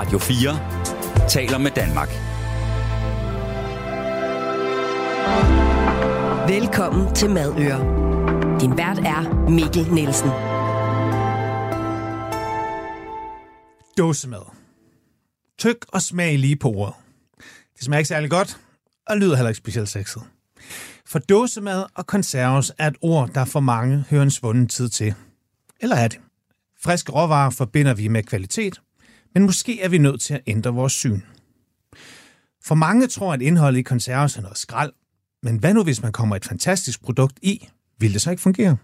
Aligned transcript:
Radio 0.00 0.18
4 0.18 1.28
taler 1.28 1.58
med 1.58 1.70
Danmark. 1.70 2.08
Velkommen 6.48 7.14
til 7.14 7.30
Madøre. 7.30 7.80
Din 8.60 8.76
vært 8.76 8.98
er 8.98 9.48
Mikkel 9.50 9.92
Nielsen. 9.92 10.30
Dåsemad. 13.98 14.46
Tyk 15.58 15.86
og 15.88 16.02
smag 16.02 16.38
lige 16.38 16.56
på 16.56 16.68
ordet. 16.68 16.94
Det 17.76 17.84
smager 17.84 17.98
ikke 17.98 18.08
særlig 18.08 18.30
godt, 18.30 18.60
og 19.06 19.16
lyder 19.16 19.36
heller 19.36 19.48
ikke 19.48 19.58
specielt 19.58 19.88
sexet. 19.88 20.22
For 21.06 21.18
dåsemad 21.18 21.84
og 21.94 22.06
konserves 22.06 22.72
er 22.78 22.86
et 22.86 22.96
ord, 23.00 23.28
der 23.34 23.44
for 23.44 23.60
mange 23.60 24.04
hører 24.10 24.22
en 24.22 24.30
svunden 24.30 24.68
tid 24.68 24.88
til. 24.88 25.14
Eller 25.80 25.96
er 25.96 26.08
det? 26.08 26.20
Friske 26.82 27.12
råvarer 27.12 27.50
forbinder 27.50 27.94
vi 27.94 28.08
med 28.08 28.22
kvalitet, 28.22 28.80
men 29.34 29.42
måske 29.42 29.80
er 29.80 29.88
vi 29.88 29.98
nødt 29.98 30.20
til 30.20 30.34
at 30.34 30.42
ændre 30.46 30.74
vores 30.74 30.92
syn. 30.92 31.20
For 32.64 32.74
mange 32.74 33.06
tror, 33.06 33.32
at 33.32 33.42
indholdet 33.42 33.78
i 33.78 33.82
konserves 33.82 34.36
er 34.36 34.42
noget 34.42 34.58
skrald, 34.58 34.92
men 35.42 35.56
hvad 35.56 35.74
nu, 35.74 35.82
hvis 35.82 36.02
man 36.02 36.12
kommer 36.12 36.36
et 36.36 36.44
fantastisk 36.44 37.02
produkt 37.02 37.38
i? 37.42 37.68
Vil 37.98 38.12
det 38.12 38.20
så 38.20 38.30
ikke 38.30 38.42
fungere? 38.42 38.76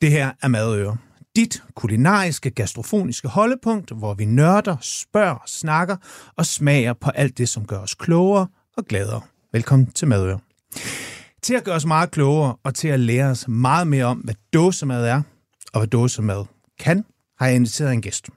Det 0.00 0.10
her 0.10 0.32
er 0.42 0.48
Madøre. 0.48 0.96
Dit 1.36 1.62
kulinariske, 1.74 2.50
gastrofoniske 2.50 3.28
holdepunkt, 3.28 3.90
hvor 3.90 4.14
vi 4.14 4.24
nørder, 4.24 4.76
spørger, 4.80 5.42
snakker 5.46 5.96
og 6.36 6.46
smager 6.46 6.92
på 6.92 7.10
alt 7.10 7.38
det, 7.38 7.48
som 7.48 7.66
gør 7.66 7.78
os 7.78 7.94
klogere 7.94 8.46
og 8.76 8.84
gladere. 8.84 9.20
Velkommen 9.52 9.90
til 9.90 10.08
Madøre. 10.08 10.38
Til 11.42 11.54
at 11.54 11.64
gøre 11.64 11.74
os 11.74 11.86
meget 11.86 12.10
klogere 12.10 12.56
og 12.62 12.74
til 12.74 12.88
at 12.88 13.00
lære 13.00 13.30
os 13.30 13.48
meget 13.48 13.86
mere 13.86 14.04
om, 14.04 14.18
hvad 14.18 14.34
dåsemad 14.52 15.04
er 15.04 15.22
og 15.72 15.80
hvad 15.80 15.88
dåsemad 15.88 16.44
kan, 16.78 17.04
har 17.38 17.46
jeg 17.46 17.56
inviteret 17.56 17.92
en 17.92 18.02
gæst. 18.02 18.28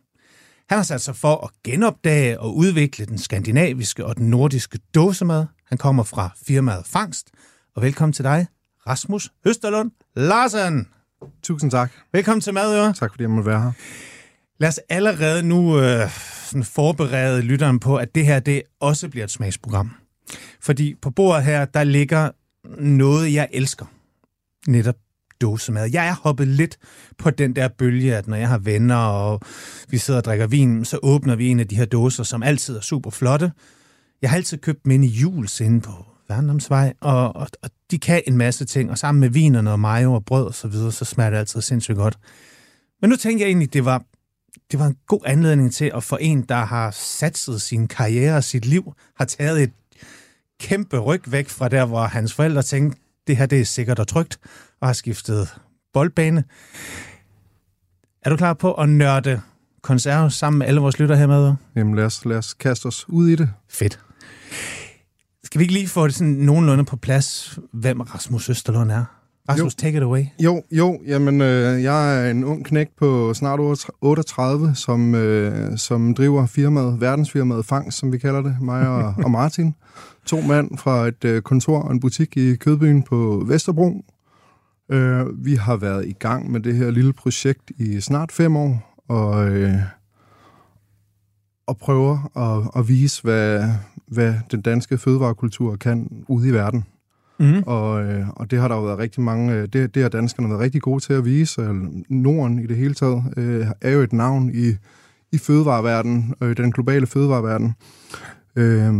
Han 0.71 0.77
har 0.77 0.83
sat 0.83 1.01
sig 1.01 1.15
for 1.15 1.35
at 1.45 1.49
genopdage 1.63 2.39
og 2.39 2.55
udvikle 2.55 3.05
den 3.05 3.17
skandinaviske 3.17 4.05
og 4.05 4.17
den 4.17 4.29
nordiske 4.29 4.79
dåsemad. 4.95 5.45
Han 5.65 5.77
kommer 5.77 6.03
fra 6.03 6.29
firmaet 6.45 6.85
Fangst. 6.85 7.31
Og 7.75 7.81
velkommen 7.81 8.13
til 8.13 8.25
dig, 8.25 8.47
Rasmus 8.87 9.29
Høsterlund 9.43 9.91
Larsen. 10.15 10.87
Tusind 11.43 11.71
tak. 11.71 11.91
Velkommen 12.13 12.41
til 12.41 12.53
Madøre. 12.53 12.93
Tak 12.93 13.11
fordi 13.11 13.23
jeg 13.23 13.29
måtte 13.29 13.49
være 13.49 13.61
her. 13.61 13.71
Lad 14.59 14.69
os 14.69 14.79
allerede 14.89 15.43
nu 15.43 15.79
øh, 15.79 16.09
sådan 16.45 16.63
forberede 16.63 17.41
lytteren 17.41 17.79
på, 17.79 17.95
at 17.97 18.15
det 18.15 18.25
her 18.25 18.39
det 18.39 18.63
også 18.79 19.09
bliver 19.09 19.23
et 19.23 19.31
smagsprogram. 19.31 19.91
Fordi 20.61 20.95
på 21.01 21.09
bordet 21.09 21.43
her, 21.43 21.65
der 21.65 21.83
ligger 21.83 22.31
noget, 22.81 23.33
jeg 23.33 23.49
elsker. 23.53 23.85
Netop 24.67 24.95
dåsemad. 25.41 25.89
Jeg 25.93 26.07
er 26.07 26.15
hoppet 26.23 26.47
lidt 26.47 26.77
på 27.17 27.29
den 27.29 27.55
der 27.55 27.67
bølge, 27.67 28.15
at 28.15 28.27
når 28.27 28.37
jeg 28.37 28.47
har 28.47 28.57
venner, 28.57 28.95
og 28.95 29.41
vi 29.89 29.97
sidder 29.97 30.19
og 30.19 30.25
drikker 30.25 30.47
vin, 30.47 30.85
så 30.85 30.99
åbner 31.03 31.35
vi 31.35 31.47
en 31.47 31.59
af 31.59 31.67
de 31.67 31.75
her 31.75 31.85
dåser, 31.85 32.23
som 32.23 32.43
altid 32.43 32.77
er 32.77 32.81
super 32.81 33.09
flotte. 33.09 33.51
Jeg 34.21 34.29
har 34.29 34.37
altid 34.37 34.57
købt 34.57 34.83
dem 34.83 34.91
ind 34.91 35.05
i 35.05 35.07
jules 35.07 35.61
inde 35.61 35.81
på 35.81 35.91
Værndomsvej, 36.29 36.93
og, 37.01 37.35
og, 37.35 37.47
og 37.63 37.69
de 37.91 37.99
kan 37.99 38.21
en 38.27 38.37
masse 38.37 38.65
ting, 38.65 38.91
og 38.91 38.97
sammen 38.97 39.19
med 39.19 39.29
vinerne 39.29 39.71
og 39.71 39.79
mayo 39.79 40.13
og 40.13 40.25
brød 40.25 40.45
og 40.45 40.53
så 40.53 40.67
videre, 40.67 40.91
så 40.91 41.05
smager 41.05 41.29
det 41.29 41.37
altid 41.37 41.61
sindssygt 41.61 41.97
godt. 41.97 42.17
Men 43.01 43.09
nu 43.09 43.15
tænker 43.15 43.45
jeg 43.45 43.49
egentlig, 43.49 43.73
det 43.73 43.85
var, 43.85 44.03
det 44.71 44.79
var 44.79 44.87
en 44.87 44.95
god 45.07 45.21
anledning 45.25 45.73
til 45.73 45.91
at 45.95 46.03
få 46.03 46.17
en, 46.21 46.41
der 46.41 46.65
har 46.65 46.91
satset 46.91 47.61
sin 47.61 47.87
karriere 47.87 48.37
og 48.37 48.43
sit 48.43 48.65
liv, 48.65 48.93
har 49.15 49.25
taget 49.25 49.63
et 49.63 49.71
kæmpe 50.59 50.99
ryg 50.99 51.31
væk 51.31 51.49
fra 51.49 51.69
der, 51.69 51.85
hvor 51.85 52.01
hans 52.01 52.33
forældre 52.33 52.61
tænkte, 52.61 53.00
det 53.27 53.37
her 53.37 53.45
det 53.45 53.61
er 53.61 53.65
sikkert 53.65 53.99
og 53.99 54.07
trygt, 54.07 54.39
og 54.81 54.87
har 54.87 54.93
skiftet 54.93 55.55
boldbane. 55.93 56.43
Er 58.21 58.29
du 58.29 58.37
klar 58.37 58.53
på 58.53 58.73
at 58.73 58.89
nørde 58.89 59.41
konserve 59.81 60.31
sammen 60.31 60.57
med 60.59 60.67
alle 60.67 60.81
vores 60.81 60.99
lytter 60.99 61.15
her 61.15 61.27
med? 61.27 61.53
Jamen 61.75 61.95
lad 61.95 62.05
os, 62.05 62.25
lad 62.25 62.37
os 62.37 62.53
kaste 62.53 62.85
os 62.85 63.09
ud 63.09 63.27
i 63.29 63.35
det. 63.35 63.49
Fedt. 63.69 63.99
Skal 65.43 65.59
vi 65.59 65.63
ikke 65.63 65.73
lige 65.73 65.87
få 65.87 66.07
det 66.07 66.15
sådan 66.15 66.33
nogenlunde 66.33 66.85
på 66.85 66.95
plads, 66.95 67.59
hvem 67.73 68.01
Rasmus 68.01 68.49
Østerlund 68.49 68.91
er? 68.91 69.20
Rasmus, 69.51 69.73
jo. 69.73 69.77
take 69.77 69.97
it 69.97 70.03
away. 70.03 70.25
Jo, 70.39 70.63
jo, 70.71 70.99
jamen 71.07 71.41
øh, 71.41 71.83
jeg 71.83 72.25
er 72.25 72.31
en 72.31 72.43
ung 72.43 72.65
knæk 72.65 72.87
på 72.97 73.33
snart 73.33 73.59
38, 74.01 74.75
som, 74.75 75.15
øh, 75.15 75.77
som 75.77 76.13
driver 76.13 76.45
firmaet, 76.45 77.01
verdensfirmaet 77.01 77.65
Fangst, 77.65 77.97
som 77.97 78.11
vi 78.11 78.17
kalder 78.17 78.41
det, 78.41 78.57
mig 78.61 78.87
og, 78.87 79.13
og 79.25 79.31
Martin. 79.31 79.75
To 80.25 80.41
mand 80.41 80.77
fra 80.77 81.07
et 81.07 81.25
øh, 81.25 81.41
kontor 81.41 81.79
og 81.79 81.91
en 81.91 81.99
butik 81.99 82.37
i 82.37 82.55
Kødbyen 82.55 83.03
på 83.03 83.43
Vesterbro. 83.47 84.05
Øh, 84.91 85.45
vi 85.45 85.55
har 85.55 85.75
været 85.75 86.07
i 86.07 86.13
gang 86.13 86.51
med 86.51 86.59
det 86.59 86.75
her 86.75 86.91
lille 86.91 87.13
projekt 87.13 87.71
i 87.77 88.01
snart 88.01 88.31
fem 88.31 88.55
år, 88.55 89.03
og, 89.07 89.49
øh, 89.49 89.73
og 91.67 91.77
prøver 91.77 92.37
at, 92.37 92.81
at 92.81 92.87
vise, 92.87 93.21
hvad, 93.23 93.69
hvad 94.07 94.33
den 94.51 94.61
danske 94.61 94.97
fødevarekultur 94.97 95.75
kan 95.75 96.25
ude 96.27 96.49
i 96.49 96.51
verden. 96.51 96.85
Mm. 97.41 97.63
Og, 97.65 98.03
øh, 98.03 98.29
og 98.29 98.51
det 98.51 98.59
har 98.59 98.67
der 98.67 98.75
jo 98.75 98.83
været 98.83 98.99
rigtig 98.99 99.21
mange, 99.21 99.53
øh, 99.53 99.67
det, 99.73 99.95
det 99.95 100.01
har 100.01 100.09
danskerne 100.09 100.49
været 100.49 100.61
rigtig 100.61 100.81
gode 100.81 101.03
til 101.03 101.13
at 101.13 101.25
vise. 101.25 101.61
Norden 102.09 102.59
i 102.59 102.67
det 102.67 102.77
hele 102.77 102.93
taget 102.93 103.23
øh, 103.37 103.67
er 103.81 103.91
jo 103.91 104.01
et 104.01 104.13
navn 104.13 104.51
i, 104.53 104.75
i 105.31 105.37
fødevareverdenen, 105.37 106.33
øh, 106.41 106.57
den 106.57 106.71
globale 106.71 107.07
fødevareverden. 107.07 107.73
Øh, 108.55 108.93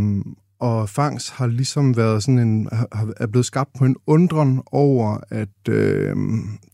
og 0.60 0.90
Fangs 0.90 1.30
har 1.30 1.48
ligesom 1.48 1.98
været 1.98 2.24
sådan 2.24 2.40
en, 2.40 2.68
har, 2.72 3.14
er 3.18 3.28
blevet 3.28 3.46
skabt 3.46 3.70
på 3.78 3.86
en 3.86 3.96
undren 4.08 4.62
over, 4.72 5.18
at 5.30 5.70
øh, 5.70 6.16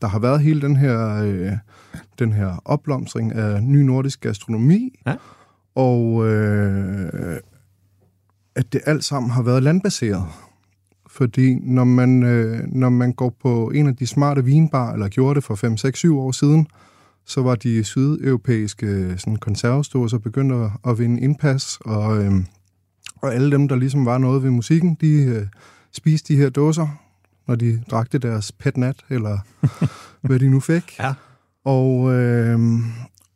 der 0.02 0.08
har 0.08 0.20
været 0.20 0.42
hele 0.42 0.62
den 0.62 0.76
her, 0.76 1.24
øh, 1.24 1.52
den 2.20 2.34
her 2.34 2.62
opblomstring 2.66 3.34
af 3.34 3.64
ny 3.64 3.78
nordisk 3.78 4.22
gastronomi, 4.22 5.00
ja. 5.08 5.16
og 5.76 6.28
øh, 6.28 7.40
at 8.56 8.74
det 8.74 8.82
alt 8.86 9.04
sammen 9.04 9.32
har 9.32 9.42
været 9.42 9.64
landbaseret. 9.64 10.26
Fordi 11.18 11.56
når 11.56 11.84
man, 11.84 12.24
øh, 12.24 12.60
når 12.68 12.90
man 12.90 13.14
går 13.14 13.36
på 13.42 13.72
en 13.76 13.88
af 13.88 13.96
de 13.96 14.08
smarte 14.08 14.46
vinbar, 14.46 14.94
eller 14.94 15.08
gjorde 15.08 15.36
det 15.36 15.44
for 15.44 15.56
5, 15.56 15.78
6, 15.78 16.00
7 16.00 16.20
år 16.20 16.32
siden, 16.32 16.68
så 17.26 17.42
var 17.42 17.56
de 17.56 17.84
sydeuropæiske 17.84 19.16
sådan, 19.18 19.36
konservestore 19.36 20.10
så 20.10 20.20
begyndt 20.20 20.54
at, 20.54 20.72
at 20.88 21.00
vinde 21.00 21.22
indpas, 21.22 21.78
og, 21.82 22.24
øh, 22.24 22.32
og 23.22 23.34
alle 23.34 23.52
dem, 23.52 23.68
der 23.68 23.76
ligesom 23.76 24.06
var 24.06 24.18
noget 24.18 24.44
ved 24.44 24.50
musikken, 24.50 24.98
de 25.02 25.14
øh, 25.24 25.48
spiste 25.92 26.34
de 26.34 26.40
her 26.40 26.50
dåser, 26.50 26.88
når 27.48 27.56
de 27.56 27.82
drakte 27.92 28.18
deres 28.18 28.52
pet 28.52 28.78
nat, 28.78 29.06
eller 29.10 29.38
hvad 30.28 30.40
de 30.40 30.50
nu 30.50 30.60
fik. 30.60 31.00
Ja. 31.00 31.14
Og, 31.66 32.14
øh, 32.14 32.60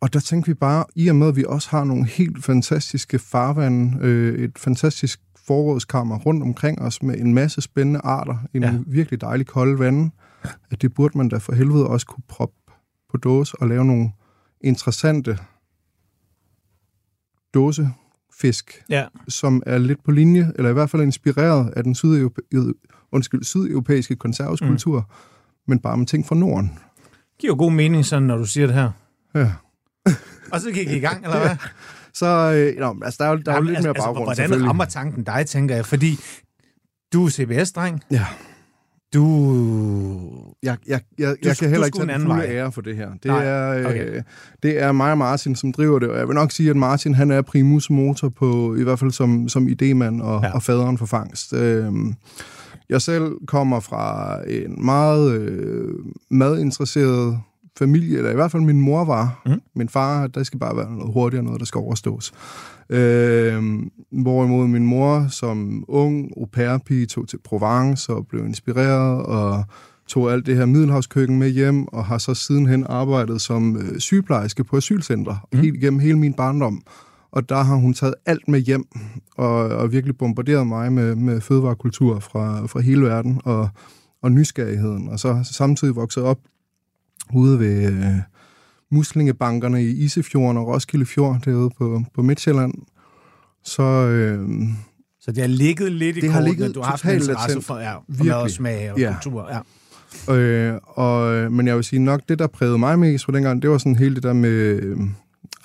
og 0.01 0.13
der 0.13 0.19
tænkte 0.19 0.47
vi 0.47 0.53
bare, 0.53 0.85
i 0.95 1.07
og 1.07 1.15
med 1.15 1.27
at 1.27 1.35
vi 1.35 1.45
også 1.47 1.69
har 1.69 1.83
nogle 1.83 2.05
helt 2.05 2.45
fantastiske 2.45 3.19
farvande, 3.19 3.97
øh, 4.01 4.39
et 4.39 4.59
fantastisk 4.59 5.19
forrådskammer 5.47 6.19
rundt 6.19 6.43
omkring 6.43 6.81
os 6.81 7.03
med 7.03 7.19
en 7.19 7.33
masse 7.33 7.61
spændende 7.61 7.99
arter 7.99 8.37
i 8.53 8.59
ja. 8.59 8.71
nogle 8.71 8.83
virkelig 8.87 9.21
dejlige 9.21 9.45
kolde 9.45 9.79
vande, 9.79 10.11
at 10.71 10.81
det 10.81 10.93
burde 10.93 11.17
man 11.17 11.29
da 11.29 11.37
for 11.37 11.53
helvede 11.53 11.87
også 11.87 12.05
kunne 12.05 12.23
proppe 12.27 12.55
på 13.09 13.17
dåse 13.17 13.55
og 13.59 13.67
lave 13.67 13.85
nogle 13.85 14.11
interessante 14.61 15.37
dåsefisk, 17.53 18.83
ja. 18.89 19.05
som 19.27 19.63
er 19.65 19.77
lidt 19.77 20.03
på 20.03 20.11
linje, 20.11 20.51
eller 20.55 20.69
i 20.69 20.73
hvert 20.73 20.89
fald 20.89 21.01
inspireret 21.01 21.73
af 21.75 21.83
den 21.83 21.95
sydeuropæ- 21.95 23.07
undskyld, 23.11 23.43
sydeuropæiske 23.43 24.15
konserveskultur, 24.15 24.99
mm. 24.99 25.05
men 25.67 25.79
bare 25.79 25.97
med 25.97 26.05
ting 26.05 26.27
fra 26.27 26.35
Norden. 26.35 26.79
Giver 27.39 27.55
god 27.55 27.71
mening 27.71 28.05
sådan, 28.05 28.23
når 28.23 28.37
du 28.37 28.45
siger 28.45 28.67
det 28.67 28.75
her. 28.75 28.91
Ja. 29.35 29.53
og 30.51 30.61
så 30.61 30.71
gik 30.71 30.89
I 30.89 30.97
i 30.97 30.99
gang, 30.99 31.23
eller 31.23 31.39
hvad? 31.39 31.49
Ja. 31.49 31.57
Så 32.13 32.25
øh, 32.25 32.79
no, 32.79 32.93
altså, 33.05 33.17
der 33.23 33.29
er 33.29 33.31
jo, 33.31 33.41
der 33.45 33.51
er 33.51 33.55
jo 33.55 33.61
lidt 33.61 33.77
altså, 33.77 33.87
mere 33.87 33.93
baggrund, 33.93 34.29
altså, 34.29 34.47
Hvordan 34.47 34.67
rammer 34.67 34.85
tanken 34.85 35.23
dig, 35.23 35.45
tænker 35.45 35.75
jeg? 35.75 35.85
Fordi 35.85 36.19
du 37.13 37.25
er 37.25 37.29
CBS-dreng. 37.29 38.03
Ja. 38.11 38.25
Du... 39.13 40.53
Jeg, 40.63 40.77
jeg, 40.87 41.01
jeg, 41.17 41.35
jeg 41.43 41.57
kan 41.57 41.69
heller 41.69 41.85
ikke 41.85 41.97
tage 41.97 42.13
den 42.13 42.21
fulde 42.21 42.47
ære 42.47 42.71
for 42.71 42.81
det 42.81 42.95
her. 42.95 43.09
Det, 43.09 43.25
Nej, 43.25 43.45
er, 43.45 43.87
okay. 43.87 44.15
øh, 44.15 44.23
det 44.63 44.81
er 44.81 44.91
mig 44.91 45.11
og 45.11 45.17
Martin, 45.17 45.55
som 45.55 45.73
driver 45.73 45.99
det, 45.99 46.09
og 46.09 46.17
jeg 46.19 46.27
vil 46.27 46.35
nok 46.35 46.51
sige, 46.51 46.69
at 46.69 46.75
Martin 46.75 47.15
han 47.15 47.31
er 47.31 47.41
primus 47.41 47.89
motor 47.89 48.29
på, 48.29 48.75
i 48.75 48.83
hvert 48.83 48.99
fald 48.99 49.11
som, 49.11 49.49
som 49.49 49.67
idemand 49.67 50.21
og, 50.21 50.41
ja. 50.43 50.53
og 50.53 50.63
faderen 50.63 50.97
for 50.97 51.05
fangst. 51.05 51.53
Øh, 51.53 51.93
jeg 52.89 53.01
selv 53.01 53.31
kommer 53.47 53.79
fra 53.79 54.37
en 54.47 54.85
meget 54.85 55.33
øh, 55.33 55.93
madinteresseret 56.29 57.39
familie, 57.77 58.17
eller 58.17 58.31
i 58.31 58.35
hvert 58.35 58.51
fald 58.51 58.63
min 58.63 58.81
mor 58.81 59.05
var. 59.05 59.41
Mm. 59.45 59.61
Min 59.75 59.89
far, 59.89 60.27
der 60.27 60.43
skal 60.43 60.59
bare 60.59 60.77
være 60.77 60.91
noget 60.91 61.13
hurtigere, 61.13 61.43
noget, 61.43 61.59
der 61.59 61.65
skal 61.65 61.79
overstås. 61.79 62.33
Øh, 62.89 63.63
hvorimod 64.11 64.67
min 64.67 64.85
mor 64.85 65.27
som 65.29 65.85
ung 65.87 66.31
au 66.37 66.45
pair 66.45 67.05
tog 67.09 67.27
til 67.27 67.39
Provence 67.43 68.13
og 68.13 68.27
blev 68.27 68.45
inspireret 68.45 69.25
og 69.25 69.63
tog 70.07 70.31
alt 70.31 70.45
det 70.45 70.55
her 70.55 70.65
middelhavskøkken 70.65 71.39
med 71.39 71.49
hjem, 71.49 71.87
og 71.87 72.05
har 72.05 72.17
så 72.17 72.33
sidenhen 72.33 72.85
arbejdet 72.89 73.41
som 73.41 73.77
øh, 73.77 73.99
sygeplejerske 73.99 74.63
på 74.63 74.77
asylcenter, 74.77 75.47
mm. 75.53 75.59
helt 75.59 75.75
igennem 75.75 75.99
hele 75.99 76.19
min 76.19 76.33
barndom. 76.33 76.81
Og 77.31 77.49
der 77.49 77.63
har 77.63 77.75
hun 77.75 77.93
taget 77.93 78.13
alt 78.25 78.47
med 78.47 78.59
hjem, 78.59 78.85
og, 79.37 79.53
og 79.53 79.91
virkelig 79.91 80.17
bombarderet 80.17 80.67
mig 80.67 80.93
med, 80.93 81.15
med 81.15 81.41
fødevarekultur 81.41 82.19
fra, 82.19 82.65
fra 82.65 82.79
hele 82.79 83.01
verden, 83.01 83.41
og, 83.45 83.69
og 84.23 84.31
nysgerrigheden. 84.31 85.09
Og 85.09 85.19
så 85.19 85.39
samtidig 85.43 85.95
vokset 85.95 86.23
op 86.23 86.37
ude 87.35 87.59
ved 87.59 87.85
øh, 87.93 88.15
muslingebankerne 88.91 89.83
i 89.83 89.89
Isefjorden 89.89 90.57
og 90.57 90.67
Roskilde 90.67 91.05
Fjord, 91.05 91.39
derude 91.45 91.69
på, 91.77 92.03
på 92.15 92.21
Midtjylland, 92.21 92.73
Så 93.63 93.83
øh, 93.83 94.49
Så 95.21 95.31
det 95.31 95.37
har 95.37 95.47
ligget 95.47 95.91
lidt 95.91 96.17
i 96.17 96.21
Det 96.21 96.31
har 96.31 96.39
kortene. 96.39 96.53
ligget 96.57 96.75
Du 96.75 96.81
har 96.81 96.89
haft 96.89 97.03
interesse 97.03 97.47
latent. 97.47 97.65
for, 97.65 97.77
ja, 97.79 97.95
for 97.95 98.23
mad 98.23 98.33
og 98.33 98.49
smag 98.49 98.91
og 98.91 98.99
Ja. 98.99 99.15
kultur. 99.21 99.49
Ja. 99.51 99.59
Øh, 100.35 100.79
og, 100.83 101.51
men 101.51 101.67
jeg 101.67 101.75
vil 101.75 101.83
sige 101.83 101.99
nok, 101.99 102.21
det 102.29 102.39
der 102.39 102.47
prægede 102.47 102.77
mig 102.77 102.99
mest 102.99 103.25
på 103.25 103.31
dengang, 103.31 103.61
det 103.61 103.69
var 103.69 103.77
sådan 103.77 103.95
hele 103.95 104.15
det 104.15 104.23
der 104.23 104.33
med 104.33 104.49
øh, 104.49 104.97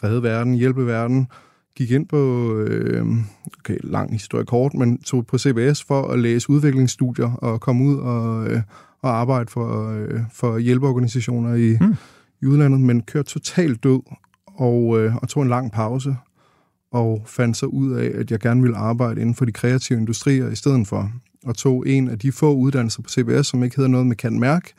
redde 0.05 0.23
verden, 0.23 0.55
hjælpe 0.55 0.87
verden. 0.87 1.27
Gik 1.77 1.91
ind 1.91 2.07
på, 2.07 2.53
øh, 2.59 3.07
okay, 3.61 3.77
lang 3.85 4.13
historie 4.13 4.45
kort, 4.45 4.75
men 4.75 4.99
tog 5.03 5.27
på 5.27 5.39
CBS 5.39 5.85
for 5.85 6.09
at 6.09 6.19
læse 6.19 6.51
udviklingsstudier 6.51 7.33
og 7.33 7.61
komme 7.61 7.85
ud 7.85 7.97
og, 7.99 8.47
øh, 8.49 8.61
og 9.07 9.17
arbejde 9.21 9.51
for, 9.51 9.91
øh, 9.91 10.21
for 10.33 10.59
hjælpeorganisationer 10.59 11.55
i, 11.55 11.77
Mm. 11.81 11.95
i 12.43 12.47
udlandet, 12.47 12.81
men 12.81 13.03
kørte 13.03 13.29
totalt 13.29 13.83
død 13.85 14.01
og, 14.47 14.99
øh, 15.01 15.17
og 15.17 15.29
tog 15.29 15.43
en 15.43 15.49
lang 15.49 15.73
pause 15.73 16.17
og 16.93 17.23
fandt 17.27 17.57
så 17.57 17.67
ud 17.67 17.93
af, 17.93 18.11
at 18.15 18.31
jeg 18.31 18.41
gerne 18.41 18.63
ville 18.63 18.77
arbejde 18.77 19.21
inden 19.21 19.35
for 19.35 19.45
de 19.45 19.53
kreative 19.53 19.99
industrier 19.99 20.49
i 20.51 20.55
stedet 20.55 20.87
for. 20.87 21.11
Og 21.45 21.57
tog 21.57 21.89
en 21.89 22.09
af 22.09 22.19
de 22.19 22.33
få 22.33 22.55
uddannelser 22.55 23.03
på 23.03 23.09
CBS, 23.09 23.47
som 23.47 23.63
ikke 23.65 23.77
hedder 23.77 23.91
noget 23.91 24.07
med 24.07 24.17
Kan 24.17 24.41
Mærk, 24.41 24.71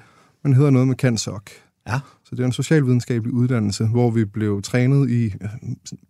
men 0.44 0.54
hedder 0.54 0.70
noget 0.70 0.88
med 0.88 0.96
Kan 0.96 1.18
Sok. 1.18 1.50
Ja. 1.88 2.00
Så 2.24 2.36
det 2.36 2.40
er 2.42 2.46
en 2.46 2.52
socialvidenskabelig 2.52 3.34
uddannelse, 3.34 3.86
hvor 3.86 4.12
vi 4.12 4.26
blev 4.26 4.62
trænet 4.62 5.10
i 5.10 5.26
øh, 5.26 5.50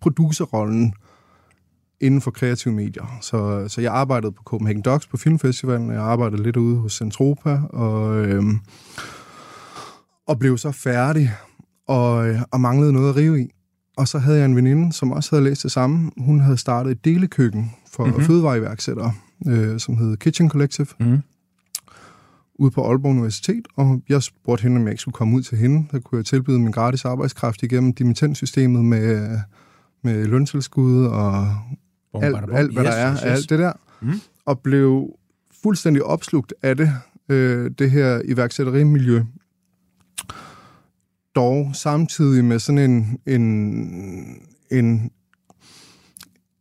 producerrollen 0.01 0.93
inden 2.01 2.21
for 2.21 2.31
kreative 2.31 2.73
medier. 2.73 3.17
Så, 3.21 3.65
så 3.67 3.81
jeg 3.81 3.93
arbejdede 3.93 4.31
på 4.31 4.43
Copenhagen 4.43 4.81
Docs 4.81 5.07
på 5.07 5.17
Filmfestivalen, 5.17 5.89
jeg 5.91 6.01
arbejdede 6.01 6.43
lidt 6.43 6.57
ude 6.57 6.77
hos 6.77 6.93
Centropa, 6.97 7.61
og, 7.69 8.25
øhm, 8.25 8.59
og 10.27 10.39
blev 10.39 10.57
så 10.57 10.71
færdig 10.71 11.31
og, 11.87 12.35
og 12.51 12.61
manglede 12.61 12.93
noget 12.93 13.09
at 13.09 13.15
rive 13.15 13.41
i. 13.41 13.49
Og 13.97 14.07
så 14.07 14.19
havde 14.19 14.37
jeg 14.37 14.45
en 14.45 14.55
veninde, 14.55 14.93
som 14.93 15.11
også 15.11 15.35
havde 15.35 15.49
læst 15.49 15.63
det 15.63 15.71
samme. 15.71 16.11
Hun 16.17 16.39
havde 16.39 16.57
startet 16.57 16.91
et 16.91 17.05
delekøkken 17.05 17.71
for 17.93 18.03
Mhm. 18.05 18.11
mm-hmm. 18.13 18.25
fødevareiværksættere, 18.27 19.13
øh, 19.47 19.79
som 19.79 19.97
hed 19.97 20.17
Kitchen 20.17 20.49
Collective, 20.49 20.87
Mm. 20.99 21.17
ude 22.59 22.71
på 22.71 22.87
Aalborg 22.89 23.11
Universitet, 23.11 23.67
og 23.75 24.01
jeg 24.09 24.23
spurgte 24.23 24.63
hende, 24.63 24.77
om 24.77 24.83
jeg 24.83 24.91
ikke 24.91 25.01
skulle 25.01 25.13
komme 25.13 25.35
ud 25.35 25.41
til 25.41 25.57
hende. 25.57 25.87
Der 25.91 25.99
kunne 25.99 26.17
jeg 26.17 26.25
tilbyde 26.25 26.59
min 26.59 26.71
gratis 26.71 27.05
arbejdskraft 27.05 27.63
igennem 27.63 27.93
dimittenssystemet 27.93 28.85
med, 28.85 29.39
med 30.03 30.25
løntilskud 30.25 31.05
og 31.05 31.47
alt, 32.13 32.35
alt 32.53 32.73
hvad 32.73 32.83
Yes, 32.85 32.93
der 32.93 33.01
er, 33.01 33.11
yes. 33.13 33.21
alt 33.23 33.49
det 33.49 33.59
der, 33.59 33.73
Mm. 34.01 34.11
og 34.45 34.59
blev 34.59 35.09
fuldstændig 35.63 36.03
opslugt 36.03 36.53
af 36.61 36.77
det, 36.77 36.91
øh, 37.29 37.71
det 37.79 37.91
her 37.91 38.21
iværksætterimiljø. 38.25 39.23
Dog 41.35 41.69
samtidig 41.73 42.45
med 42.45 42.59
sådan 42.59 42.91
en, 42.91 43.19
en, 43.25 43.41
en, 44.71 45.11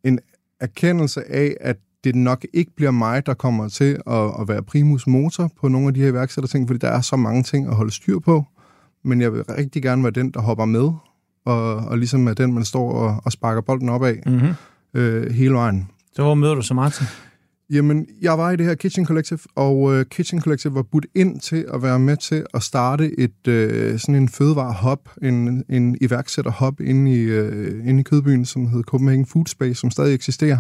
en 0.05 0.19
erkendelse 0.61 1.31
af, 1.31 1.57
at 1.61 1.77
det 2.05 2.15
nok 2.15 2.47
ikke 2.53 2.73
bliver 2.77 2.91
mig, 2.91 3.27
der 3.27 3.35
kommer 3.35 3.69
til 3.69 4.01
at, 4.07 4.31
at 4.41 4.49
være 4.49 4.63
primus 4.63 5.07
motor 5.07 5.51
på 5.61 5.69
nogle 5.69 5.89
af 5.89 5.95
de 5.95 6.01
her 6.01 6.09
iværksætterting, 6.09 6.69
fordi 6.69 6.79
der 6.79 6.89
er 6.89 7.01
så 7.01 7.17
mange 7.17 7.43
ting 7.43 7.67
at 7.69 7.75
holde 7.75 7.91
styr 7.93 8.19
på. 8.19 8.45
Men 9.05 9.21
jeg 9.21 9.33
vil 9.33 9.43
rigtig 9.45 9.83
gerne 9.83 10.03
være 10.03 10.11
den, 10.13 10.31
der 10.31 10.41
hopper 10.41 10.65
med, 10.65 10.91
og, 11.45 11.77
og 11.77 11.99
ligesom 11.99 12.29
er 12.29 12.35
den, 12.35 12.53
man 12.55 12.65
står 12.65 12.93
og, 12.93 13.21
og 13.25 13.33
sparker 13.33 13.61
bolden 13.61 13.89
op 13.89 14.05
af 14.05 14.23
Mm-hmm. 14.27 14.53
Øh, 14.97 15.31
hele 15.31 15.55
vejen. 15.55 15.89
Så 16.13 16.23
hvor 16.23 16.35
møder 16.35 16.55
du 16.55 16.63
så 16.63 16.75
Martin? 16.75 17.07
Jamen, 17.71 18.07
jeg 18.23 18.39
var 18.39 18.51
i 18.51 18.57
det 18.57 18.67
her 18.67 18.75
Kitchen 18.75 19.07
Collective, 19.07 19.39
og 19.55 19.95
øh, 19.95 20.05
Kitchen 20.07 20.41
Collective 20.41 20.75
var 20.75 20.83
budt 20.83 21.07
ind 21.15 21.41
til 21.41 21.65
at 21.75 21.83
være 21.83 21.99
med 21.99 22.17
til 22.17 22.47
at 22.55 22.63
starte 22.63 23.21
et 23.21 23.49
øh, 23.49 23.99
sådan 23.99 24.15
en 24.15 24.29
fødevare-hub, 24.29 25.09
en, 25.23 25.65
en 25.69 25.97
iværksætter-hub 26.01 26.81
inde 26.81 27.13
i, 27.13 27.19
øh, 27.21 27.89
inde 27.89 28.01
i 28.01 28.03
Kødbyen, 28.03 28.45
som 28.45 28.67
hed 28.67 28.83
Copenhagen 28.83 29.27
Food 29.27 29.47
Space, 29.47 29.75
som 29.75 29.91
stadig 29.91 30.15
eksisterer. 30.15 30.59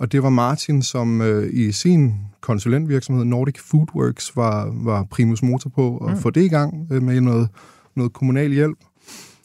Og 0.00 0.12
det 0.12 0.22
var 0.22 0.30
Martin, 0.30 0.82
som 0.82 1.20
øh, 1.20 1.50
i 1.52 1.72
sin 1.72 2.14
konsulentvirksomhed 2.40 3.24
Nordic 3.24 3.58
Foodworks 3.70 4.36
var, 4.36 4.70
var 4.84 5.04
primus 5.10 5.42
motor 5.42 5.70
på 5.70 5.96
at 5.96 6.06
Mm. 6.06 6.14
mm. 6.14 6.20
få 6.20 6.30
det 6.30 6.44
i 6.44 6.48
gang 6.48 6.88
øh, 6.92 7.02
med 7.02 7.20
noget, 7.20 7.48
noget 7.96 8.12
kommunal 8.12 8.52
hjælp. 8.52 8.78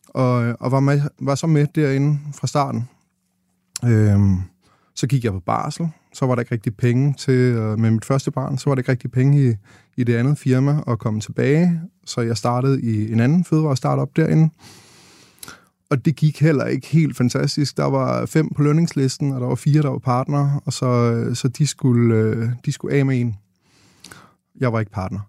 Og, 0.08 0.56
og 0.60 0.72
var, 0.72 0.80
med, 0.80 1.02
var 1.22 1.36
så 1.36 1.48
med 1.48 1.68
derinde 1.76 2.20
fra 2.40 2.48
starten. 2.48 2.90
Øhm, 3.86 4.38
så 4.96 5.08
gik 5.08 5.24
jeg 5.24 5.32
på 5.32 5.40
barsel, 5.40 5.90
så 6.14 6.26
var 6.26 6.36
der 6.36 6.42
ikke 6.42 6.52
rigtig 6.52 6.78
penge 6.78 7.14
til, 7.18 7.34
øh, 7.34 7.80
med 7.80 7.92
mit 7.92 8.06
første 8.06 8.32
barn, 8.32 8.58
så 8.58 8.70
var 8.70 8.76
der 8.76 8.80
ikke 8.80 8.92
rigtig 8.92 9.12
penge 9.12 9.50
i, 9.50 9.54
i 9.98 10.04
det 10.04 10.16
andet 10.16 10.38
firma 10.38 10.84
at 10.88 11.00
komme 11.00 11.20
tilbage, 11.20 11.82
så 12.06 12.22
jeg 12.22 12.38
startede 12.38 12.82
i 12.82 13.12
en 13.12 13.20
anden 13.20 13.44
fødevare-startup 13.44 14.10
derinde. 14.16 14.50
Og 15.90 16.06
det 16.06 16.16
gik 16.16 16.42
heller 16.42 16.66
ikke 16.66 16.88
helt 16.88 17.18
fantastisk. 17.18 17.78
Der 17.78 17.86
var 17.86 18.26
fem 18.26 18.50
på 18.56 18.64
lønningslisten, 18.64 19.32
og 19.32 19.42
der 19.42 19.48
var 19.48 19.56
fire, 19.56 19.82
der 19.82 19.90
var 19.90 19.98
partner, 19.98 20.62
og 20.66 20.74
så, 20.74 20.86
øh, 20.86 21.36
så 21.36 21.48
de, 21.48 21.68
skulle, 21.68 22.16
øh, 22.16 22.50
de 22.66 22.72
skulle 22.72 22.96
af 22.96 23.06
med 23.06 23.22
en. 23.22 23.36
Jeg 24.60 24.74
var 24.74 24.80
ikke 24.80 24.92
partner. 24.92 25.20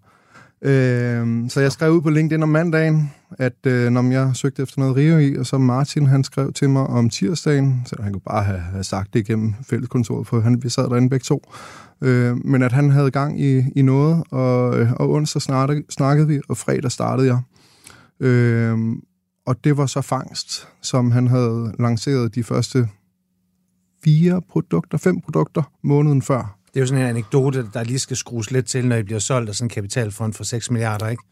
Øh, 0.61 1.49
så 1.49 1.61
jeg 1.61 1.71
skrev 1.71 1.91
ud 1.91 2.01
på 2.01 2.09
LinkedIn 2.09 2.43
om 2.43 2.49
mandagen, 2.49 3.11
at 3.39 3.65
øh, 3.67 3.89
når 3.89 4.11
jeg 4.11 4.31
søgte 4.35 4.61
efter 4.61 4.79
noget 4.79 4.95
Rio 4.95 5.17
i, 5.17 5.35
og 5.35 5.45
så 5.45 5.57
Martin, 5.57 6.05
han 6.05 6.23
skrev 6.23 6.53
til 6.53 6.69
mig 6.69 6.87
om 6.87 7.09
tirsdagen, 7.09 7.81
så 7.85 7.95
han 7.99 8.13
kunne 8.13 8.21
bare 8.21 8.43
have, 8.43 8.59
have 8.59 8.83
sagt 8.83 9.13
det 9.13 9.19
igennem 9.19 9.53
fælleskontoret, 9.63 10.27
for 10.27 10.39
han, 10.39 10.63
vi 10.63 10.69
sad 10.69 10.89
derinde 10.89 11.09
begge 11.09 11.23
to, 11.23 11.51
øh, 12.01 12.45
men 12.45 12.63
at 12.63 12.71
han 12.71 12.89
havde 12.89 13.11
gang 13.11 13.41
i, 13.41 13.63
i 13.75 13.81
noget, 13.81 14.23
og, 14.31 14.79
øh, 14.79 14.93
og 14.93 15.09
onsdag 15.09 15.41
snakkede, 15.41 15.83
snakkede 15.89 16.27
vi, 16.27 16.39
og 16.49 16.57
fredag 16.57 16.91
startede 16.91 17.27
jeg. 17.27 17.39
Øh, 18.27 18.77
og 19.45 19.63
det 19.63 19.77
var 19.77 19.85
så 19.85 20.01
fangst, 20.01 20.67
som 20.81 21.11
han 21.11 21.27
havde 21.27 21.73
lanceret 21.79 22.35
de 22.35 22.43
første 22.43 22.87
fire 24.03 24.41
produkter, 24.49 24.97
fem 24.97 25.21
produkter 25.21 25.71
måneden 25.83 26.21
før. 26.21 26.56
Det 26.73 26.75
er 26.75 26.79
jo 26.79 26.87
sådan 26.87 27.03
en 27.03 27.09
anekdote, 27.09 27.65
der 27.73 27.83
lige 27.83 27.99
skal 27.99 28.17
skrues 28.17 28.51
lidt 28.51 28.65
til, 28.65 28.87
når 28.87 28.95
I 28.95 29.03
bliver 29.03 29.19
solgt 29.19 29.49
af 29.49 29.55
sådan 29.55 29.65
en 29.65 29.69
kapitalfond 29.69 30.33
for 30.33 30.43
6 30.43 30.71
milliarder, 30.71 31.07
ikke? 31.07 31.23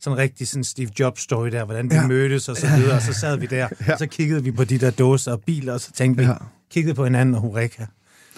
Sådan 0.00 0.16
en 0.16 0.22
rigtig 0.22 0.48
sådan 0.48 0.64
Steve 0.64 0.88
Jobs-story 1.00 1.50
der, 1.50 1.64
hvordan 1.64 1.90
vi 1.90 1.94
ja. 1.94 2.06
Mødtes 2.06 2.48
og 2.48 2.56
så 2.56 2.66
videre, 2.76 2.96
og 2.96 3.02
så 3.02 3.12
sad 3.12 3.36
vi 3.38 3.46
der, 3.46 3.68
ja. 3.86 3.92
og 3.92 3.98
så 3.98 4.06
kiggede 4.06 4.44
vi 4.44 4.50
på 4.50 4.64
de 4.64 4.78
der 4.78 4.90
dåser 4.90 5.32
og 5.32 5.40
biler, 5.46 5.72
og 5.72 5.80
så 5.80 5.92
tænkte 5.92 6.22
vi, 6.22 6.28
Ja. 6.28 6.34
kiggede 6.70 6.94
på 6.94 7.04
hinanden 7.04 7.34
og 7.34 7.40
hureka. 7.40 7.84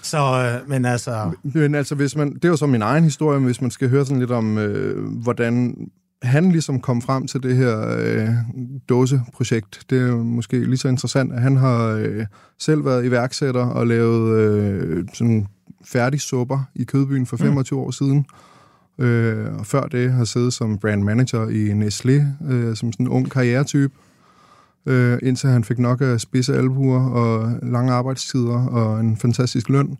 Så, 0.03 0.17
øh, 0.63 0.69
men 0.69 0.85
altså, 0.85 1.31
Men 1.43 1.75
altså, 1.75 1.95
hvis 1.95 2.15
man, 2.15 2.33
det 2.33 2.45
er 2.45 2.49
jo 2.49 2.55
så 2.57 2.67
min 2.67 2.81
egen 2.81 3.03
historie, 3.03 3.39
men 3.39 3.45
hvis 3.45 3.61
man 3.61 3.71
skal 3.71 3.89
høre 3.89 4.05
sådan 4.05 4.19
lidt 4.19 4.31
om, 4.31 4.57
øh, 4.57 5.05
hvordan 5.07 5.75
han 6.23 6.51
ligesom 6.51 6.79
kom 6.79 7.01
frem 7.01 7.27
til 7.27 7.43
det 7.43 7.55
her 7.55 7.97
øh, 7.99 8.29
dåseprojekt, 8.89 9.81
det 9.89 10.01
er 10.01 10.07
jo 10.07 10.23
måske 10.23 10.65
lige 10.65 10.77
så 10.77 10.87
interessant, 10.87 11.33
at 11.33 11.41
han 11.41 11.57
har 11.57 11.85
øh, 11.85 12.25
selv 12.59 12.85
været 12.85 13.05
iværksætter 13.05 13.65
og 13.65 13.87
lavet 13.87 14.37
øh, 14.39 15.05
sådan 15.13 15.47
færdig 15.85 16.21
supper 16.21 16.63
i 16.75 16.83
Kødbyen 16.83 17.25
for 17.25 17.37
25 17.37 17.79
mm. 17.79 17.85
år 17.85 17.91
siden. 17.91 18.25
Øh, 18.99 19.59
og 19.59 19.65
før 19.65 19.81
det 19.81 20.11
har 20.11 20.23
siddet 20.23 20.53
som 20.53 20.77
brand 20.77 21.03
manager 21.03 21.49
i 21.49 21.71
Nestlé, 21.71 22.45
øh, 22.53 22.75
som 22.75 22.91
sådan 22.91 23.05
en 23.05 23.11
ung 23.11 23.31
karrieretype, 23.31 23.93
øh, 24.85 25.19
indtil 25.23 25.49
han 25.49 25.63
fik 25.63 25.79
nok 25.79 26.01
af 26.01 26.21
spidse 26.21 26.57
albuer 26.57 27.09
og 27.09 27.59
lange 27.63 27.93
arbejdstider 27.93 28.67
og 28.67 28.99
en 28.99 29.17
fantastisk 29.17 29.69
løn. 29.69 29.97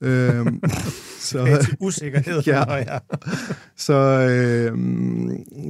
Øh, 0.00 0.46
så, 1.30 1.38
er 1.38 1.58
usikkerhed. 1.80 2.42
Ja. 2.46 2.74
ja. 2.74 2.98
så, 3.86 3.94
øh, 4.30 4.78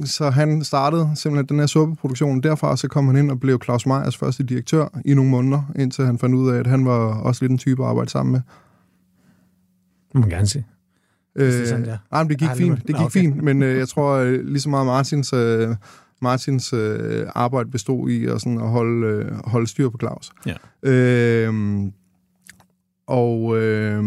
så 0.05 0.29
han 0.29 0.63
startede 0.63 1.09
simpelthen 1.15 1.49
den 1.49 1.59
her 1.59 1.67
suppeproduktion. 1.67 2.43
Derfra 2.43 2.77
så 2.77 2.87
kom 2.87 3.07
han 3.07 3.15
ind 3.15 3.31
og 3.31 3.39
blev 3.39 3.59
Claus 3.63 3.85
Meyers 3.85 4.17
første 4.17 4.43
direktør 4.43 4.99
i 5.05 5.13
nogle 5.13 5.31
måneder, 5.31 5.71
indtil 5.75 6.05
han 6.05 6.17
fandt 6.17 6.35
ud 6.35 6.51
af, 6.51 6.59
at 6.59 6.67
han 6.67 6.85
var 6.85 7.21
også 7.21 7.43
lidt 7.43 7.51
en 7.51 7.57
type 7.57 7.83
at 7.83 7.89
arbejde 7.89 8.09
sammen 8.09 8.31
med. 8.31 8.41
Må 10.13 10.21
man 10.21 10.29
gerne 10.29 10.47
sige. 10.47 10.65
Det 11.35 11.59
Øh, 11.61 11.67
sådan, 11.67 11.85
det 11.85 11.99
nej, 12.11 12.23
men 12.23 12.29
det 12.29 12.37
gik 12.37 12.47
Ej, 12.47 12.55
fint. 12.55 12.87
Det 12.87 12.89
Nå, 12.89 12.97
gik 12.97 13.05
okay. 13.05 13.19
fint, 13.19 13.43
men 13.43 13.63
øh, 13.63 13.77
jeg 13.77 13.87
tror 13.87 14.15
øh, 14.15 14.45
lige 14.45 14.61
så 14.61 14.69
meget 14.69 14.85
Martins, 14.85 15.33
øh, 15.33 15.75
Martins 16.21 16.73
øh, 16.73 17.27
arbejde 17.35 17.69
bestod 17.69 18.09
i 18.09 18.25
at, 18.25 18.41
sådan, 18.41 18.61
at 18.61 18.69
holde, 18.69 19.07
øh, 19.07 19.31
holde 19.45 19.67
styr 19.67 19.89
på 19.89 19.97
Claus. 19.97 20.31
Ja. 20.45 20.55
Øh, 20.89 21.53
og 23.07 23.57
øh, 23.57 24.03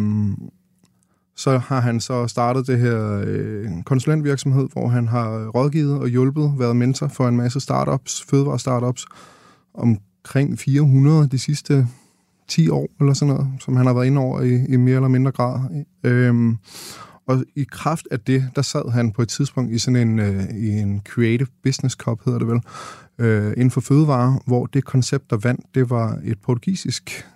så 1.37 1.59
har 1.59 1.81
han 1.81 2.01
så 2.01 2.27
startet 2.27 2.67
det 2.67 2.79
her 2.79 3.23
øh, 3.27 3.69
konsulentvirksomhed, 3.85 4.69
hvor 4.73 4.89
han 4.89 5.09
har 5.09 5.49
rådgivet 5.49 5.99
og 5.99 6.09
hjulpet, 6.09 6.55
været 6.59 6.77
mentor 6.77 7.09
for 7.09 7.29
en 7.29 7.37
masse 7.37 7.61
startups, 7.61 8.25
fødevare-startups, 8.31 9.07
omkring 9.75 10.59
400 10.59 11.29
de 11.29 11.39
sidste 11.39 11.87
10 12.49 12.69
år 12.69 12.89
eller 13.01 13.13
sådan 13.13 13.35
noget, 13.35 13.49
som 13.61 13.77
han 13.77 13.87
har 13.87 13.95
været 13.95 14.07
inde 14.07 14.21
over 14.21 14.41
i, 14.41 14.65
i 14.69 14.77
mere 14.77 14.95
eller 14.95 15.09
mindre 15.09 15.31
grad. 15.33 15.85
Øhm, 16.05 16.59
og 17.27 17.45
i 17.57 17.65
kraft 17.71 18.09
af 18.11 18.21
det, 18.21 18.51
der 18.57 18.63
sad 18.63 18.91
han 18.91 19.13
på 19.13 19.23
et 19.23 19.29
tidspunkt 19.29 19.73
i 19.73 19.79
sådan 19.79 20.09
en, 20.09 20.19
øh, 20.19 20.45
i 20.55 20.69
en 20.69 21.01
Creative 21.05 21.49
Business 21.63 21.95
Cup, 21.95 22.25
hedder 22.25 22.39
det 22.39 22.49
vel, 22.49 22.61
øh, 23.19 23.53
inden 23.53 23.71
for 23.71 23.81
fødevare, 23.81 24.41
hvor 24.47 24.67
det 24.67 24.85
koncept, 24.85 25.31
der 25.31 25.37
vandt, 25.37 25.67
det 25.75 25.91
var 25.91 26.21
et 26.25 26.39
portugisisk 26.41 27.27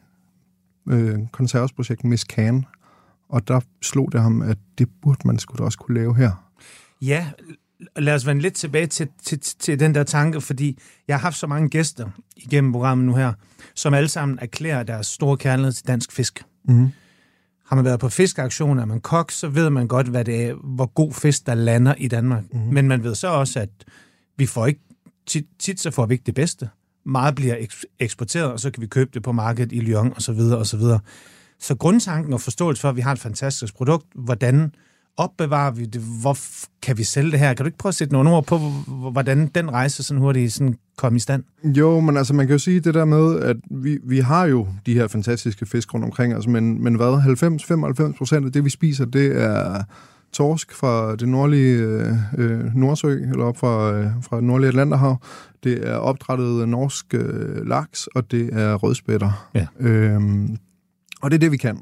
øh, 0.89 1.19
konservesprojekt, 1.33 2.05
Miss 2.05 2.23
Can. 2.23 2.65
Og 3.29 3.49
der 3.49 3.61
slog 3.83 4.13
det 4.13 4.21
ham, 4.21 4.43
at 4.43 4.59
det 4.79 4.89
burde 5.03 5.19
man 5.25 5.39
skulle 5.39 5.59
da 5.59 5.65
også 5.65 5.79
kunne 5.79 5.95
lave 5.95 6.17
her. 6.17 6.31
Ja, 7.03 7.31
lad 7.97 8.14
os 8.14 8.26
vende 8.26 8.42
lidt 8.42 8.54
tilbage 8.54 8.87
til, 8.87 9.09
til, 9.25 9.40
til 9.40 9.80
den 9.80 9.95
der 9.95 10.04
tanke, 10.04 10.40
fordi 10.40 10.78
jeg 11.09 11.16
har 11.16 11.21
haft 11.21 11.37
så 11.37 11.47
mange 11.47 11.68
gæster 11.68 12.11
igennem 12.37 12.73
programmet 12.73 13.06
nu 13.06 13.14
her, 13.14 13.33
som 13.75 13.95
alle 13.95 14.09
sammen 14.09 14.38
erklærer 14.42 14.83
deres 14.83 15.06
store 15.06 15.37
kærlighed 15.37 15.73
til 15.73 15.87
dansk 15.87 16.12
fisk. 16.12 16.45
Mm. 16.68 16.88
Har 17.66 17.76
man 17.76 17.85
været 17.85 18.00
på 18.00 18.09
fiskeaktion, 18.09 18.78
er 18.78 18.85
man 18.85 19.00
kok, 19.00 19.30
så 19.30 19.49
ved 19.49 19.71
man 19.71 19.88
godt, 19.88 20.06
hvad 20.06 20.25
det 20.25 20.45
er, 20.45 20.54
hvor 20.54 20.87
god 20.87 21.12
fisk, 21.12 21.47
der 21.47 21.54
lander 21.54 21.95
i 21.99 22.09
Danmark. 22.09 22.45
Mm. 22.52 22.61
Men 22.61 22.88
man 22.88 23.04
ved 23.04 23.14
så 23.14 23.28
også, 23.28 23.61
at 23.61 23.71
vi 24.37 24.47
får 24.47 24.66
ikke, 24.66 24.80
tit, 25.26 25.45
tit 25.59 25.80
så 25.80 25.90
får 25.90 26.06
vi 26.06 26.14
ikke 26.14 26.26
det 26.26 26.35
bedste. 26.35 26.68
Meget 27.06 27.35
bliver 27.35 27.56
eks- 27.56 27.97
eksporteret, 27.99 28.52
og 28.52 28.61
så 28.61 28.71
kan 28.71 28.80
vi 28.80 28.87
købe 28.87 29.11
det 29.14 29.23
på 29.23 29.33
markedet 29.33 29.73
i 29.73 29.80
Lyon, 29.80 30.12
og 30.16 30.23
så 30.23 30.33
videre, 30.33 30.59
og 30.59 30.66
så 30.66 30.76
videre. 30.76 31.00
Så 31.61 31.75
grundtanken 31.75 32.33
og 32.33 32.40
forståelse 32.40 32.80
for, 32.80 32.88
at 32.88 32.97
vi 32.97 33.00
har 33.00 33.12
et 33.12 33.18
fantastisk 33.18 33.75
produkt, 33.75 34.06
hvordan 34.14 34.75
opbevarer 35.17 35.71
vi 35.71 35.85
det, 35.85 36.03
hvor 36.21 36.39
kan 36.83 36.99
vi 36.99 37.05
sælge 37.05 37.31
det 37.31 37.39
her? 37.39 37.55
Kan 37.55 37.65
du 37.65 37.67
ikke 37.67 37.79
prøve 37.79 37.91
at 37.91 37.95
sætte 37.95 38.13
nogle 38.13 38.31
ord 38.31 38.47
på, 38.47 38.59
hvordan 39.13 39.47
den 39.47 39.71
rejse 39.71 40.03
sådan 40.03 40.21
hurtigt 40.21 40.53
sådan 40.53 40.75
kom 40.97 41.17
i 41.17 41.19
stand? 41.19 41.45
Jo, 41.65 42.01
men 42.01 42.17
altså 42.17 42.35
man 42.35 42.47
kan 42.47 42.55
jo 42.55 42.59
sige 42.59 42.81
det 42.81 42.95
der 42.95 43.05
med, 43.05 43.41
at 43.41 43.57
vi, 43.71 43.99
vi 44.05 44.19
har 44.19 44.45
jo 44.47 44.69
de 44.87 44.95
her 44.95 45.09
fantastiske 45.09 45.67
fisk 45.67 45.95
rundt 45.95 46.05
omkring 46.05 46.37
os, 46.37 46.47
men, 46.47 46.83
men 46.83 46.95
hvad, 46.95 48.13
90-95 48.13 48.19
procent 48.19 48.47
af 48.47 48.53
det, 48.53 48.65
vi 48.65 48.71
spiser, 48.71 49.05
det 49.05 49.43
er 49.43 49.83
torsk 50.33 50.73
fra 50.73 51.17
det 51.17 51.29
nordlige 51.29 51.79
øh, 51.79 52.13
øh, 52.39 52.75
Nordsø, 52.75 53.13
eller 53.13 53.45
op 53.45 53.57
fra, 53.59 53.93
øh, 53.93 54.11
fra 54.23 54.37
det 54.37 54.45
nordlige 54.45 54.69
Atlanterhav. 54.69 55.21
Det 55.65 55.89
er 55.89 55.97
opdrættet 55.97 56.69
norsk 56.69 57.15
øh, 57.15 57.67
laks, 57.67 58.07
og 58.07 58.31
det 58.31 58.51
er 58.53 58.75
rødspætter. 58.75 59.49
Ja. 59.55 59.67
Øhm, 59.81 60.57
og 61.23 61.31
det 61.31 61.35
er 61.37 61.39
det, 61.39 61.53
vi 61.53 61.57
kan. 61.57 61.81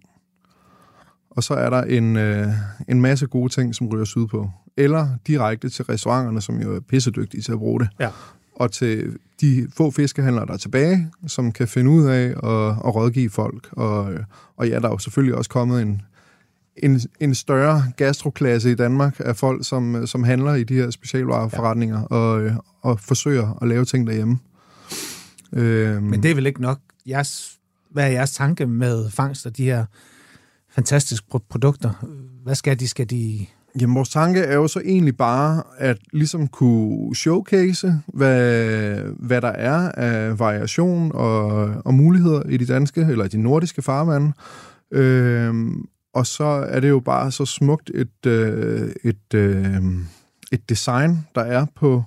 Og 1.36 1.42
så 1.42 1.54
er 1.54 1.70
der 1.70 1.82
en, 1.82 2.16
øh, 2.16 2.48
en 2.88 3.00
masse 3.00 3.26
gode 3.26 3.52
ting, 3.52 3.74
som 3.74 3.88
ryger 3.88 4.04
sydpå. 4.04 4.50
Eller 4.76 5.08
direkte 5.26 5.68
til 5.68 5.84
restauranterne, 5.84 6.40
som 6.40 6.60
jo 6.60 6.76
er 6.76 6.80
pissedygtige 6.80 7.42
til 7.42 7.52
at 7.52 7.58
bruge 7.58 7.80
det 7.80 7.88
Ja. 8.00 8.08
og 8.56 8.72
til 8.72 9.16
de 9.40 9.68
få 9.76 9.90
fiskehandlere, 9.90 10.46
der 10.46 10.52
er 10.52 10.56
tilbage, 10.56 11.10
som 11.26 11.52
kan 11.52 11.68
finde 11.68 11.90
ud 11.90 12.06
af 12.06 12.24
at, 12.26 12.86
at 12.86 12.94
rådgive 12.94 13.30
folk. 13.30 13.68
Og, 13.72 14.14
og 14.56 14.68
ja, 14.68 14.78
der 14.78 14.86
er 14.86 14.90
jo 14.92 14.98
selvfølgelig 14.98 15.34
også 15.34 15.50
kommet 15.50 15.82
en, 15.82 16.02
en, 16.76 17.00
en 17.20 17.34
større 17.34 17.82
gastroklasse 17.96 18.70
i 18.70 18.74
Danmark 18.74 19.16
af 19.18 19.36
folk, 19.36 19.66
som, 19.66 20.06
som 20.06 20.24
handler 20.24 20.54
i 20.54 20.64
de 20.64 20.74
her 20.74 20.90
specialvareforretninger 20.90 21.98
ja. 22.10 22.16
og, 22.16 22.50
og 22.82 23.00
forsøger 23.00 23.58
at 23.62 23.68
lave 23.68 23.84
ting 23.84 24.06
derhjemme. 24.06 24.38
Øhm, 25.52 26.02
Men 26.02 26.22
det 26.22 26.30
er 26.30 26.34
vel 26.34 26.46
ikke 26.46 26.62
nok. 26.62 26.78
Jeres, 27.06 27.58
hvad 27.90 28.04
er 28.04 28.08
jeres 28.08 28.32
tanke 28.32 28.66
med 28.66 29.10
fangst 29.10 29.46
og 29.46 29.56
de 29.56 29.64
her 29.64 29.84
fantastiske 30.74 31.26
pro- 31.34 31.46
produkter? 31.50 32.06
Hvad 32.42 32.54
skal 32.54 32.80
de? 32.80 32.88
Skal 32.88 33.10
de... 33.10 33.46
Jamen, 33.80 33.96
vores 33.96 34.08
tanke 34.08 34.40
er 34.40 34.54
jo 34.54 34.68
så 34.68 34.80
egentlig 34.80 35.16
bare 35.16 35.62
at 35.78 35.98
ligesom 36.12 36.48
kunne 36.48 37.16
showcase, 37.16 38.00
hvad, 38.06 38.96
hvad 39.18 39.40
der 39.40 39.48
er 39.48 39.92
af 39.92 40.38
variation 40.38 41.12
og, 41.14 41.46
og 41.84 41.94
muligheder 41.94 42.42
i 42.42 42.56
de 42.56 42.66
danske, 42.66 43.00
eller 43.00 43.24
i 43.24 43.28
de 43.28 43.42
nordiske 43.42 43.82
farvande. 43.82 44.32
Øhm, 44.90 45.84
og 46.14 46.26
så 46.26 46.44
er 46.44 46.80
det 46.80 46.88
jo 46.88 47.00
bare 47.00 47.32
så 47.32 47.44
smukt 47.44 47.90
et, 47.94 48.26
øh, 48.26 48.92
et, 49.04 49.34
øh, 49.34 49.82
et 50.52 50.68
design, 50.68 51.26
der 51.34 51.40
er 51.40 51.66
på, 51.74 52.04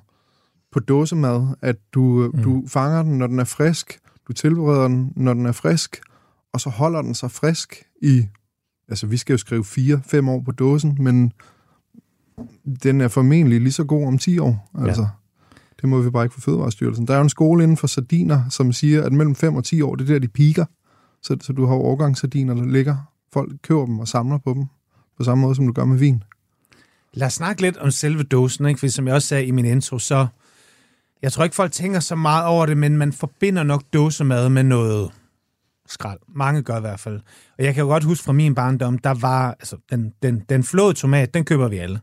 på 0.71 0.79
dåsemad, 0.79 1.47
at 1.61 1.75
du, 1.93 2.31
mm. 2.33 2.43
du 2.43 2.63
fanger 2.67 3.03
den, 3.03 3.17
når 3.17 3.27
den 3.27 3.39
er 3.39 3.43
frisk, 3.43 3.99
du 4.27 4.33
tilbereder 4.33 4.87
den, 4.87 5.13
når 5.15 5.33
den 5.33 5.45
er 5.45 5.51
frisk, 5.51 6.01
og 6.53 6.61
så 6.61 6.69
holder 6.69 7.01
den 7.01 7.13
sig 7.13 7.31
frisk 7.31 7.83
i, 8.01 8.27
altså 8.89 9.07
vi 9.07 9.17
skal 9.17 9.33
jo 9.33 9.37
skrive 9.37 9.63
4-5 9.63 10.29
år 10.29 10.41
på 10.41 10.51
dåsen, 10.51 10.97
men 10.99 11.33
den 12.83 13.01
er 13.01 13.07
formentlig 13.07 13.61
lige 13.61 13.73
så 13.73 13.83
god 13.83 14.07
om 14.07 14.17
10 14.17 14.39
år. 14.39 14.71
Altså, 14.79 15.01
ja. 15.01 15.07
Det 15.81 15.89
må 15.89 16.01
vi 16.01 16.09
bare 16.09 16.25
ikke 16.25 16.35
få 16.35 16.41
Fødevarestyrelsen. 16.41 17.07
Der 17.07 17.13
er 17.13 17.17
jo 17.17 17.23
en 17.23 17.29
skole 17.29 17.63
inden 17.63 17.77
for 17.77 17.87
sardiner, 17.87 18.49
som 18.49 18.71
siger, 18.71 19.03
at 19.03 19.13
mellem 19.13 19.35
5 19.35 19.55
og 19.55 19.63
10 19.63 19.81
år, 19.81 19.95
det 19.95 20.09
er 20.09 20.13
der, 20.13 20.19
de 20.19 20.27
piker. 20.27 20.65
Så, 21.21 21.37
så 21.41 21.53
du 21.53 21.65
har 21.65 21.75
overgangssardiner, 21.75 22.53
der 22.53 22.65
ligger. 22.65 22.97
Folk 23.33 23.51
køber 23.61 23.85
dem 23.85 23.99
og 23.99 24.07
samler 24.07 24.37
på 24.37 24.53
dem, 24.53 24.65
på 25.17 25.23
samme 25.23 25.41
måde, 25.41 25.55
som 25.55 25.67
du 25.67 25.73
gør 25.73 25.85
med 25.85 25.97
vin. 25.97 26.23
Lad 27.13 27.27
os 27.27 27.33
snakke 27.33 27.61
lidt 27.61 27.77
om 27.77 27.91
selve 27.91 28.23
dåsen, 28.23 28.65
ikke? 28.65 28.79
Fordi 28.79 28.89
som 28.89 29.07
jeg 29.07 29.15
også 29.15 29.27
sagde 29.27 29.45
i 29.45 29.51
min 29.51 29.65
intro, 29.65 29.99
så... 29.99 30.27
Jeg 31.21 31.31
tror 31.31 31.43
ikke, 31.43 31.55
folk 31.55 31.71
tænker 31.71 31.99
så 31.99 32.15
meget 32.15 32.45
over 32.45 32.65
det, 32.65 32.77
men 32.77 32.97
man 32.97 33.13
forbinder 33.13 33.63
nok 33.63 33.83
dåsemad 33.93 34.49
med 34.49 34.63
noget 34.63 35.11
skrald. 35.91 36.19
Mange 36.35 36.61
gør 36.61 36.77
i 36.77 36.81
hvert 36.81 36.99
fald. 36.99 37.19
Og 37.57 37.63
jeg 37.63 37.73
kan 37.73 37.81
jo 37.81 37.87
godt 37.87 38.03
huske 38.03 38.23
fra 38.23 38.33
min 38.33 38.55
barndom, 38.55 38.97
der 38.97 39.13
var... 39.13 39.51
Altså, 39.51 39.77
den, 39.91 40.13
den, 40.23 40.43
den 40.49 40.63
flåede 40.63 40.93
tomat, 40.93 41.33
den 41.33 41.45
køber 41.45 41.67
vi 41.67 41.77
alle. 41.77 41.99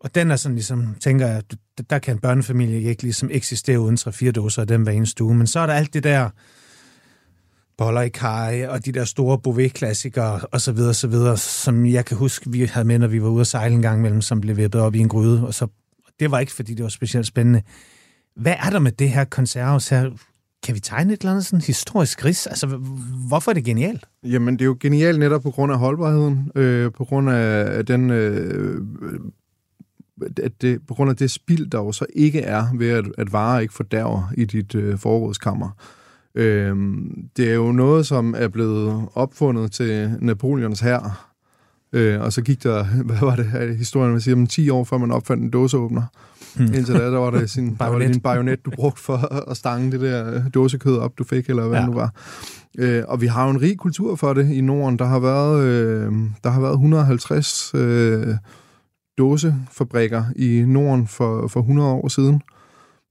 Og 0.00 0.14
den 0.14 0.30
er 0.30 0.36
sådan 0.36 0.54
ligesom, 0.54 0.94
tænker 1.00 1.26
jeg, 1.26 1.42
der 1.90 1.98
kan 1.98 2.14
en 2.14 2.20
børnefamilie 2.20 2.82
ikke 2.82 3.02
ligesom 3.02 3.28
eksistere 3.32 3.80
uden 3.80 3.98
3-4 4.00 4.30
dåser 4.30 4.62
af 4.62 4.68
den 4.68 4.82
hver 4.82 4.92
eneste 4.92 5.24
uge. 5.24 5.34
Men 5.34 5.46
så 5.46 5.60
er 5.60 5.66
der 5.66 5.74
alt 5.74 5.94
det 5.94 6.04
der 6.04 6.30
boller 7.78 8.00
i 8.00 8.08
kaj, 8.08 8.66
og 8.68 8.84
de 8.84 8.92
der 8.92 9.04
store 9.04 9.38
Bouvet-klassikere, 9.38 10.40
og 10.52 10.60
så 10.60 10.72
videre, 10.72 10.94
så 10.94 11.08
videre, 11.08 11.36
som 11.36 11.86
jeg 11.86 12.04
kan 12.04 12.16
huske, 12.16 12.50
vi 12.50 12.64
havde 12.64 12.86
med, 12.86 12.98
når 12.98 13.06
vi 13.06 13.22
var 13.22 13.28
ude 13.28 13.40
at 13.40 13.46
sejle 13.46 13.74
en 13.74 13.82
gang 13.82 13.98
imellem, 13.98 14.20
som 14.20 14.40
blev 14.40 14.56
vippet 14.56 14.80
op 14.80 14.94
i 14.94 14.98
en 14.98 15.08
gryde, 15.08 15.46
og 15.46 15.54
så, 15.54 15.66
det 16.20 16.30
var 16.30 16.38
ikke, 16.38 16.52
fordi 16.52 16.74
det 16.74 16.82
var 16.82 16.88
specielt 16.88 17.26
spændende. 17.26 17.62
Hvad 18.36 18.54
er 18.58 18.70
der 18.70 18.78
med 18.78 18.92
det 18.92 19.10
her 19.10 19.24
konserves 19.24 19.88
her? 19.88 20.10
Kan 20.62 20.74
vi 20.74 20.80
tegne 20.80 21.12
et 21.12 21.20
eller 21.20 21.30
andet 21.30 21.46
sådan 21.46 21.60
historisk 21.60 22.24
ris? 22.24 22.46
Altså, 22.46 22.66
hvorfor 23.28 23.50
er 23.50 23.54
det 23.54 23.64
genialt? 23.64 24.04
Jamen, 24.24 24.54
det 24.54 24.60
er 24.60 24.66
jo 24.66 24.76
genialt 24.80 25.18
netop 25.18 25.42
på 25.42 25.50
grund 25.50 25.72
af 25.72 25.78
holdbarheden, 25.78 26.50
øh, 26.54 26.92
på 26.92 27.04
grund 27.04 27.30
af 27.30 27.86
den... 27.86 28.10
Øh, 28.10 28.74
øh, 29.02 29.20
at 30.42 30.52
det, 30.62 30.80
på 30.88 30.94
grund 30.94 31.10
af 31.10 31.16
det 31.16 31.30
spild, 31.30 31.66
der 31.66 31.78
jo 31.78 31.92
så 31.92 32.06
ikke 32.14 32.40
er 32.40 32.64
ved, 32.74 32.88
at, 32.88 33.04
at 33.18 33.32
varer 33.32 33.60
ikke 33.60 33.74
fordærver 33.74 34.32
i 34.36 34.44
dit 34.44 34.74
øh, 34.74 34.98
forrådskammer. 34.98 35.70
Øh, 36.34 36.76
det 37.36 37.50
er 37.50 37.54
jo 37.54 37.72
noget, 37.72 38.06
som 38.06 38.34
er 38.38 38.48
blevet 38.48 39.08
opfundet 39.14 39.72
til 39.72 40.16
Napoleons 40.20 40.80
hær, 40.80 41.32
øh, 41.92 42.20
og 42.20 42.32
så 42.32 42.42
gik 42.42 42.62
der, 42.62 42.84
hvad 43.08 43.18
var 43.20 43.36
det 43.36 43.46
her 43.46 43.72
historien, 43.72 44.12
man 44.12 44.20
siger, 44.20 44.36
om 44.36 44.46
10 44.46 44.70
år 44.70 44.84
før 44.84 44.98
man 44.98 45.10
opfandt 45.10 45.42
en 45.42 45.50
dåseåbner. 45.50 46.02
Øh, 46.02 46.29
Indtil 46.76 46.94
da, 46.94 47.10
der 47.10 47.18
var 47.18 47.30
det, 47.30 47.50
sin, 47.50 47.76
der 47.78 47.86
var 47.86 47.98
det 47.98 48.12
din 48.14 48.20
bajonet, 48.20 48.64
du 48.64 48.70
brugte 48.70 49.02
for 49.02 49.50
at 49.50 49.56
stange 49.56 49.92
det 49.92 50.00
der 50.00 50.48
dåsekød 50.48 50.98
op, 50.98 51.18
du 51.18 51.24
fik, 51.24 51.48
eller 51.48 51.68
hvad 51.68 51.78
ja. 51.78 51.86
nu 51.86 51.92
var. 51.92 52.14
Øh, 52.78 53.02
og 53.08 53.20
vi 53.20 53.26
har 53.26 53.44
jo 53.44 53.50
en 53.50 53.62
rig 53.62 53.78
kultur 53.78 54.16
for 54.16 54.32
det 54.32 54.50
i 54.50 54.60
Norden. 54.60 54.98
Der 54.98 55.04
har 55.04 55.18
været, 55.18 55.64
øh, 55.64 56.12
der 56.44 56.50
har 56.50 56.60
været 56.60 56.72
150 56.72 57.70
øh, 57.74 58.34
dåsefabrikker 59.18 60.24
i 60.36 60.64
Norden 60.66 61.06
for, 61.06 61.48
for 61.48 61.60
100 61.60 61.88
år 61.88 62.08
siden. 62.08 62.42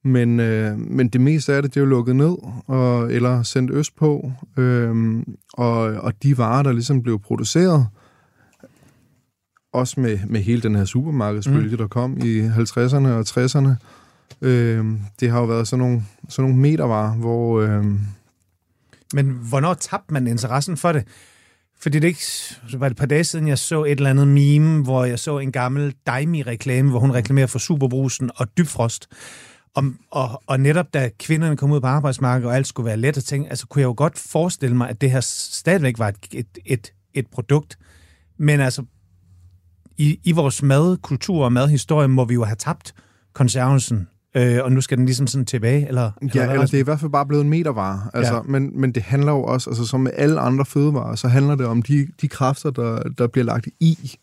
Men, 0.03 0.39
øh, 0.39 0.77
men 0.77 1.07
det 1.07 1.21
meste 1.21 1.53
af 1.53 1.61
det, 1.61 1.73
det 1.73 1.79
er 1.79 1.83
jo 1.83 1.89
lukket 1.89 2.15
ned, 2.15 2.35
og, 2.67 3.13
eller 3.13 3.43
sendt 3.43 3.71
øst 3.71 3.95
på. 3.95 4.31
Øh, 4.57 5.23
og, 5.53 5.79
og 5.79 6.23
de 6.23 6.37
varer, 6.37 6.63
der 6.63 6.71
ligesom 6.71 7.03
blev 7.03 7.19
produceret, 7.19 7.87
også 9.73 9.99
med, 9.99 10.19
med 10.27 10.41
hele 10.41 10.61
den 10.61 10.75
her 10.75 10.85
supermarkedsbølge, 10.85 11.71
mm. 11.71 11.77
der 11.77 11.87
kom 11.87 12.17
i 12.17 12.39
50'erne 12.39 13.07
og 13.07 13.25
60'erne, 13.29 13.69
øh, 14.41 14.85
det 15.19 15.31
har 15.31 15.39
jo 15.39 15.45
været 15.45 15.67
sådan 15.67 15.85
nogle, 15.85 16.03
sådan 16.29 16.49
nogle 16.49 16.61
metervarer, 16.61 17.15
hvor... 17.15 17.61
Øh, 17.61 17.85
Men 19.13 19.25
hvornår 19.49 19.73
tabte 19.73 20.13
man 20.13 20.27
interessen 20.27 20.77
for 20.77 20.91
det? 20.91 21.07
Fordi 21.81 21.99
det 21.99 22.07
ikke 22.07 22.25
så 22.25 22.77
var 22.77 22.89
det 22.89 22.93
et 22.93 22.97
par 22.97 23.05
dage 23.05 23.23
siden, 23.23 23.47
jeg 23.47 23.57
så 23.57 23.83
et 23.83 23.91
eller 23.91 24.09
andet 24.09 24.27
meme, 24.27 24.83
hvor 24.83 25.05
jeg 25.05 25.19
så 25.19 25.37
en 25.37 25.51
gammel 25.51 25.95
Daimi-reklame, 26.05 26.89
hvor 26.89 26.99
hun 26.99 27.13
reklamerer 27.13 27.47
for 27.47 27.59
Superbrusen 27.59 28.29
og 28.35 28.47
Dybfrost. 28.57 29.07
Og, 29.75 29.83
og, 30.11 30.43
og 30.47 30.59
netop 30.59 30.93
da 30.93 31.09
kvinderne 31.19 31.57
kom 31.57 31.71
ud 31.71 31.81
på 31.81 31.87
arbejdsmarkedet, 31.87 32.49
og 32.49 32.55
alt 32.55 32.67
skulle 32.67 32.85
være 32.85 32.97
let 32.97 33.17
at 33.17 33.23
tænke, 33.23 33.49
altså 33.49 33.67
kunne 33.67 33.81
jeg 33.81 33.87
jo 33.87 33.93
godt 33.97 34.17
forestille 34.17 34.75
mig, 34.75 34.89
at 34.89 35.01
det 35.01 35.11
her 35.11 35.19
stadigvæk 35.21 35.99
var 35.99 36.07
et, 36.07 36.17
et, 36.33 36.57
et, 36.65 36.93
et 37.13 37.27
produkt. 37.27 37.77
Men 38.37 38.59
altså, 38.59 38.83
i, 39.99 40.19
i 40.23 40.31
vores 40.31 40.63
madkultur 40.63 41.45
og 41.45 41.53
madhistorie 41.53 42.07
må 42.07 42.25
vi 42.25 42.33
jo 42.33 42.43
have 42.43 42.55
tabt 42.55 42.93
konservensen, 43.33 44.07
øh, 44.37 44.59
og 44.63 44.71
nu 44.71 44.81
skal 44.81 44.97
den 44.97 45.05
ligesom 45.05 45.27
sådan 45.27 45.45
tilbage, 45.45 45.87
eller? 45.87 46.11
Ja, 46.21 46.41
eller, 46.41 46.53
eller 46.53 46.65
det 46.65 46.73
er 46.73 46.79
i 46.79 46.83
hvert 46.83 46.99
fald 46.99 47.11
bare 47.11 47.25
blevet 47.25 47.43
en 47.43 47.49
metervare. 47.49 48.01
Altså, 48.13 48.33
ja. 48.33 48.41
men, 48.41 48.81
men 48.81 48.91
det 48.91 49.03
handler 49.03 49.31
jo 49.31 49.43
også, 49.43 49.69
altså 49.69 49.85
som 49.85 49.99
med 49.99 50.11
alle 50.15 50.39
andre 50.39 50.65
fødevarer, 50.65 51.15
så 51.15 51.27
handler 51.27 51.55
det 51.55 51.65
om 51.65 51.81
de, 51.81 52.07
de 52.21 52.27
kræfter, 52.27 52.71
der, 52.71 52.99
der 53.17 53.27
bliver 53.27 53.45
lagt 53.45 53.67
i. 53.79 54.15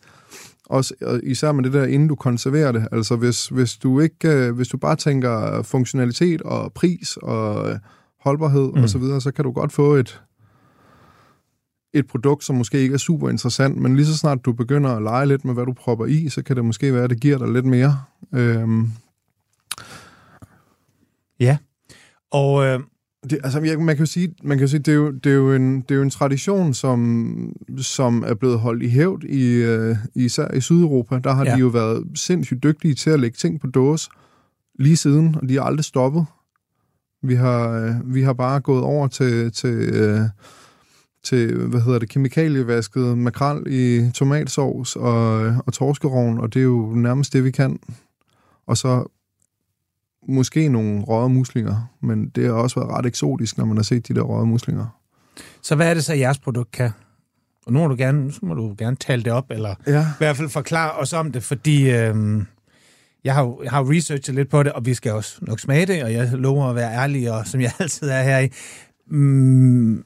Også, 0.66 0.94
især 1.22 1.52
med 1.52 1.64
det 1.64 1.72
der, 1.72 1.84
inden 1.84 2.08
du 2.08 2.14
konserverer 2.14 2.72
det. 2.72 2.88
Altså 2.92 3.16
hvis, 3.16 3.48
hvis, 3.48 3.76
du 3.76 4.00
ikke, 4.00 4.50
hvis 4.50 4.68
du 4.68 4.76
bare 4.76 4.96
tænker 4.96 5.62
funktionalitet 5.62 6.42
og 6.42 6.72
pris 6.72 7.16
og 7.16 7.78
holdbarhed 8.20 8.72
mm. 8.74 8.82
og 8.82 8.88
så 8.88 8.98
videre, 8.98 9.20
så 9.20 9.32
kan 9.32 9.44
du 9.44 9.52
godt 9.52 9.72
få 9.72 9.94
et, 9.94 10.20
et 11.98 12.06
produkt, 12.06 12.44
som 12.44 12.56
måske 12.56 12.78
ikke 12.78 12.94
er 12.94 12.98
super 12.98 13.28
interessant, 13.28 13.76
men 13.76 13.96
lige 13.96 14.06
så 14.06 14.16
snart 14.16 14.44
du 14.44 14.52
begynder 14.52 14.90
at 14.90 15.02
lege 15.02 15.26
lidt 15.26 15.44
med, 15.44 15.54
hvad 15.54 15.66
du 15.66 15.72
propper 15.72 16.06
i, 16.06 16.28
så 16.28 16.42
kan 16.42 16.56
det 16.56 16.64
måske 16.64 16.94
være, 16.94 17.04
at 17.04 17.10
det 17.10 17.20
giver 17.20 17.38
dig 17.38 17.48
lidt 17.48 17.66
mere. 17.66 18.00
Øhm. 18.34 18.90
Ja, 21.40 21.56
og... 22.30 22.64
Øh 22.64 22.80
det, 23.30 23.38
altså, 23.44 23.60
man 23.60 23.86
kan 23.86 23.98
jo 23.98 24.06
sige, 24.06 24.34
man 24.42 24.58
kan 24.58 24.64
jo 24.64 24.70
sige 24.70 24.80
det, 24.80 24.92
er 24.92 24.96
jo, 24.96 25.10
det, 25.10 25.32
er 25.32 25.36
jo 25.36 25.52
en, 25.52 25.80
det 25.80 25.90
er 25.90 25.94
jo 25.94 26.02
en 26.02 26.10
tradition, 26.10 26.74
som, 26.74 27.52
som 27.78 28.24
er 28.26 28.34
blevet 28.34 28.58
holdt 28.58 28.82
i 28.82 28.88
hævd, 28.88 29.24
i, 29.24 29.52
øh, 29.52 29.96
især 30.14 30.54
i 30.54 30.60
Sydeuropa. 30.60 31.18
Der 31.24 31.32
har 31.32 31.44
ja. 31.44 31.54
de 31.54 31.60
jo 31.60 31.66
været 31.66 32.04
sindssygt 32.14 32.62
dygtige 32.62 32.94
til 32.94 33.10
at 33.10 33.20
lægge 33.20 33.36
ting 33.36 33.60
på 33.60 33.66
dåse 33.66 34.10
lige 34.78 34.96
siden, 34.96 35.36
og 35.42 35.48
de 35.48 35.54
har 35.54 35.62
aldrig 35.62 35.84
stoppet. 35.84 36.26
Vi 37.22 37.34
har, 37.34 37.70
øh, 37.70 38.14
vi 38.14 38.22
har 38.22 38.32
bare 38.32 38.60
gået 38.60 38.82
over 38.82 39.08
til, 39.08 39.52
til, 39.52 39.74
øh, 39.74 40.20
til 41.26 41.56
hvad 41.66 41.80
hedder 41.80 41.98
det, 41.98 42.08
kemikalievasket 42.08 43.18
makrel 43.18 43.62
i 43.66 44.10
tomatsovs 44.14 44.96
og, 44.96 45.38
og 45.66 45.72
torskerovn, 45.72 46.38
og 46.38 46.54
det 46.54 46.60
er 46.60 46.64
jo 46.64 46.92
nærmest 46.94 47.32
det, 47.32 47.44
vi 47.44 47.50
kan. 47.50 47.78
Og 48.66 48.76
så 48.76 49.04
måske 50.28 50.68
nogle 50.68 51.02
røde 51.04 51.28
muslinger, 51.28 51.90
men 52.02 52.28
det 52.28 52.44
har 52.46 52.52
også 52.52 52.80
været 52.80 52.92
ret 52.92 53.06
eksotisk, 53.06 53.58
når 53.58 53.64
man 53.64 53.76
har 53.76 53.84
set 53.84 54.08
de 54.08 54.14
der 54.14 54.20
røde 54.22 54.46
muslinger. 54.46 54.86
Så 55.62 55.74
hvad 55.74 55.90
er 55.90 55.94
det 55.94 56.04
så, 56.04 56.14
jeres 56.14 56.38
produkt 56.38 56.70
kan? 56.70 56.90
Og 57.66 57.72
nu 57.72 57.78
må 57.78 57.86
du 57.86 57.94
gerne, 57.98 58.32
så 58.32 58.38
må 58.42 58.54
du 58.54 58.74
gerne 58.78 58.96
tale 58.96 59.22
det 59.22 59.32
op, 59.32 59.44
eller 59.50 59.74
Ja. 59.86 60.00
i 60.00 60.18
hvert 60.18 60.36
fald 60.36 60.48
forklare 60.48 60.90
os 60.92 61.12
om 61.12 61.32
det, 61.32 61.42
fordi 61.42 61.90
øhm, 61.90 62.46
jeg, 63.24 63.34
har, 63.34 63.42
jo- 63.42 63.60
jeg 63.62 63.70
har 63.70 63.90
researchet 63.90 64.34
lidt 64.34 64.50
på 64.50 64.62
det, 64.62 64.72
og 64.72 64.86
vi 64.86 64.94
skal 64.94 65.12
også 65.12 65.38
nok 65.42 65.60
smage 65.60 65.86
det, 65.86 66.02
og 66.04 66.12
jeg 66.12 66.30
lover 66.32 66.66
at 66.68 66.74
være 66.74 66.92
ærlig, 66.92 67.32
og 67.32 67.46
som 67.46 67.60
jeg 67.60 67.72
altid 67.80 68.08
er 68.08 68.22
her 68.22 68.38
i. 68.38 68.48
Mm, 69.10 70.04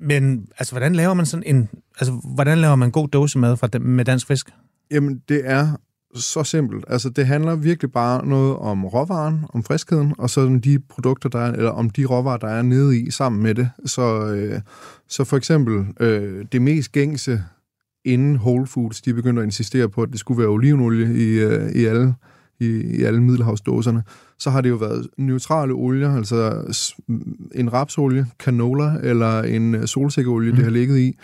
men 0.00 0.48
altså, 0.58 0.72
hvordan 0.72 0.94
laver 0.94 1.14
man 1.14 1.26
sådan 1.26 1.42
en... 1.46 1.68
Altså, 2.00 2.20
hvordan 2.34 2.58
laver 2.58 2.76
man 2.76 2.90
god 2.90 3.08
dåsemad 3.08 3.56
fra, 3.56 3.78
med 3.78 4.04
dansk 4.04 4.26
fisk? 4.26 4.50
Jamen, 4.90 5.22
det 5.28 5.40
er 5.44 5.76
så 6.14 6.44
simpelt. 6.44 6.84
Altså, 6.88 7.08
det 7.08 7.26
handler 7.26 7.56
virkelig 7.56 7.92
bare 7.92 8.26
noget 8.26 8.56
om 8.56 8.84
råvaren, 8.84 9.44
om 9.48 9.64
friskheden, 9.64 10.14
og 10.18 10.30
så 10.30 10.40
om 10.40 10.60
de 10.60 10.78
produkter, 10.78 11.28
der 11.28 11.38
er, 11.38 11.52
eller 11.52 11.70
om 11.70 11.90
de 11.90 12.04
råvarer, 12.04 12.36
der 12.36 12.48
er 12.48 12.62
nede 12.62 13.00
i 13.00 13.10
sammen 13.10 13.42
med 13.42 13.54
det. 13.54 13.70
Så, 13.86 14.26
øh, 14.26 14.60
så 15.08 15.24
for 15.24 15.36
eksempel, 15.36 15.86
øh, 16.00 16.44
det 16.52 16.62
mest 16.62 16.92
gængse 16.92 17.42
inden 18.04 18.36
Whole 18.36 18.66
Foods, 18.66 19.00
de 19.00 19.14
begyndte 19.14 19.42
at 19.42 19.46
insistere 19.46 19.88
på, 19.88 20.02
at 20.02 20.08
det 20.12 20.20
skulle 20.20 20.38
være 20.38 20.48
olivenolie 20.48 21.14
i, 21.14 21.38
øh, 21.38 21.70
i 21.70 21.84
alle 21.84 22.14
i, 22.60 22.66
i 22.98 23.02
alle 23.02 23.22
middelhavsdåserne, 23.22 24.02
så 24.38 24.50
har 24.50 24.60
det 24.60 24.68
jo 24.68 24.76
været 24.76 25.06
neutrale 25.16 25.72
olier, 25.72 26.16
altså 26.16 26.62
en 27.54 27.72
rapsolie, 27.72 28.26
canola 28.38 28.94
eller 29.02 29.42
en 29.42 29.74
øh, 29.74 29.86
solsikkeolie, 29.86 30.50
mm. 30.50 30.56
det 30.56 30.64
har 30.64 30.72
ligget 30.72 30.98
i. 30.98 31.14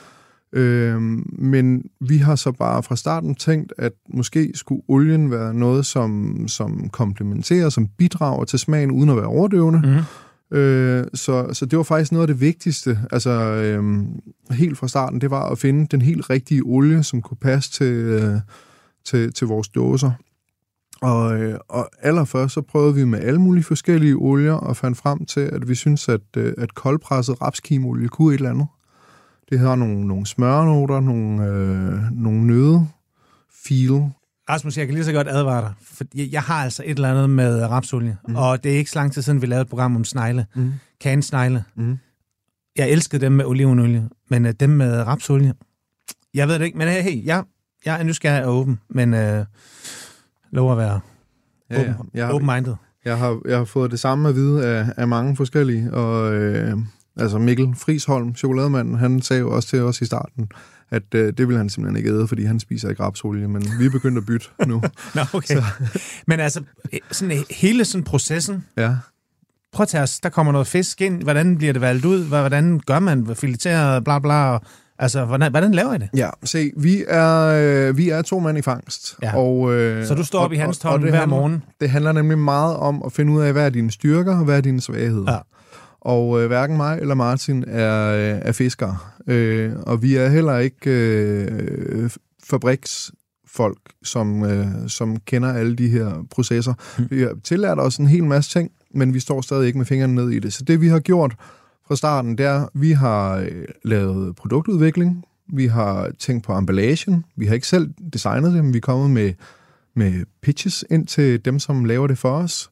Øhm, 0.53 1.27
men 1.39 1.83
vi 2.01 2.19
har 2.19 2.37
så 2.37 2.53
bare 2.53 2.83
fra 2.83 2.97
starten 2.97 3.35
tænkt, 3.35 3.73
at 3.79 3.93
måske 4.09 4.53
skulle 4.55 4.83
olien 4.89 5.31
være 5.31 5.55
noget, 5.55 5.87
som, 5.87 6.45
som 6.49 6.89
komplementerer, 6.89 7.69
som 7.69 7.89
bidrager 7.99 8.45
til 8.45 8.59
smagen, 8.59 8.91
uden 8.91 9.11
at 9.11 9.17
være 9.17 9.27
overdøvende. 9.27 9.83
Mm. 9.85 10.57
Øh, 10.57 11.05
så, 11.15 11.49
så 11.53 11.67
det 11.67 11.77
var 11.77 11.83
faktisk 11.83 12.13
noget 12.13 12.23
af 12.23 12.35
det 12.35 12.41
vigtigste, 12.41 12.99
altså 13.13 13.31
øhm, 13.31 14.07
helt 14.51 14.79
fra 14.79 14.89
starten, 14.89 15.21
det 15.21 15.31
var 15.31 15.51
at 15.51 15.59
finde 15.59 15.87
den 15.87 16.03
helt 16.03 16.31
rigtige 16.31 16.63
olie, 16.65 17.03
som 17.03 17.23
kunne 17.23 17.37
passe 17.41 17.71
til, 17.71 17.93
øh, 17.93 18.41
til, 19.05 19.33
til 19.33 19.47
vores 19.47 19.69
dåser. 19.69 20.11
Og, 21.05 21.41
øh, 21.41 21.59
og 21.69 21.91
allerførst 22.03 22.55
så 22.55 22.63
prøvede 22.63 22.95
vi 22.95 23.05
med 23.05 23.21
alle 23.21 23.41
mulige 23.41 23.65
forskellige 23.65 24.15
olier 24.15 24.53
og 24.53 24.77
fandt 24.77 24.99
frem 24.99 25.27
til, 25.27 25.41
at 25.41 25.69
vi 25.69 25.75
synes 25.75 26.09
at, 26.09 26.21
øh, 26.37 26.55
at 26.59 26.75
koldpresset 26.75 27.43
rapskimolie 27.43 28.09
kunne 28.09 28.35
et 28.35 28.39
eller 28.39 28.51
andet. 28.51 28.67
Det 29.51 29.59
har 29.59 29.75
nogle, 29.77 30.07
nogle 30.07 30.27
smørnoter, 30.27 31.01
nogle, 31.01 31.45
øh, 31.45 31.99
nogle 32.13 32.47
nøde, 32.47 32.89
feel. 33.67 34.11
Rasmus, 34.51 34.79
jeg 34.79 34.87
kan 34.87 34.95
lige 34.95 35.05
så 35.05 35.13
godt 35.13 35.29
advare 35.29 35.61
dig, 35.61 35.73
for 35.83 36.05
jeg, 36.15 36.29
jeg 36.33 36.43
har 36.43 36.65
altså 36.65 36.83
et 36.87 36.91
eller 36.91 37.11
andet 37.11 37.31
med 37.31 37.63
rapsolie, 37.67 38.17
mm. 38.29 38.37
og 38.37 38.65
det 38.65 38.73
er 38.73 38.77
ikke 38.77 38.91
så 38.91 38.99
lang 38.99 39.13
tid 39.13 39.23
siden, 39.23 39.43
vi 39.43 39.47
lavede 39.47 39.63
et 39.63 39.69
program 39.69 39.97
om 39.97 40.05
snegle, 40.05 40.47
Mm. 40.55 40.73
kansnegle. 41.01 41.65
Mm. 41.77 41.99
Jeg 42.77 42.91
elskede 42.91 43.25
dem 43.25 43.33
med 43.33 43.45
olivenolie, 43.45 44.09
men 44.31 44.45
uh, 44.45 44.51
dem 44.61 44.71
med 44.71 45.03
rapsolie, 45.03 45.55
jeg 46.35 46.49
ved 46.49 46.59
det 46.59 46.65
ikke, 46.65 46.79
men 46.79 46.89
hey, 46.89 47.03
hey 47.03 47.27
jeg, 47.27 47.45
jeg 47.85 48.01
er 48.01 48.05
nysgerrig 48.05 48.45
og 48.45 48.57
åben, 48.57 48.81
men 48.91 49.15
uh, 49.15 49.45
lover 50.55 50.73
at 50.73 50.79
være 50.79 51.01
Ja, 51.71 51.83
ja. 51.83 51.95
åben, 51.99 52.11
Jeg, 52.15 52.31
open-minded. 52.31 52.75
jeg, 53.05 53.19
har, 53.19 53.41
jeg 53.49 53.57
har 53.59 53.65
fået 53.65 53.91
det 53.91 54.01
samme 54.01 54.29
at 54.29 54.35
vide 54.35 54.67
af, 54.67 54.87
af 54.97 55.09
mange 55.09 55.37
forskellige, 55.37 55.93
og 55.95 56.35
øh, 56.35 56.77
altså 57.17 57.39
Mikkel 57.39 57.75
Frisholm, 57.77 58.35
chokolademanden, 58.37 58.95
han 58.95 59.23
sagde 59.23 59.41
jo 59.41 59.55
også 59.57 59.69
til 59.69 59.81
os 59.83 60.01
i 60.01 60.05
starten, 60.05 60.49
at 60.91 61.03
øh, 61.15 61.33
det 61.39 61.49
ville 61.49 61.59
han 61.59 61.69
simpelthen 61.69 61.97
ikke 61.97 62.11
æde, 62.11 62.29
fordi 62.29 62.45
han 62.45 62.61
spiser 62.61 62.89
ikke 62.91 63.03
rapsolie, 63.03 63.49
men 63.49 63.63
vi 63.79 63.87
er 63.87 63.91
begyndt 63.91 64.19
at 64.19 64.27
bytte 64.27 64.47
nu. 64.67 64.83
Nå, 65.15 65.21
okay. 65.35 65.57
men 66.27 66.41
altså, 66.41 66.63
eh, 66.93 66.99
sådan, 67.11 67.45
hele 67.51 67.85
sådan 67.85 68.05
processen, 68.05 68.65
Ja. 68.77 68.97
prøv 69.73 69.83
at 69.83 69.89
tage 69.89 70.03
os, 70.03 70.21
der 70.21 70.29
kommer 70.29 70.53
noget 70.53 70.67
fisk 70.67 71.01
ind, 71.01 71.23
hvordan 71.23 71.59
bliver 71.59 71.73
det 71.73 71.83
valgt 71.83 72.05
ud, 72.05 72.25
hvordan 72.25 72.81
gør 72.87 72.99
man, 72.99 73.37
fileteret, 73.37 74.05
bla 74.05 74.19
bla, 74.19 74.51
og, 74.55 74.61
altså, 74.99 75.25
hvordan, 75.25 75.51
hvordan 75.51 75.73
laver 75.73 75.95
I 75.95 75.99
det? 75.99 76.09
Ja, 76.17 76.31
se, 76.45 76.71
vi 76.77 77.05
er, 77.09 77.45
øh, 77.89 77.97
vi 77.97 78.09
er 78.11 78.23
to 78.23 78.39
mand 78.39 78.59
i 78.59 78.63
fangst. 78.63 79.17
Ja. 79.23 79.37
Og, 79.37 79.75
øh, 79.75 80.07
Så 80.07 80.15
du 80.15 80.25
står 80.25 80.39
op 80.39 80.49
og- 80.51 80.55
i 80.55 80.59
hans 80.59 80.79
tårn 80.79 81.01
hver 81.03 81.11
handler- 81.11 81.27
morgen? 81.27 81.63
Det 81.81 81.91
handler 81.91 82.13
nemlig 82.13 82.39
meget 82.39 82.77
om 82.77 83.03
at 83.07 83.13
finde 83.13 83.33
ud 83.33 83.41
af, 83.43 83.53
hvad 83.53 83.67
er 83.67 83.71
dine 83.71 83.91
styrker, 83.91 84.39
og 84.39 84.45
hvad 84.45 84.57
er 84.57 84.61
dine 84.61 84.81
svagheder. 84.81 85.33
Ja. 85.33 85.39
Og 86.01 86.41
øh, 86.41 86.47
hverken 86.47 86.77
mig 86.77 86.99
eller 87.01 87.15
Martin 87.15 87.65
er, 87.69 88.13
øh, 88.13 88.41
er 88.43 88.53
fiskere. 88.53 88.97
Øh, 89.27 89.73
og 89.87 90.03
vi 90.03 90.17
er 90.17 90.29
heller 90.29 90.59
ikke 90.59 90.91
øh, 90.91 92.11
fabriksfolk, 92.51 93.79
som, 94.05 94.45
øh, 94.45 94.67
som 94.89 95.17
kender 95.17 95.53
alle 95.53 95.77
de 95.77 95.89
her 95.89 96.27
processer. 96.31 96.75
Mm. 96.99 97.07
Vi 97.11 97.23
har 97.23 97.33
tillært 97.45 97.79
os 97.81 97.97
en 97.97 98.07
hel 98.07 98.25
masse 98.25 98.51
ting, 98.51 98.71
men 98.95 99.15
vi 99.15 99.21
står 99.21 99.41
stadig 99.41 99.67
ikke 99.67 99.79
med 99.79 99.87
fingrene 99.87 100.15
ned 100.15 100.31
i 100.31 100.39
det. 100.39 100.53
Så 100.53 100.65
det, 100.65 100.81
vi 100.81 100.89
har 100.89 100.99
gjort 101.01 101.35
fra 101.89 101.97
starten, 101.97 102.39
det 102.39 102.47
er, 102.47 102.69
vi 102.75 102.93
har 102.93 103.37
øh, 103.37 103.65
lavet 103.83 104.37
produktudvikling, 104.37 105.25
vi 105.53 105.67
har 105.67 106.11
tænkt 106.19 106.45
på 106.45 106.59
emballagen, 106.59 107.25
vi 107.37 107.47
har 107.47 107.55
ikke 107.55 107.67
selv 107.67 107.91
designet 108.13 108.53
det, 108.53 108.65
men 108.65 108.73
vi 108.73 108.79
er 108.79 108.81
kommet 108.81 109.11
med, 109.11 109.33
med 109.95 110.25
pitches 110.43 110.85
ind 110.91 111.07
til 111.07 111.45
dem, 111.45 111.59
som 111.59 111.85
laver 111.85 112.07
det 112.07 112.19
for 112.19 112.31
os, 112.31 112.71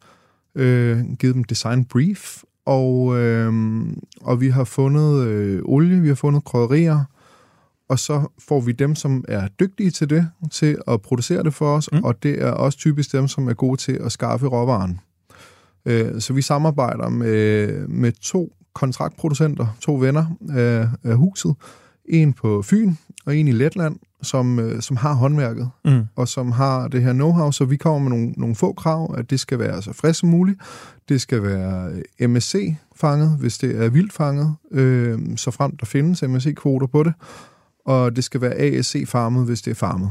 øh, 0.54 1.00
givet 1.18 1.34
dem 1.34 1.44
design 1.44 1.84
brief, 1.84 2.42
og, 2.66 3.18
øh, 3.18 3.52
og 4.20 4.40
vi 4.40 4.48
har 4.48 4.64
fundet 4.64 5.26
øh, 5.26 5.62
olie, 5.64 6.00
vi 6.00 6.08
har 6.08 6.14
fundet 6.14 6.44
krydderier, 6.44 7.04
og 7.88 7.98
så 7.98 8.28
får 8.38 8.60
vi 8.60 8.72
dem, 8.72 8.94
som 8.94 9.24
er 9.28 9.48
dygtige 9.60 9.90
til 9.90 10.10
det, 10.10 10.28
til 10.50 10.78
at 10.88 11.02
producere 11.02 11.42
det 11.42 11.54
for 11.54 11.76
os, 11.76 11.88
mm. 11.92 12.04
og 12.04 12.22
det 12.22 12.42
er 12.42 12.50
også 12.50 12.78
typisk 12.78 13.12
dem, 13.12 13.28
som 13.28 13.48
er 13.48 13.54
gode 13.54 13.76
til 13.76 13.92
at 13.92 14.12
skaffe 14.12 14.46
råvaren. 14.46 15.00
Øh, 15.86 16.20
så 16.20 16.32
vi 16.32 16.42
samarbejder 16.42 17.08
med, 17.08 17.68
med 17.88 18.12
to 18.12 18.52
kontraktproducenter, 18.74 19.76
to 19.80 19.94
venner 19.94 20.26
af, 20.50 20.88
af 21.04 21.16
huset, 21.16 21.54
en 22.04 22.32
på 22.32 22.62
Fyn 22.62 22.94
og 23.26 23.36
en 23.36 23.48
i 23.48 23.52
Letland, 23.52 23.96
som, 24.22 24.58
øh, 24.58 24.82
som 24.82 24.96
har 24.96 25.12
håndværket 25.14 25.70
Mm. 25.84 26.04
og 26.16 26.28
som 26.28 26.52
har 26.52 26.88
det 26.88 27.02
her 27.02 27.12
know-how, 27.12 27.50
så 27.50 27.64
vi 27.64 27.76
kommer 27.76 27.98
med 27.98 28.10
nogle, 28.18 28.34
nogle 28.36 28.54
få 28.54 28.72
krav, 28.72 29.14
at 29.18 29.30
det 29.30 29.40
skal 29.40 29.58
være 29.58 29.82
så 29.82 29.92
frisk 29.92 30.20
som 30.20 30.28
muligt. 30.28 30.58
Det 31.08 31.20
skal 31.20 31.42
være 31.42 31.90
øh, 32.20 32.30
MSC-fanget, 32.30 33.36
hvis 33.40 33.58
det 33.58 33.84
er 33.84 33.88
vildt 33.88 34.12
fanget, 34.12 34.54
øh, 34.70 35.18
så 35.36 35.50
frem 35.50 35.76
der 35.76 35.86
findes 35.86 36.22
MSC-kvoter 36.22 36.86
på 36.86 37.02
det. 37.02 37.12
Og 37.86 38.16
det 38.16 38.24
skal 38.24 38.40
være 38.40 38.54
ASC-farmet, 38.54 39.44
hvis 39.44 39.62
det 39.62 39.70
er 39.70 39.74
farmet. 39.74 40.10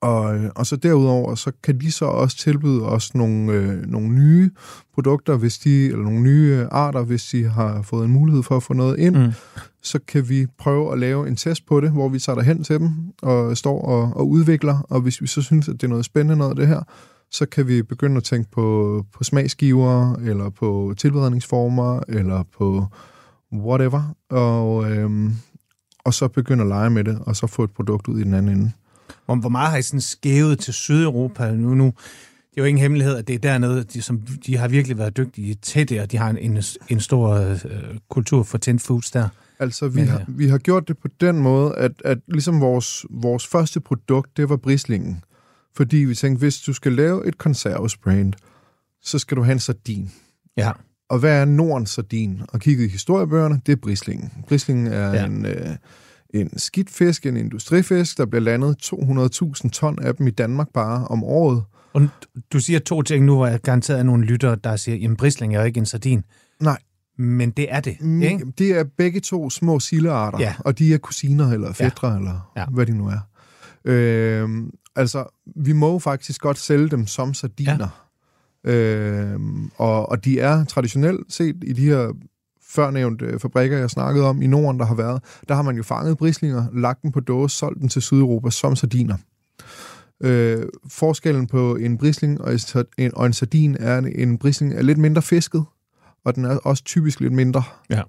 Og, 0.00 0.36
øh, 0.36 0.50
og 0.56 0.66
så 0.66 0.76
derudover, 0.76 1.34
så 1.34 1.52
kan 1.62 1.80
de 1.80 1.92
så 1.92 2.04
også 2.04 2.36
tilbyde 2.36 2.82
os 2.82 3.14
nogle, 3.14 3.52
øh, 3.52 3.86
nogle 3.86 4.08
nye 4.08 4.50
produkter, 4.94 5.36
hvis 5.36 5.58
de, 5.58 5.84
eller 5.84 6.02
nogle 6.02 6.20
nye 6.20 6.58
øh, 6.60 6.66
arter, 6.70 7.02
hvis 7.02 7.24
de 7.24 7.44
har 7.44 7.82
fået 7.82 8.04
en 8.04 8.12
mulighed 8.12 8.42
for 8.42 8.56
at 8.56 8.62
få 8.62 8.72
noget 8.72 8.98
ind 8.98 9.16
Mm. 9.16 9.32
så 9.82 9.98
kan 10.08 10.28
vi 10.28 10.46
prøve 10.58 10.92
at 10.92 10.98
lave 10.98 11.28
en 11.28 11.36
test 11.36 11.66
på 11.66 11.80
det, 11.80 11.90
hvor 11.90 12.08
vi 12.08 12.18
tager 12.18 12.42
hen 12.42 12.64
til 12.64 12.78
dem 12.78 12.90
og 13.22 13.56
står 13.56 13.82
og, 13.82 14.16
og 14.16 14.28
udvikler, 14.28 14.86
og 14.90 15.00
hvis 15.00 15.22
vi 15.22 15.26
så 15.26 15.42
synes, 15.42 15.68
at 15.68 15.72
det 15.72 15.82
er 15.82 15.88
noget 15.88 16.04
spændende 16.04 16.36
noget 16.36 16.56
det 16.56 16.66
her, 16.68 16.82
så 17.30 17.46
kan 17.46 17.68
vi 17.68 17.82
begynde 17.82 18.16
at 18.16 18.24
tænke 18.24 18.50
på, 18.50 19.04
på 19.12 19.24
smagsgiver, 19.24 20.14
eller 20.14 20.50
på 20.50 20.94
tilberedningsformer, 20.96 22.00
eller 22.08 22.42
på 22.58 22.86
whatever, 23.52 24.14
og, 24.30 24.90
øhm, 24.90 25.32
og 26.04 26.14
så 26.14 26.28
begynde 26.28 26.62
at 26.62 26.68
lege 26.68 26.90
med 26.90 27.04
det, 27.04 27.18
og 27.20 27.36
så 27.36 27.46
få 27.46 27.64
et 27.64 27.70
produkt 27.70 28.08
ud 28.08 28.20
i 28.20 28.24
den 28.24 28.34
anden 28.34 28.56
ende. 28.58 28.72
Hvor, 29.30 29.40
hvor 29.40 29.48
meget 29.48 29.70
har 29.70 29.78
I 29.78 29.82
sådan 29.82 30.00
skævet 30.00 30.58
til 30.58 30.74
Sydeuropa 30.74 31.50
nu? 31.54 31.74
nu 31.74 31.84
det 31.84 32.56
er 32.56 32.62
jo 32.62 32.64
ingen 32.64 32.82
hemmelighed, 32.82 33.16
at 33.16 33.28
det 33.28 33.34
er 33.34 33.38
dernede, 33.38 33.84
de, 33.84 34.02
som, 34.02 34.20
de 34.46 34.56
har 34.56 34.68
virkelig 34.68 34.98
været 34.98 35.16
dygtige 35.16 35.54
til 35.54 35.88
det, 35.88 36.00
og 36.00 36.12
de 36.12 36.16
har 36.16 36.30
en, 36.30 36.38
en, 36.38 36.62
en 36.88 37.00
stor 37.00 37.28
øh, 37.30 37.60
kultur 38.08 38.42
for 38.42 38.58
tændt 38.58 38.82
foods 38.82 39.10
der. 39.10 39.28
Altså, 39.58 39.88
vi, 39.88 40.00
Men, 40.00 40.08
har, 40.08 40.18
ja. 40.18 40.24
vi 40.28 40.48
har 40.48 40.58
gjort 40.58 40.88
det 40.88 40.98
på 40.98 41.08
den 41.20 41.38
måde, 41.38 41.74
at, 41.74 41.92
at 42.04 42.18
ligesom 42.28 42.60
vores, 42.60 43.06
vores 43.10 43.46
første 43.46 43.80
produkt, 43.80 44.36
det 44.36 44.48
var 44.48 44.56
brislingen. 44.56 45.24
Fordi 45.76 45.96
vi 45.96 46.14
tænkte, 46.14 46.38
hvis 46.38 46.60
du 46.60 46.72
skal 46.72 46.92
lave 46.92 47.26
et 47.26 47.38
konservesbrand, 47.38 48.32
så 49.02 49.18
skal 49.18 49.36
du 49.36 49.42
have 49.42 49.52
en 49.52 49.58
sardin. 49.58 50.10
Ja. 50.56 50.70
Og 51.08 51.18
hvad 51.18 51.40
er 51.40 51.44
Nordens 51.44 51.90
sardin? 51.90 52.42
Og 52.48 52.60
kigget 52.60 52.84
i 52.84 52.88
historiebøgerne, 52.88 53.60
det 53.66 53.72
er 53.72 53.76
brislingen. 53.76 54.32
Brislingen 54.48 54.86
er 54.86 55.14
ja. 55.14 55.26
en, 55.26 55.46
øh, 55.46 55.76
en 56.34 56.58
skidt 56.58 56.90
fisk, 56.90 57.26
en 57.26 57.36
industrifisk, 57.36 58.18
der 58.18 58.26
bliver 58.26 58.42
landet 58.42 58.76
200.000 59.64 59.68
ton 59.70 59.98
af 60.02 60.14
dem 60.16 60.26
i 60.26 60.30
Danmark 60.30 60.68
bare 60.74 61.06
om 61.08 61.24
året. 61.24 61.62
Og 61.92 62.02
du 62.52 62.60
siger 62.60 62.78
to 62.78 63.02
ting 63.02 63.24
nu, 63.24 63.34
hvor 63.36 63.46
jeg 63.46 63.60
garanteret 63.60 63.98
er 63.98 64.02
nogle 64.02 64.24
lyttere, 64.24 64.56
der 64.64 64.76
siger, 64.76 64.96
jamen 64.96 65.16
brisling 65.16 65.54
er 65.54 65.60
jo 65.60 65.66
ikke 65.66 65.78
en 65.78 65.86
sardin. 65.86 66.24
Nej. 66.60 66.78
Men 67.18 67.50
det 67.50 67.72
er 67.72 67.80
det, 67.80 67.96
Mm, 68.00 68.22
ikke? 68.22 68.52
Det 68.58 68.70
er 68.78 68.84
begge 68.98 69.20
to 69.20 69.50
små 69.50 69.80
sillearter, 69.80 70.38
Ja. 70.40 70.54
og 70.58 70.78
de 70.78 70.94
er 70.94 70.98
kusiner 70.98 71.52
eller 71.52 71.72
fætre, 71.72 72.08
ja. 72.08 72.16
eller 72.16 72.52
Ja. 72.56 72.60
ja. 72.60 72.66
hvad 72.70 72.86
de 72.86 72.92
nu 72.98 73.06
er. 73.08 73.18
Øh, 73.84 74.48
altså, 74.96 75.24
vi 75.56 75.72
må 75.72 75.98
faktisk 75.98 76.40
godt 76.40 76.58
sælge 76.58 76.88
dem 76.88 77.06
som 77.06 77.34
sardiner. 77.34 77.88
Øh, 78.64 79.40
og, 79.76 80.08
og 80.08 80.24
de 80.24 80.40
er 80.40 80.64
traditionelt 80.64 81.32
set 81.32 81.56
i 81.62 81.72
de 81.72 81.84
her 81.84 82.12
førnævnte 82.70 83.38
fabrikker, 83.38 83.78
jeg 83.78 83.90
snakkede 83.90 84.26
om 84.26 84.42
i 84.42 84.46
Norden, 84.46 84.80
der 84.80 84.86
har 84.86 84.94
været, 84.94 85.22
der 85.48 85.54
har 85.54 85.62
man 85.62 85.76
jo 85.76 85.82
fanget 85.82 86.18
brislinger, 86.18 86.66
lagt 86.74 87.02
dem 87.02 87.12
på 87.12 87.20
dåse, 87.20 87.56
solgt 87.56 87.80
dem 87.80 87.88
til 87.88 88.02
Sydeuropa 88.02 88.50
som 88.50 88.76
sardiner. 88.76 89.16
Øh, 90.20 90.62
forskellen 90.88 91.46
på 91.46 91.76
en 91.76 91.98
brisling 91.98 92.40
og 92.40 92.52
en, 92.98 93.14
og 93.14 93.26
en 93.26 93.32
sardin 93.32 93.76
er, 93.80 93.96
at 93.96 94.04
en 94.14 94.38
brisling 94.38 94.74
er 94.74 94.82
lidt 94.82 94.98
mindre 94.98 95.22
fisket, 95.22 95.64
og 96.24 96.34
den 96.34 96.44
er 96.44 96.56
også 96.56 96.84
typisk 96.84 97.20
lidt 97.20 97.32
mindre. 97.32 97.62
Ja. 97.90 98.02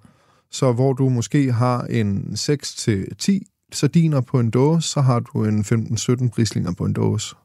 Så 0.51 0.73
hvor 0.73 0.93
du 0.93 1.09
måske 1.09 1.51
har 1.51 1.81
en 1.81 2.33
6-10 2.33 3.67
sardiner 3.71 4.21
på 4.21 4.39
en 4.39 4.49
dåse, 4.49 4.87
så 4.87 5.01
har 5.01 5.19
du 5.19 5.45
en 5.45 5.61
15-17 5.61 6.29
brislinger 6.29 6.73
på 6.73 6.85
en 6.85 6.93
dåse. 6.93 7.35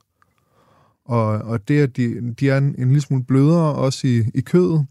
Og, 1.05 1.27
og 1.27 1.69
det 1.69 1.83
er, 1.83 1.87
de, 1.87 2.35
de 2.41 2.51
er 2.51 2.59
en, 2.59 2.75
en 2.79 2.89
lille 2.89 3.01
smule 3.01 3.25
blødere 3.25 3.75
også 3.75 4.07
i, 4.07 4.25
i 4.35 4.41
kødet, 4.41 4.87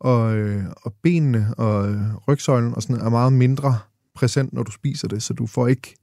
og, 0.00 0.36
øh, 0.36 0.64
og 0.76 0.94
benene 1.02 1.54
og 1.58 1.88
øh, 1.88 2.14
rygsøjlen 2.28 2.74
og 2.74 2.82
sådan 2.82 3.06
er 3.06 3.08
meget 3.08 3.32
mindre 3.32 3.78
præsent, 4.14 4.52
når 4.52 4.62
du 4.62 4.72
spiser 4.72 5.08
det, 5.08 5.22
så 5.22 5.34
du 5.34 5.46
får 5.46 5.68
ikke 5.68 5.94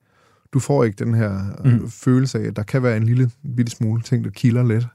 du 0.54 0.60
får 0.60 0.84
ikke 0.84 1.06
den 1.06 1.14
her 1.14 1.40
øh, 1.66 1.74
mm. 1.74 1.90
følelse 1.90 2.40
af, 2.40 2.44
at 2.44 2.56
der 2.56 2.64
kan 2.64 2.84
være 2.84 2.98
en 2.98 3.04
lille 3.04 3.32
bitte 3.56 3.72
smule 3.72 4.02
ting, 4.02 4.24
der 4.24 4.30
kilder 4.30 4.64
lidt. 4.64 4.88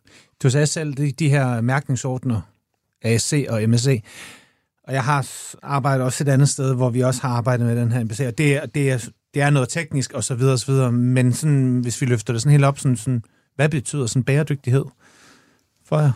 Du 0.42 0.50
sagde 0.50 0.66
selv, 0.66 0.94
de, 0.94 1.12
de 1.12 1.28
her 1.28 1.61
mærkningsordner, 1.61 2.40
ASC 3.02 3.46
og 3.48 3.68
MSC, 3.68 4.02
og 4.85 4.92
jeg 4.92 5.04
har 5.04 5.26
arbejdet 5.62 6.04
også 6.04 6.24
et 6.24 6.28
andet 6.28 6.48
sted, 6.48 6.74
hvor 6.74 6.90
vi 6.90 7.00
også 7.00 7.22
har 7.22 7.28
arbejdet 7.28 7.66
med 7.66 7.76
den 7.76 7.92
her 7.92 8.04
MSC, 8.04 8.20
og 8.20 8.38
det 8.38 8.56
er, 8.56 8.66
det 8.66 8.90
er, 8.90 9.09
det 9.35 9.42
er 9.42 9.50
noget 9.50 9.68
teknisk 9.68 10.12
og 10.12 10.24
så 10.24 10.35
videre 10.35 10.52
og 10.52 10.59
så 10.59 10.72
videre, 10.72 10.92
men 10.92 11.32
sådan, 11.32 11.80
hvis 11.80 12.00
vi 12.00 12.06
løfter 12.06 12.32
det 12.32 12.42
sådan 12.42 12.52
helt 12.52 12.64
op, 12.64 12.78
sådan, 12.78 12.96
sådan, 12.96 13.22
hvad 13.56 13.68
betyder 13.68 14.06
sådan 14.06 14.24
bæredygtighed 14.24 14.85
for 15.85 16.00
jer? 16.00 16.12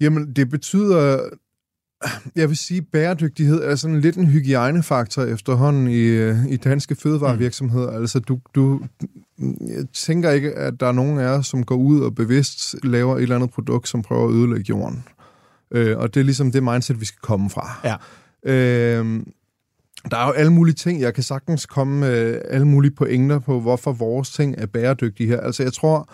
Jamen, 0.00 0.32
det 0.32 0.50
betyder 0.50 1.28
jeg 2.36 2.48
vil 2.48 2.56
sige, 2.56 2.78
at 2.78 2.86
bæredygtighed 2.92 3.62
er 3.62 3.76
sådan 3.76 4.00
lidt 4.00 4.16
en 4.16 4.26
hygiejnefaktor 4.26 5.22
efterhånden 5.22 5.88
i, 5.88 6.00
øh, 6.00 6.46
i 6.46 6.56
danske 6.56 6.94
fødevarevirksomheder. 6.94 7.90
Mm. 7.90 7.96
Altså, 7.96 8.18
du, 8.18 8.38
du, 8.54 8.80
jeg 9.60 9.84
tænker 9.92 10.30
ikke, 10.30 10.52
at 10.52 10.80
der 10.80 10.86
er 10.86 10.92
nogen 10.92 11.18
af 11.18 11.22
jer, 11.22 11.42
som 11.42 11.64
går 11.64 11.76
ud 11.76 12.00
og 12.00 12.14
bevidst 12.14 12.76
laver 12.82 13.16
et 13.16 13.22
eller 13.22 13.36
andet 13.36 13.50
produkt, 13.50 13.88
som 13.88 14.02
prøver 14.02 14.28
at 14.28 14.34
ødelægge 14.34 14.64
jorden. 14.68 15.04
Øh, 15.70 15.98
og 15.98 16.14
det 16.14 16.20
er 16.20 16.24
ligesom 16.24 16.52
det 16.52 16.62
mindset, 16.62 17.00
vi 17.00 17.04
skal 17.04 17.20
komme 17.20 17.50
fra. 17.50 17.80
Ja. 17.84 17.96
Øh, 18.52 19.20
der 20.10 20.16
er 20.16 20.26
jo 20.26 20.32
alle 20.32 20.52
mulige 20.52 20.74
ting. 20.74 21.00
Jeg 21.00 21.14
kan 21.14 21.22
sagtens 21.22 21.66
komme 21.66 22.00
med 22.00 22.40
alle 22.50 22.66
mulige 22.66 22.92
pointer 22.92 23.38
på, 23.38 23.60
hvorfor 23.60 23.92
vores 23.92 24.30
ting 24.30 24.54
er 24.58 24.66
bæredygtige 24.66 25.28
her. 25.28 25.40
Altså, 25.40 25.62
jeg 25.62 25.72
tror, 25.72 26.08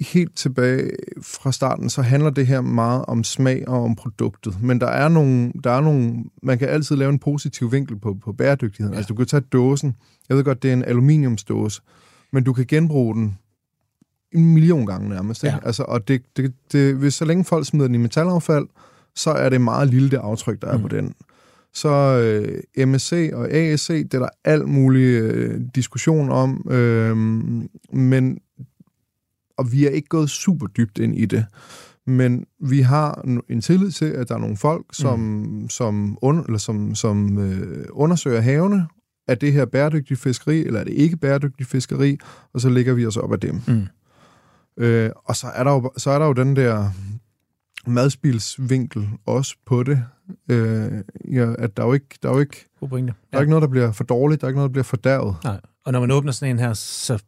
helt 0.00 0.36
tilbage 0.36 0.90
fra 1.22 1.52
starten, 1.52 1.90
så 1.90 2.02
handler 2.02 2.30
det 2.30 2.46
her 2.46 2.60
meget 2.60 3.04
om 3.04 3.24
smag 3.24 3.68
og 3.68 3.84
om 3.84 3.96
produktet. 3.96 4.62
Men 4.62 4.80
der 4.80 4.86
er 4.86 5.08
nogle, 5.08 5.52
der 5.64 5.70
er 5.70 5.80
nogle 5.80 6.24
man 6.42 6.58
kan 6.58 6.68
altid 6.68 6.96
lave 6.96 7.10
en 7.10 7.18
positiv 7.18 7.72
vinkel 7.72 7.98
på, 7.98 8.16
på 8.24 8.32
bæredygtighed. 8.32 8.90
Ja. 8.92 8.96
Altså 8.96 9.08
du 9.08 9.14
kan 9.14 9.26
tage 9.26 9.40
dåsen. 9.40 9.96
Jeg 10.28 10.36
ved 10.36 10.44
godt, 10.44 10.62
det 10.62 10.68
er 10.68 10.72
en 10.72 10.84
aluminiumsdåse, 10.84 11.82
men 12.32 12.44
du 12.44 12.52
kan 12.52 12.66
genbruge 12.66 13.14
den 13.14 13.38
en 14.32 14.54
million 14.54 14.86
gange 14.86 15.08
nærmest. 15.08 15.44
Ikke? 15.44 15.56
Ja. 15.62 15.66
Altså, 15.66 15.82
og 15.82 16.08
det, 16.08 16.22
det, 16.36 16.54
det, 16.72 16.94
hvis 16.94 17.14
så 17.14 17.24
længe 17.24 17.44
folk 17.44 17.66
smider 17.66 17.86
den 17.86 17.94
i 17.94 17.98
metalaffald, 17.98 18.66
så 19.14 19.30
er 19.30 19.48
det 19.48 19.60
meget 19.60 19.88
lille 19.88 20.10
det 20.10 20.16
aftryk, 20.16 20.62
der 20.62 20.68
er 20.68 20.76
mm. 20.76 20.82
på 20.82 20.88
den. 20.88 21.14
Så 21.74 21.88
øh, 22.78 22.88
MSC 22.88 23.30
og 23.32 23.50
ASC, 23.50 23.88
det 23.88 24.14
er 24.14 24.18
der 24.18 24.28
alt 24.44 24.68
mulig 24.68 25.04
øh, 25.04 25.60
diskussion 25.74 26.30
om, 26.30 26.66
øh, 26.70 27.16
men 27.92 28.38
og 29.58 29.72
vi 29.72 29.86
er 29.86 29.90
ikke 29.90 30.08
gået 30.08 30.30
super 30.30 30.66
dybt 30.66 30.98
ind 30.98 31.18
i 31.18 31.24
det. 31.24 31.46
Men 32.06 32.44
vi 32.60 32.80
har 32.80 33.24
en 33.48 33.60
tillid 33.60 33.90
til, 33.90 34.04
at 34.04 34.28
der 34.28 34.34
er 34.34 34.38
nogle 34.38 34.56
folk, 34.56 34.86
som, 34.92 35.18
mm. 35.18 35.68
som, 35.68 36.18
un, 36.22 36.44
eller 36.46 36.58
som, 36.58 36.94
som 36.94 37.38
øh, 37.38 37.86
undersøger 37.90 38.40
havene, 38.40 38.86
er 39.28 39.34
det 39.34 39.52
her 39.52 39.64
bæredygtigt 39.64 40.20
fiskeri, 40.20 40.60
eller 40.60 40.80
er 40.80 40.84
det 40.84 40.92
ikke 40.92 41.16
bæredygtigt 41.16 41.68
fiskeri, 41.68 42.18
og 42.52 42.60
så 42.60 42.68
lægger 42.68 42.94
vi 42.94 43.06
os 43.06 43.16
op 43.16 43.32
af 43.32 43.40
dem. 43.40 43.60
Mm. 43.68 43.86
Øh, 44.76 45.10
og 45.24 45.36
så 45.36 45.46
er, 45.46 45.64
der 45.64 45.72
jo, 45.72 45.90
så 45.96 46.10
er 46.10 46.18
der 46.18 46.26
jo 46.26 46.32
den 46.32 46.56
der 46.56 46.90
madspilsvinkel 47.86 49.08
også 49.26 49.56
på 49.66 49.82
det, 49.82 50.04
øh, 50.50 50.92
ja, 51.32 51.52
at 51.58 51.76
der 51.76 51.82
er 51.82 51.86
jo 51.86 51.92
ikke, 51.92 52.18
der 52.22 52.28
er 52.28 52.32
jo 52.32 52.40
ikke, 52.40 52.66
ja. 52.82 52.96
der 52.96 53.12
er 53.32 53.40
ikke 53.40 53.50
noget, 53.50 53.62
der 53.62 53.68
bliver 53.68 53.92
for 53.92 54.04
dårligt, 54.04 54.40
der 54.40 54.46
er 54.46 54.48
ikke 54.48 54.58
noget, 54.58 54.68
der 54.68 54.72
bliver 54.72 54.84
fordærvet. 54.84 55.36
Nej. 55.44 55.60
Og 55.84 55.92
når 55.92 56.00
man 56.00 56.10
åbner 56.10 56.32
sådan 56.32 56.54
en 56.54 56.58
her, 56.58 56.72
så 56.72 57.22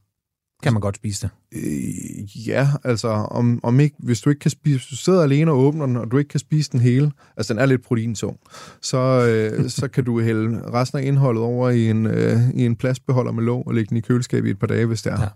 kan 0.63 0.73
man 0.73 0.81
godt 0.81 0.97
spise 0.97 1.23
det? 1.23 1.31
Øh, 1.63 2.49
ja, 2.49 2.69
altså 2.85 3.09
om, 3.09 3.61
om 3.63 3.81
ikke, 3.81 3.97
hvis 3.99 4.21
du 4.21 4.31
ikke 4.31 4.41
kan 4.41 4.51
spise, 4.51 4.77
hvis 4.77 4.87
du 4.87 4.97
sidder 4.97 5.23
alene 5.23 5.51
og 5.51 5.59
åbner 5.59 5.87
den, 5.87 5.97
og 5.97 6.11
du 6.11 6.19
ikke 6.19 6.29
kan 6.29 6.41
spise 6.41 6.73
den 6.73 6.81
hele, 6.81 7.13
altså 7.37 7.53
den 7.53 7.63
er 7.63 7.67
lidt 7.67 7.85
proteintung, 7.85 8.39
så, 8.83 8.99
øh, 8.99 9.71
så 9.81 9.89
kan 9.89 10.05
du 10.05 10.21
hælde 10.21 10.71
resten 10.73 10.99
af 10.99 11.05
indholdet 11.05 11.43
over 11.43 11.71
i 11.71 11.91
en, 11.91 12.07
øh, 12.07 12.51
i 12.55 12.67
en 12.67 12.77
plastbeholder 12.77 13.33
med 13.33 13.43
låg 13.43 13.67
og 13.67 13.75
lægge 13.75 13.89
den 13.89 13.97
i 13.97 14.01
køleskabet 14.01 14.49
i 14.49 14.51
et 14.51 14.59
par 14.59 14.67
dage, 14.67 14.87
hvis 14.87 15.03
det 15.03 15.13
er. 15.13 15.21
Ja. 15.21 15.29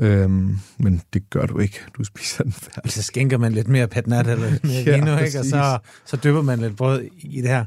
Øhm, 0.00 0.58
men 0.78 1.02
det 1.12 1.30
gør 1.30 1.46
du 1.46 1.58
ikke. 1.58 1.80
Du 1.98 2.04
spiser 2.04 2.44
den 2.44 2.52
færdig. 2.52 2.92
Så 2.92 3.02
skænker 3.02 3.38
man 3.38 3.52
lidt 3.52 3.68
mere 3.68 3.88
patnat 3.88 4.28
eller 4.28 4.50
lidt 4.50 4.64
mere 4.64 4.82
ja, 4.86 4.94
vino, 4.96 5.18
ikke? 5.18 5.38
og 5.38 5.44
så, 5.44 5.78
så 6.04 6.16
dypper 6.16 6.42
man 6.42 6.58
lidt 6.58 6.76
brød 6.76 7.02
i 7.18 7.40
det 7.40 7.48
her. 7.48 7.64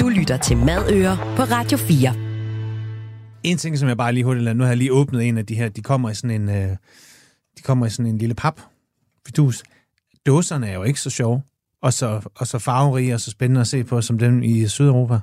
Du 0.00 0.08
lytter 0.08 0.36
til 0.36 0.56
Madøer 0.56 1.16
på 1.36 1.42
Radio 1.42 1.78
4. 1.78 2.27
En 3.42 3.58
ting, 3.58 3.78
som 3.78 3.88
jeg 3.88 3.96
bare 3.96 4.12
lige 4.12 4.24
hurtigt 4.24 4.56
nu 4.56 4.62
har 4.62 4.70
jeg 4.70 4.76
lige 4.76 4.92
åbnet 4.92 5.28
en 5.28 5.38
af 5.38 5.46
de 5.46 5.54
her, 5.54 5.68
de 5.68 5.82
kommer 5.82 6.10
i 6.10 6.14
sådan 6.14 6.42
en, 6.42 6.48
øh, 6.48 6.76
de 7.56 7.62
kommer 7.62 7.86
i 7.86 7.90
sådan 7.90 8.06
en 8.06 8.18
lille 8.18 8.34
pap. 8.34 8.60
Fidus. 9.26 9.62
Dåserne 10.26 10.68
er 10.68 10.74
jo 10.74 10.82
ikke 10.82 11.00
så 11.00 11.10
sjove, 11.10 11.42
og 11.82 11.92
så, 11.92 12.20
og 12.34 12.46
så 12.46 12.58
farverige 12.58 13.14
og 13.14 13.20
så 13.20 13.30
spændende 13.30 13.60
at 13.60 13.66
se 13.66 13.84
på, 13.84 14.00
som 14.00 14.18
dem 14.18 14.42
i 14.42 14.68
Sydeuropa. 14.68 15.18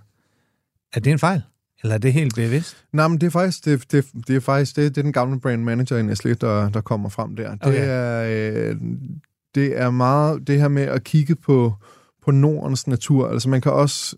Er 0.94 1.00
det 1.00 1.12
en 1.12 1.20
fejl? 1.20 1.42
Eller 1.84 1.96
er 1.96 2.00
det 2.00 2.14
helt 2.14 2.36
bevidst? 2.36 2.86
Nej, 2.94 3.08
men 3.08 3.22
det 3.22 3.28
er 3.28 3.32
faktisk, 3.32 3.66
det, 3.66 3.92
det, 3.92 4.06
det 4.28 4.36
er 4.36 4.40
faktisk 4.40 4.76
det, 4.76 4.96
det 4.96 5.02
er 5.02 5.04
den 5.04 5.14
gamle 5.14 5.40
brand 5.40 5.64
manager 5.64 5.98
i 5.98 6.02
Nestlé, 6.02 6.34
der, 6.34 6.70
der 6.70 6.82
kommer 6.82 7.10
frem 7.10 7.36
der. 7.36 7.52
Det, 7.52 7.68
okay. 7.68 7.88
er, 7.88 8.70
øh, 8.72 8.76
det 9.56 9.82
er 9.82 9.90
meget 9.90 10.48
det 10.48 10.60
her 10.60 10.68
med 10.68 10.84
at 10.84 11.04
kigge 11.04 11.36
på, 11.36 11.74
på 12.26 12.32
Nordens 12.32 12.88
natur. 12.88 13.30
Altså 13.30 13.50
man 13.50 13.62
kan 13.62 13.72
også 13.72 14.16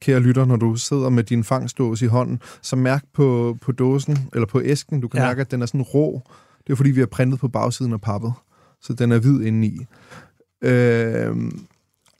kære 0.00 0.20
lytter, 0.20 0.44
når 0.44 0.56
du 0.56 0.76
sidder 0.76 1.08
med 1.08 1.24
din 1.24 1.44
fangstdåse 1.44 2.04
i 2.04 2.08
hånden, 2.08 2.40
så 2.62 2.76
mærk 2.76 3.04
på, 3.12 3.56
på 3.60 3.72
dåsen, 3.72 4.18
eller 4.34 4.46
på 4.46 4.60
æsken, 4.64 5.00
du 5.00 5.08
kan 5.08 5.20
ja. 5.20 5.26
mærke, 5.26 5.40
at 5.40 5.50
den 5.50 5.62
er 5.62 5.66
sådan 5.66 5.82
rå. 5.82 6.22
Det 6.66 6.72
er 6.72 6.76
fordi, 6.76 6.90
vi 6.90 7.00
har 7.00 7.06
printet 7.06 7.40
på 7.40 7.48
bagsiden 7.48 7.92
af 7.92 8.00
pappet, 8.00 8.32
så 8.80 8.92
den 8.92 9.12
er 9.12 9.18
hvid 9.18 9.40
indeni. 9.40 9.86
Øh, 10.62 11.36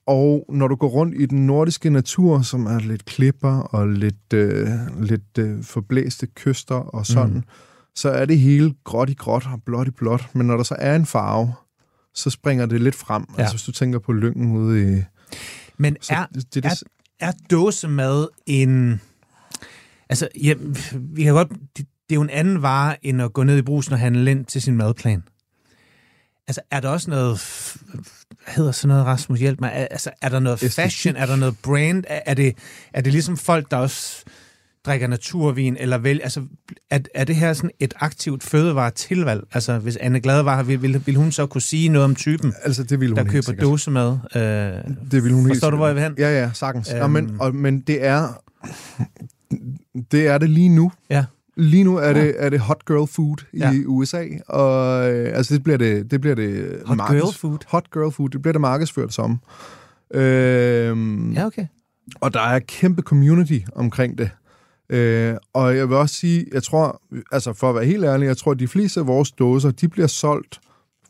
og 0.07 0.47
når 0.49 0.69
du 0.69 0.75
går 0.75 0.89
rundt 0.89 1.15
i 1.19 1.27
den 1.27 1.47
nordiske 1.47 1.91
natur, 1.91 2.43
som 2.43 2.67
er 2.67 2.79
lidt 2.79 3.05
klipper 3.05 3.59
og 3.59 3.89
lidt, 3.89 4.33
øh, 4.35 4.69
lidt 5.01 5.39
øh, 5.39 5.65
forblæste 5.65 6.27
kyster 6.27 6.75
og 6.75 7.07
sådan, 7.07 7.35
mm. 7.35 7.43
så 7.95 8.09
er 8.09 8.25
det 8.25 8.39
hele 8.39 8.75
gråt 8.85 9.11
i 9.11 9.15
gråt 9.15 9.47
og 9.53 9.63
blåt 9.63 9.89
i 9.89 9.91
blåt. 9.91 10.29
Men 10.33 10.47
når 10.47 10.57
der 10.57 10.63
så 10.63 10.77
er 10.79 10.97
en 10.97 11.07
farve, 11.07 11.53
så 12.15 12.31
springer 12.31 12.67
det 12.67 12.81
lidt 12.81 12.95
frem. 12.95 13.25
Ja. 13.37 13.43
Altså 13.43 13.55
hvis 13.57 13.63
du 13.63 13.73
tænker 13.73 13.99
på 13.99 14.13
lyngen 14.13 14.57
ude 14.57 14.99
i... 14.99 15.03
Men 15.77 15.97
er, 16.11 16.27
det, 16.35 16.55
det, 16.55 16.65
er, 16.65 16.83
er 17.21 17.33
dåsemad 17.51 18.29
en... 18.47 19.01
Altså, 20.09 20.29
ja, 20.43 20.55
vi 20.95 21.25
kan 21.25 21.33
godt... 21.33 21.49
Det, 21.49 21.87
det 22.09 22.11
er 22.11 22.15
jo 22.15 22.23
en 22.23 22.31
anden 22.31 22.63
vare, 22.63 23.07
end 23.07 23.23
at 23.23 23.33
gå 23.33 23.43
ned 23.43 23.59
i 23.59 23.63
brusen 23.63 23.93
og 23.93 23.99
handle 23.99 24.31
ind 24.31 24.45
til 24.45 24.63
sin 24.63 24.77
madplan. 24.77 25.23
Altså, 26.49 26.61
er 26.71 26.81
der 26.81 26.89
også 26.89 27.11
noget... 27.11 27.39
Hvad 28.45 28.55
hedder 28.55 28.73
sådan 28.73 28.89
noget, 28.89 29.07
Rasmus? 29.07 29.41
Hjælp 29.41 29.61
mig. 29.61 29.73
Altså, 29.73 30.11
er 30.23 30.29
der 30.29 30.41
noget 30.41 30.61
fashion? 30.61 31.17
Er 31.17 31.27
der 31.27 31.37
noget 31.37 31.59
brand? 31.63 32.05
Er, 32.09 32.21
er, 32.27 32.35
det, 32.35 32.59
er 32.93 33.01
det 33.01 33.13
ligesom 33.13 33.37
folk, 33.37 33.71
der 33.71 33.77
også 33.77 34.25
drikker 34.87 35.07
naturvin, 35.07 35.77
eller 35.81 35.99
vel, 35.99 36.21
altså, 36.23 36.43
er, 36.91 36.99
er 37.15 37.25
det 37.25 37.37
her 37.37 37.53
sådan 37.53 37.71
et 37.81 37.95
aktivt 38.01 38.43
fødevare 38.43 38.91
tilvalg? 38.91 39.45
Altså, 39.53 39.79
hvis 39.79 39.97
Anne 39.97 40.21
Glade 40.21 40.45
var 40.45 40.57
her, 40.57 40.63
vil, 40.63 40.83
vil, 40.83 41.03
vil 41.07 41.17
hun 41.17 41.33
så 41.33 41.47
kunne 41.47 41.63
sige 41.63 41.89
noget 41.89 42.05
om 42.05 42.15
typen, 42.15 42.55
altså, 42.63 42.83
det 42.83 43.01
vil 43.01 43.09
hun 43.09 43.17
der 43.17 43.25
køber 43.25 43.53
dåsemad? 43.53 44.19
Øh, 44.35 44.41
det 45.11 45.25
vil 45.25 45.33
hun 45.33 45.49
Forstår 45.49 45.71
du, 45.71 45.77
hvor 45.77 45.87
jeg 45.87 45.95
vil 45.97 46.03
hen? 46.03 46.15
Ja, 46.19 46.41
ja, 46.41 46.51
sagtens. 46.55 46.91
Øhm, 46.91 46.99
ja, 46.99 47.07
men, 47.07 47.37
og, 47.41 47.55
men 47.55 47.81
det 47.81 48.05
er 48.07 48.43
det 50.11 50.27
er 50.27 50.39
det 50.39 50.51
lige 50.51 50.69
nu. 50.69 50.93
Ja. 51.11 51.25
Lige 51.57 51.85
nu 51.85 51.97
er 51.97 52.13
det, 52.13 52.35
er 52.39 52.49
det 52.49 52.61
hot 52.61 52.85
girl 52.87 53.07
food 53.07 53.37
ja. 53.59 53.73
i 53.73 53.85
USA, 53.87 54.25
og 54.49 55.11
øh, 55.13 55.37
altså 55.37 55.55
det 55.55 55.63
bliver 55.63 55.77
det, 55.77 56.11
det 56.11 56.21
bliver 56.21 56.37
det 56.37 56.83
hot 56.87 56.97
markeds, 56.97 57.23
girl 57.23 57.35
food. 57.35 57.59
Hot 57.67 57.91
girl 57.93 58.13
food. 58.13 58.29
Det 58.29 58.43
bliver 58.43 58.53
det 58.53 58.61
markedsført 58.61 59.15
som. 59.15 59.41
Øh, 60.15 60.97
ja, 61.35 61.47
okay. 61.47 61.67
Og 62.21 62.35
der 62.35 62.41
er 62.41 62.59
kæmpe 62.59 63.03
community 63.03 63.59
omkring 63.75 64.19
det. 64.19 64.31
Øh, 64.91 65.35
og 65.55 65.77
jeg 65.77 65.89
vil 65.89 65.97
også 65.97 66.15
sige, 66.15 66.47
jeg 66.53 66.63
tror, 66.63 67.03
altså 67.33 67.53
for 67.53 67.69
at 67.69 67.75
være 67.75 67.85
helt 67.85 68.05
ærlig, 68.05 68.27
jeg 68.27 68.37
tror, 68.37 68.53
at 68.53 68.59
de 68.59 68.69
fleste 68.69 69.01
af 69.01 69.07
vores 69.07 69.33
dåser, 69.33 69.71
de 69.71 69.89
bliver 69.89 70.07
solgt 70.07 70.61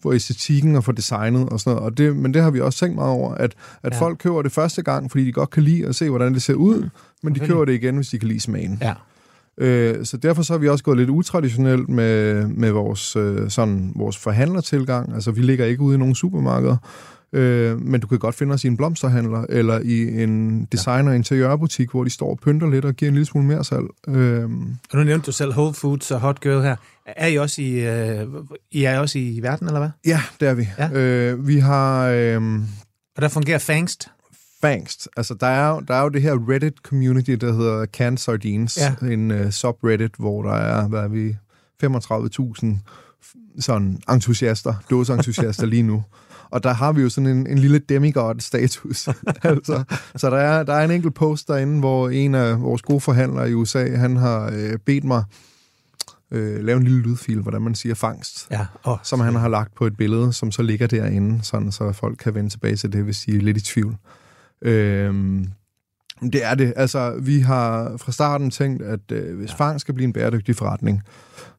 for 0.03 0.13
æstetikken 0.13 0.77
og 0.77 0.85
for 0.85 0.93
designet 0.93 1.49
og 1.49 1.61
sådan 1.61 1.77
noget. 1.77 1.91
Og 1.91 1.99
det, 1.99 2.17
men 2.17 2.35
det 2.35 2.43
har 2.43 2.51
vi 2.51 2.61
også 2.61 2.79
tænkt 2.79 2.95
meget 2.95 3.11
over, 3.11 3.35
at, 3.35 3.55
at 3.83 3.95
ja. 3.95 4.01
folk 4.01 4.19
køber 4.19 4.43
det 4.43 4.53
første 4.53 4.83
gang, 4.83 5.11
fordi 5.11 5.25
de 5.25 5.33
godt 5.33 5.51
kan 5.51 5.63
lide 5.63 5.87
at 5.87 5.95
se, 5.95 6.11
hvordan 6.11 6.35
det 6.35 6.43
ser 6.43 6.55
ud, 6.55 6.81
mm. 6.81 6.89
men 7.23 7.35
de 7.35 7.41
køber 7.41 7.65
det 7.65 7.73
igen, 7.73 7.97
hvis 7.97 8.09
de 8.09 8.19
kan 8.19 8.29
lide 8.29 8.41
smagen. 8.41 8.83
Ja. 8.83 8.95
Øh, 9.59 10.05
så 10.05 10.17
derfor 10.17 10.43
så 10.43 10.53
har 10.53 10.59
vi 10.59 10.69
også 10.69 10.85
gået 10.85 10.99
lidt 10.99 11.11
utraditionelt 11.11 11.89
med, 11.89 12.47
med 12.47 12.71
vores, 12.71 13.17
øh, 13.17 13.51
sådan, 13.51 13.93
vores 13.97 14.17
forhandlertilgang. 14.17 15.15
Altså, 15.15 15.31
vi 15.31 15.43
ligger 15.43 15.65
ikke 15.65 15.83
ude 15.83 15.95
i 15.95 15.99
nogle 15.99 16.17
supermarkeder, 16.17 16.77
øh, 17.33 17.81
men 17.81 18.01
du 18.01 18.07
kan 18.07 18.19
godt 18.19 18.35
finde 18.35 18.55
os 18.55 18.65
i 18.65 18.67
en 18.67 18.77
blomsterhandler 18.77 19.45
eller 19.49 19.81
i 19.81 20.23
en 20.23 20.65
designer- 20.65 21.11
og 21.11 21.17
interiørbutik, 21.17 21.91
hvor 21.91 22.05
de 22.05 22.11
står 22.11 22.31
og 22.31 22.39
pynter 22.43 22.71
lidt 22.71 22.85
og 22.85 22.95
giver 22.95 23.09
en 23.09 23.15
lille 23.15 23.27
smule 23.27 23.47
mere 23.47 23.65
salg. 23.65 23.85
Øh, 24.09 24.43
Og 24.45 24.99
nu 24.99 25.05
nævnte 25.05 25.27
du 25.27 25.33
selv 25.33 25.51
Whole 25.51 25.75
Foods 25.75 26.11
og 26.11 26.21
Hot 26.21 26.41
Girl 26.41 26.63
her. 26.63 26.77
Er 27.07 27.27
I 27.27 27.37
også 27.39 27.63
i, 27.63 27.71
øh, 27.87 28.27
I 28.71 28.85
er 28.85 28.99
også 28.99 29.19
i 29.19 29.39
verden, 29.43 29.67
eller 29.67 29.81
hvad? 29.81 29.91
ja, 30.07 30.21
det 30.41 30.49
er 30.49 30.55
vi. 30.55 30.69
Ja. 30.79 30.91
Øh, 30.93 31.47
vi 31.49 31.59
har... 31.59 32.07
Øh, 32.09 32.43
Og 33.17 33.23
der 33.23 33.29
fungerer 33.29 33.59
Fangst. 33.59 34.09
Fangst. 34.61 35.09
Altså, 35.17 35.35
der 35.41 35.47
er, 35.47 35.69
jo, 35.71 35.81
der 35.89 35.95
er 35.95 36.03
jo 36.03 36.09
det 36.09 36.23
her 36.23 36.35
Reddit-community, 36.49 37.31
der 37.31 37.53
hedder 37.53 37.87
Canned 37.87 38.19
Sardines. 38.19 38.79
Ja. 39.03 39.07
En 39.07 39.31
uh, 39.31 39.51
subreddit, 39.51 40.13
hvor 40.19 40.43
der 40.43 40.53
er, 40.55 40.89
hvad 40.89 41.01
er 41.01 41.09
vi, 41.09 41.37
35.000 41.85 43.61
sådan 43.61 43.99
entusiaster, 44.11 44.75
dåseentusiaster 44.91 45.67
lige 45.67 45.83
nu. 45.83 46.03
Og 46.51 46.63
der 46.63 46.73
har 46.73 46.93
vi 46.93 47.03
jo 47.03 47.09
sådan 47.09 47.31
en, 47.31 47.47
en 47.47 47.59
lille 47.59 47.79
demigod-status. 47.79 49.09
altså, 49.43 49.85
så 50.17 50.31
der 50.31 50.37
er, 50.37 50.63
der 50.63 50.75
er 50.75 50.85
en 50.85 50.91
enkelt 50.91 51.15
post 51.15 51.49
derinde, 51.49 51.79
hvor 51.79 52.09
en 52.09 52.35
af 52.35 52.61
vores 52.61 52.83
gode 52.83 53.01
forhandlere 53.01 53.51
i 53.51 53.55
USA, 53.55 53.97
han 53.97 54.17
har 54.17 54.51
øh, 54.55 54.79
bedt 54.79 55.05
mig 55.05 55.25
øh, 56.31 56.65
lave 56.65 56.77
en 56.77 56.85
lille 56.85 57.03
lydfil, 57.03 57.41
hvordan 57.41 57.63
man 57.63 57.75
siger 57.75 57.95
fangst 57.95 58.49
Ja. 58.51 58.67
Oh, 58.85 58.99
som 59.03 59.21
han 59.21 59.35
har 59.35 59.49
lagt 59.49 59.75
på 59.75 59.87
et 59.87 59.97
billede, 59.97 60.33
som 60.33 60.53
så 60.53 60.63
ligger 60.63 60.87
derinde, 60.87 61.39
sådan 61.43 61.73
så 61.73 61.93
folk 61.93 62.19
kan 62.19 62.35
vende 62.35 62.51
tilbage 62.51 62.77
til 62.77 62.93
det, 62.93 63.05
hvis 63.05 63.21
de 63.21 63.37
er 63.37 63.41
lidt 63.41 63.57
i 63.57 63.61
tvivl. 63.61 63.97
Øhm, 64.63 65.49
det 66.23 66.45
er 66.45 66.55
det. 66.55 66.73
Altså, 66.77 67.15
vi 67.21 67.41
har 67.41 67.97
fra 67.97 68.13
starten 68.13 68.51
tænkt, 68.51 68.83
at 68.83 69.13
øh, 69.13 69.37
hvis 69.37 69.51
ja. 69.51 69.55
fang 69.55 69.81
skal 69.81 69.95
blive 69.95 70.05
en 70.05 70.13
bæredygtig 70.13 70.57
forretning, 70.57 71.03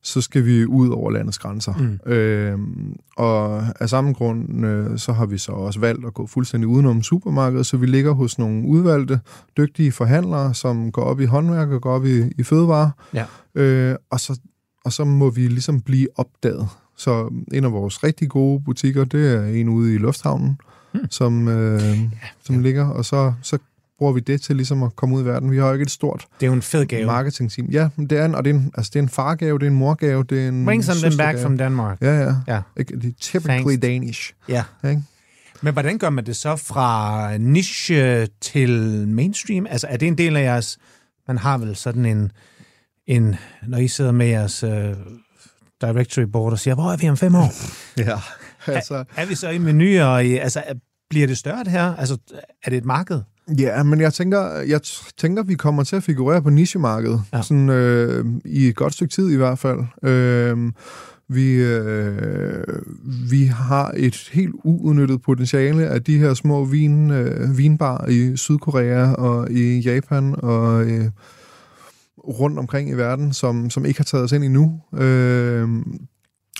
så 0.01 0.21
skal 0.21 0.45
vi 0.45 0.65
ud 0.65 0.89
over 0.89 1.11
landets 1.11 1.37
grænser. 1.37 1.73
Mm. 1.73 2.11
Øhm, 2.11 2.95
og 3.17 3.63
af 3.79 3.89
samme 3.89 4.13
grund, 4.13 4.65
øh, 4.65 4.97
så 4.97 5.13
har 5.13 5.25
vi 5.25 5.37
så 5.37 5.51
også 5.51 5.79
valgt 5.79 6.05
at 6.05 6.13
gå 6.13 6.27
fuldstændig 6.27 6.67
udenom 6.67 7.03
supermarkedet, 7.03 7.65
så 7.65 7.77
vi 7.77 7.85
ligger 7.85 8.11
hos 8.11 8.39
nogle 8.39 8.67
udvalgte, 8.67 9.19
dygtige 9.57 9.91
forhandlere, 9.91 10.53
som 10.53 10.91
går 10.91 11.03
op 11.03 11.19
i 11.19 11.25
håndværk 11.25 11.69
og 11.69 11.81
går 11.81 11.91
op 11.91 12.05
i, 12.05 12.23
i 12.37 12.43
fødevare. 12.43 12.91
Ja. 13.13 13.25
Øh, 13.55 13.95
og, 14.09 14.19
så, 14.19 14.39
og 14.85 14.93
så 14.93 15.03
må 15.03 15.29
vi 15.29 15.47
ligesom 15.47 15.81
blive 15.81 16.07
opdaget. 16.15 16.67
Så 16.97 17.33
en 17.53 17.63
af 17.63 17.71
vores 17.71 18.03
rigtig 18.03 18.29
gode 18.29 18.61
butikker, 18.65 19.05
det 19.05 19.33
er 19.33 19.45
en 19.45 19.69
ude 19.69 19.95
i 19.95 19.97
Lufthavnen, 19.97 20.59
hmm. 20.93 21.05
som, 21.09 21.47
øh, 21.47 21.81
ja, 21.81 22.07
som 22.43 22.55
ja. 22.55 22.61
ligger, 22.61 22.85
og 22.87 23.05
så, 23.05 23.33
så 23.41 23.57
bruger 23.97 24.13
vi 24.13 24.19
det 24.19 24.41
til 24.41 24.55
ligesom 24.55 24.83
at 24.83 24.95
komme 24.95 25.15
ud 25.15 25.21
i 25.21 25.25
verden. 25.25 25.51
Vi 25.51 25.57
har 25.57 25.67
jo 25.67 25.73
ikke 25.73 25.83
et 25.83 25.91
stort 25.91 26.27
Det 26.39 26.45
er 26.45 26.47
jo 26.47 26.53
en 26.53 26.61
fed 26.61 26.85
gave. 26.85 27.05
marketingteam. 27.05 27.67
Ja, 27.67 27.89
men 27.95 28.07
det 28.07 28.17
er 28.17 28.25
en, 28.25 28.35
og 28.35 28.45
det 28.45 28.49
er 28.49 28.53
en, 28.53 28.71
altså 28.77 28.89
det 28.93 28.99
er 28.99 29.03
en 29.03 29.09
fargave, 29.09 29.59
det 29.59 29.65
er 29.65 29.69
en 29.69 29.75
morgave, 29.75 30.23
det 30.23 30.43
er 30.43 30.47
en 30.47 30.65
Bring 30.65 30.83
them 30.83 31.17
back 31.17 31.39
from 31.39 31.57
Denmark. 31.57 31.97
Ja, 32.01 32.19
ja. 32.19 32.33
Ja. 32.47 32.61
Ikke- 32.77 32.95
Det 32.95 33.05
er 33.09 33.13
typically 33.21 33.63
Thanks. 33.63 33.81
Danish. 33.81 34.33
Ja. 34.49 34.63
Ikke? 34.89 35.03
Men 35.61 35.73
hvordan 35.73 35.97
gør 35.97 36.09
man 36.09 36.25
det 36.25 36.35
så 36.35 36.55
fra 36.55 37.37
niche 37.37 38.27
til 38.41 38.69
mainstream? 39.07 39.67
Altså, 39.69 39.87
er 39.87 39.97
det 39.97 40.07
en 40.07 40.17
del 40.17 40.37
af 40.37 40.43
jeres... 40.43 40.77
Man 41.27 41.37
har 41.37 41.57
vel 41.57 41.75
sådan 41.75 42.05
en... 42.05 42.31
en 43.07 43.35
når 43.67 43.77
I 43.77 43.87
sidder 43.87 44.11
med 44.11 44.27
jeres 44.27 44.63
uh, 44.63 44.71
directory 45.81 46.23
board 46.23 46.51
og 46.53 46.59
siger, 46.59 46.75
hvor 46.75 46.91
er 46.91 46.97
vi 46.97 47.09
om 47.09 47.17
fem 47.17 47.35
år? 47.35 47.51
Ja. 48.05 48.19
Altså, 48.67 48.95
Er, 48.95 49.03
er 49.15 49.25
vi 49.25 49.35
så 49.35 49.49
i 49.49 49.57
menuer? 49.57 50.03
Og 50.05 50.25
i, 50.25 50.37
altså, 50.37 50.63
er- 50.67 50.73
bliver 51.09 51.27
det 51.27 51.37
større 51.37 51.63
det 51.63 51.71
her? 51.71 51.95
Altså, 51.95 52.17
er 52.63 52.69
det 52.69 52.77
et 52.77 52.85
marked? 52.85 53.21
Ja, 53.57 53.83
men 53.83 54.01
jeg 54.01 54.13
tænker, 54.13 54.51
jeg 54.51 54.81
tænker, 55.17 55.43
vi 55.43 55.55
kommer 55.55 55.83
til 55.83 55.95
at 55.95 56.03
figurere 56.03 56.41
på 56.41 56.49
nichemarkedet. 56.49 57.21
Ja. 57.33 57.41
Sådan, 57.41 57.69
øh, 57.69 58.25
I 58.45 58.67
et 58.67 58.75
godt 58.75 58.93
stykke 58.93 59.13
tid 59.13 59.31
i 59.31 59.35
hvert 59.35 59.59
fald. 59.59 59.79
Øh, 60.03 60.71
vi, 61.29 61.53
øh, 61.53 62.63
vi 63.29 63.45
har 63.45 63.91
et 63.95 64.29
helt 64.31 64.55
uudnyttet 64.63 65.21
potentiale 65.21 65.87
af 65.87 66.03
de 66.03 66.17
her 66.17 66.33
små 66.33 66.65
vin, 66.65 67.11
øh, 67.11 67.57
vinbar 67.57 68.07
i 68.07 68.37
Sydkorea 68.37 69.13
og 69.13 69.51
i 69.51 69.79
Japan 69.79 70.35
og 70.37 70.85
øh, 70.85 71.05
rundt 72.17 72.59
omkring 72.59 72.89
i 72.89 72.93
verden, 72.93 73.33
som, 73.33 73.69
som 73.69 73.85
ikke 73.85 73.99
har 73.99 74.03
taget 74.03 74.23
os 74.23 74.31
ind 74.31 74.43
endnu. 74.43 74.81
Øh, 74.93 75.69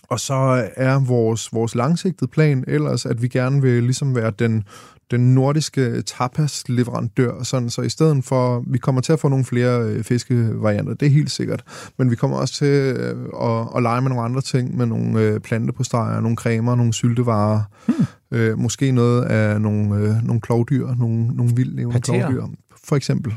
og 0.10 0.20
så 0.20 0.68
er 0.76 1.00
vores, 1.00 1.54
vores 1.54 1.76
langsigtede 1.76 2.32
plan 2.32 2.64
ellers, 2.68 3.06
at 3.06 3.22
vi 3.22 3.28
gerne 3.28 3.62
vil 3.62 3.84
ligesom 3.84 4.16
være 4.16 4.32
den, 4.40 4.64
den 5.12 5.36
nordiske 5.36 6.02
tapas-leverandør, 6.02 7.44
sådan, 7.44 7.70
så 7.70 7.82
i 7.82 7.90
stedet 7.90 8.24
for, 8.26 8.64
vi 8.68 8.78
kommer 8.78 9.02
til 9.02 9.14
at 9.14 9.20
få 9.20 9.28
nogle 9.28 9.46
flere 9.46 9.82
øh, 9.82 10.04
fiskevarianter, 10.04 10.94
det 10.94 11.06
er 11.06 11.10
helt 11.10 11.32
sikkert, 11.32 11.64
men 11.98 12.12
vi 12.12 12.16
kommer 12.16 12.38
også 12.38 12.54
til 12.54 12.68
øh, 12.68 13.26
at, 13.42 13.68
at 13.76 13.84
lege 13.84 14.02
med 14.02 14.10
nogle 14.10 14.24
andre 14.24 14.42
ting, 14.42 14.78
med 14.78 14.86
nogle 14.86 15.20
øh, 15.20 15.40
plantepostejer, 15.40 16.20
nogle 16.20 16.38
cremer, 16.38 16.76
nogle 16.76 16.94
syltevarer, 16.94 17.62
hmm. 17.88 18.06
øh, 18.32 18.60
måske 18.60 18.92
noget 18.92 19.24
af 19.24 19.62
nogle, 19.62 19.96
øh, 19.96 20.24
nogle 20.24 20.42
klovdyr, 20.42 20.96
nogle, 20.96 21.28
nogle 21.28 21.52
vildlevende 21.56 22.02
klovdyr, 22.02 22.46
for 22.86 22.96
eksempel. 22.96 23.36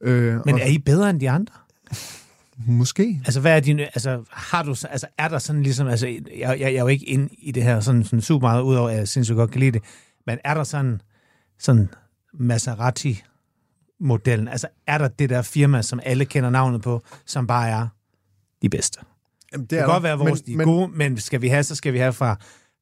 Øh, 0.00 0.34
Men 0.46 0.58
er 0.58 0.66
I 0.66 0.78
bedre 0.78 1.10
end 1.10 1.20
de 1.20 1.30
andre? 1.30 1.54
måske. 2.66 3.20
Altså, 3.24 3.40
hvad 3.40 3.56
er 3.56 3.60
din, 3.60 3.80
altså, 3.80 4.22
har 4.30 4.62
du, 4.62 4.74
så- 4.74 4.86
altså, 4.88 5.06
er 5.18 5.28
der 5.28 5.38
sådan 5.38 5.62
ligesom, 5.62 5.88
altså, 5.88 6.06
jeg, 6.06 6.20
jeg, 6.38 6.60
jeg 6.60 6.74
er 6.74 6.80
jo 6.80 6.86
ikke 6.86 7.06
inde 7.06 7.28
i 7.38 7.52
det 7.52 7.62
her 7.62 7.80
sådan, 7.80 8.04
sådan 8.04 8.20
super 8.20 8.48
meget, 8.48 8.62
udover 8.62 8.88
at 8.90 8.96
jeg 8.96 9.08
sindssygt 9.08 9.36
godt 9.36 9.50
kan 9.50 9.60
lide 9.60 9.70
det, 9.72 9.82
men 10.26 10.38
er 10.44 10.54
der 10.54 10.64
sådan, 10.64 11.00
sådan 11.58 11.88
Maserati-modellen, 12.34 14.48
altså, 14.48 14.66
er 14.86 14.98
der 14.98 15.08
det 15.08 15.30
der 15.30 15.42
firma, 15.42 15.82
som 15.82 16.00
alle 16.04 16.24
kender 16.24 16.50
navnet 16.50 16.82
på, 16.82 17.02
som 17.26 17.46
bare 17.46 17.68
er 17.68 17.86
de 18.62 18.68
bedste? 18.68 19.00
Jamen, 19.52 19.66
Det 19.66 19.78
kan 19.78 19.86
godt 19.86 20.02
være, 20.02 20.12
at 20.12 20.18
vores 20.18 20.42
men, 20.46 20.56
de 20.56 20.62
er 20.62 20.66
gode, 20.66 20.88
men 20.88 21.18
skal 21.18 21.42
vi 21.42 21.48
have, 21.48 21.62
så 21.64 21.74
skal 21.74 21.92
vi 21.92 21.98
have 21.98 22.12
fra 22.12 22.36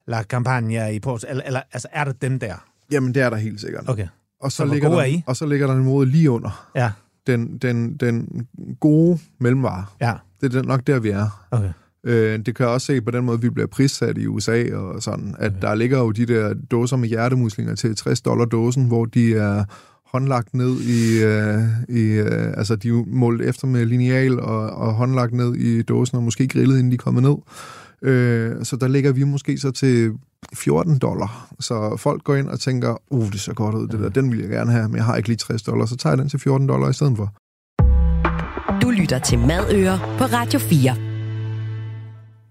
La 0.07 0.23
Campagna 0.23 0.87
i 0.89 1.01
Porto, 1.01 1.27
eller, 1.31 1.45
eller 1.45 1.63
altså, 1.73 1.89
er 1.93 2.05
der 2.05 2.13
dem 2.13 2.39
der? 2.39 2.55
Jamen, 2.91 3.15
det 3.15 3.23
er 3.23 3.31
der 3.31 3.37
helt 3.37 3.61
sikkert. 3.61 3.85
Okay, 3.89 4.07
Og 4.41 4.53
så, 4.53 4.57
Så 4.57 4.65
ligger 4.65 4.89
der, 4.89 4.99
er 4.99 5.05
I? 5.05 5.23
og 5.27 5.37
så 5.37 5.47
ligger 5.47 5.67
der 5.67 5.75
en 5.75 5.85
måde 5.85 6.07
lige 6.07 6.31
under. 6.31 6.71
ja, 6.75 6.93
Den, 7.27 7.59
den, 7.59 7.97
den 7.97 8.47
gode 8.81 9.19
mellemvare. 9.39 9.87
ja, 10.01 10.15
Det 10.41 10.55
er 10.55 10.63
nok 10.63 10.87
der, 10.87 10.99
vi 10.99 11.11
er. 11.11 11.47
okay. 11.51 11.73
Øh, 12.05 12.39
det 12.47 12.57
kan 12.57 12.65
jeg 12.65 12.73
også 12.73 12.87
se 12.87 13.01
på 13.01 13.11
den 13.11 13.25
måde, 13.25 13.41
vi 13.41 13.51
bliver 13.51 13.67
prissat 13.67 14.19
i 14.19 14.27
USA 14.27 14.75
og 14.75 15.03
sådan, 15.03 15.35
at 15.39 15.53
der 15.63 15.75
ligger 15.75 15.99
jo 15.99 16.11
de 16.11 16.27
der 16.27 16.55
dåser 16.71 16.97
med 16.97 17.09
hjertemuslinger 17.09 17.75
til 17.75 17.97
60 17.97 18.21
dollar 18.21 18.45
dåsen, 18.45 18.85
hvor 18.85 19.05
de 19.05 19.35
er 19.35 19.65
håndlagt 20.13 20.55
ned 20.55 20.81
i, 20.81 21.23
øh, 21.23 21.63
i 21.89 22.03
øh, 22.03 22.53
altså 22.57 22.77
de 22.77 22.89
er 22.89 23.05
målt 23.07 23.43
efter 23.43 23.67
med 23.67 23.87
lineal 23.87 24.41
og, 24.41 24.71
og 24.71 24.95
håndlagt 24.95 25.33
ned 25.33 25.55
i 25.55 25.83
dåsen 25.83 26.17
og 26.17 26.23
måske 26.23 26.49
grillet, 26.49 26.79
inden 26.79 26.91
de 26.91 26.95
er 26.95 26.99
kommet 26.99 27.23
ned. 27.23 27.37
Øh, 28.03 28.65
så 28.65 28.77
der 28.77 28.89
ligger 28.89 29.13
vi 29.13 29.25
måske 29.25 29.59
så 29.59 29.71
til 29.71 30.13
14 30.55 30.99
dollar. 30.99 31.55
Så 31.61 31.97
folk 31.97 32.25
går 32.25 32.35
ind 32.35 32.49
og 32.49 32.61
tænker, 32.61 32.97
uh, 33.11 33.33
det 33.33 33.41
ser 33.41 33.55
godt 33.55 33.75
ud, 33.75 33.89
det 33.89 34.01
der, 34.01 34.09
den 34.09 34.31
vil 34.31 34.41
jeg 34.41 34.49
gerne 34.49 34.73
have, 34.73 34.89
men 34.89 34.97
jeg 34.97 35.05
har 35.05 35.17
ikke 35.17 35.29
lige 35.29 35.37
60 35.37 35.63
dollar, 35.63 35.87
så 35.87 35.97
tager 35.97 36.13
jeg 36.13 36.19
den 36.19 36.29
til 36.29 36.39
14 36.41 36.69
dollar 36.69 36.89
i 36.89 36.93
stedet 36.93 37.17
for. 37.17 37.33
Du 38.83 38.91
lytter 38.91 39.19
til 39.19 39.39
Madøer 39.39 39.99
på 40.19 40.25
Radio 40.25 40.59
4. 40.59 41.08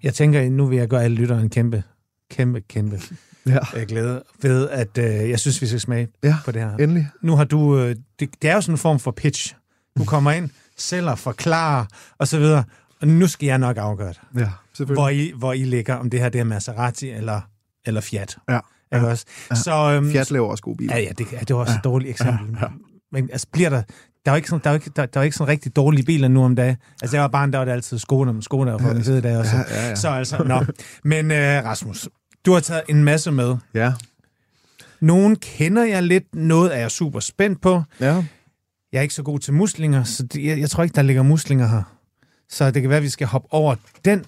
Jeg 0.03 0.13
tænker, 0.13 0.49
nu 0.49 0.65
vil 0.65 0.77
jeg 0.77 0.87
gøre 0.87 1.03
alle 1.03 1.17
lyttere 1.17 1.41
en 1.41 1.49
kæmpe, 1.49 1.83
kæmpe, 2.31 2.61
kæmpe 2.61 3.01
Ja, 3.47 3.57
øh, 3.75 3.87
glæde 3.87 4.23
ved, 4.41 4.69
at 4.69 4.97
øh, 4.97 5.29
jeg 5.29 5.39
synes, 5.39 5.61
vi 5.61 5.67
skal 5.67 5.79
smage 5.79 6.07
ja 6.23 6.37
på 6.45 6.51
det 6.51 6.61
her. 6.61 6.75
endelig. 6.77 7.07
Nu 7.21 7.35
har 7.35 7.43
du, 7.43 7.77
øh, 7.79 7.95
det, 8.19 8.29
det 8.41 8.49
er 8.49 8.53
jo 8.53 8.61
sådan 8.61 8.73
en 8.73 8.77
form 8.77 8.99
for 8.99 9.11
pitch. 9.11 9.55
Du 9.97 10.03
kommer 10.05 10.31
ind, 10.31 10.49
sælger, 10.77 11.15
forklarer 11.15 11.85
og 12.17 12.27
så 12.27 12.39
videre, 12.39 12.63
og 13.01 13.07
nu 13.07 13.27
skal 13.27 13.47
jeg 13.47 13.57
nok 13.57 13.77
afgøre 13.77 14.07
det, 14.09 14.19
Ja, 14.39 14.49
selvfølgelig. 14.73 15.01
hvor 15.01 15.09
I, 15.09 15.31
hvor 15.35 15.53
I 15.53 15.63
ligger, 15.63 15.95
om 15.95 16.09
det 16.09 16.19
her 16.19 16.29
det 16.29 16.39
er 16.39 16.43
Maserati 16.43 17.09
eller, 17.09 17.41
eller 17.85 18.01
Fiat. 18.01 18.37
Ja. 18.49 18.59
Ikke 18.95 19.07
også? 19.07 19.25
Så, 19.53 19.73
øhm, 19.75 20.11
Fiat 20.11 20.31
laver 20.31 20.49
også 20.49 20.63
gode 20.63 20.77
biler. 20.77 20.95
Ja, 20.95 21.01
ja, 21.01 21.09
det, 21.17 21.27
ja, 21.31 21.39
det 21.39 21.55
var 21.55 21.61
også 21.61 21.73
et 21.73 21.83
dårligt 21.83 22.09
eksempel. 22.09 22.55
Ja, 22.55 22.65
ja. 22.65 22.67
Men 23.11 23.29
altså, 23.31 23.47
bliver 23.51 23.69
der... 23.69 23.83
Der 24.27 24.31
er 24.31 24.35
jo 24.35 24.37
ikke 24.37 24.49
sådan, 24.49 24.63
der 24.63 24.69
er 24.69 24.73
jo 24.73 24.75
ikke, 24.75 24.91
der, 24.95 25.05
der 25.05 25.19
er 25.19 25.23
jo 25.23 25.25
ikke 25.25 25.37
sådan 25.37 25.51
rigtig 25.51 25.75
dårlige 25.75 26.05
biler 26.05 26.27
nu 26.27 26.43
om 26.43 26.55
dagen. 26.55 26.77
Altså, 27.01 27.17
jeg 27.17 27.21
var 27.21 27.27
barn, 27.27 27.51
der 27.51 27.57
var 27.57 27.65
det 27.65 27.71
altid 27.71 27.99
Skoda, 27.99 28.31
men 28.31 28.41
Skoda 28.41 28.71
var 28.71 28.77
fucking 28.77 29.05
fede 29.05 29.17
i 29.17 29.21
dag 29.21 29.37
også. 29.37 29.55
Ja, 29.55 29.63
ja, 29.69 29.87
ja. 29.89 29.95
Så 29.95 30.09
altså, 30.09 30.43
nå. 30.43 30.65
Men 31.03 31.31
uh, 31.31 31.37
Rasmus, 31.37 32.09
du 32.45 32.53
har 32.53 32.59
taget 32.59 32.81
en 32.89 33.03
masse 33.03 33.31
med. 33.31 33.55
Ja. 33.73 33.93
Nogen 34.99 35.35
kender 35.35 35.83
jeg 35.83 36.03
lidt, 36.03 36.35
noget 36.35 36.75
er 36.75 36.79
jeg 36.79 36.91
super 36.91 37.19
spændt 37.19 37.61
på. 37.61 37.83
Ja. 37.99 38.23
Jeg 38.91 38.97
er 38.97 39.01
ikke 39.01 39.13
så 39.13 39.23
god 39.23 39.39
til 39.39 39.53
muslinger, 39.53 40.03
så 40.03 40.23
det, 40.23 40.45
jeg, 40.45 40.59
jeg 40.59 40.69
tror 40.69 40.83
ikke, 40.83 40.95
der 40.95 41.01
ligger 41.01 41.23
muslinger 41.23 41.67
her. 41.67 41.83
Så 42.49 42.71
det 42.71 42.81
kan 42.81 42.89
være, 42.89 42.97
at 42.97 43.03
vi 43.03 43.09
skal 43.09 43.27
hoppe 43.27 43.47
over 43.51 43.75
den. 44.05 44.25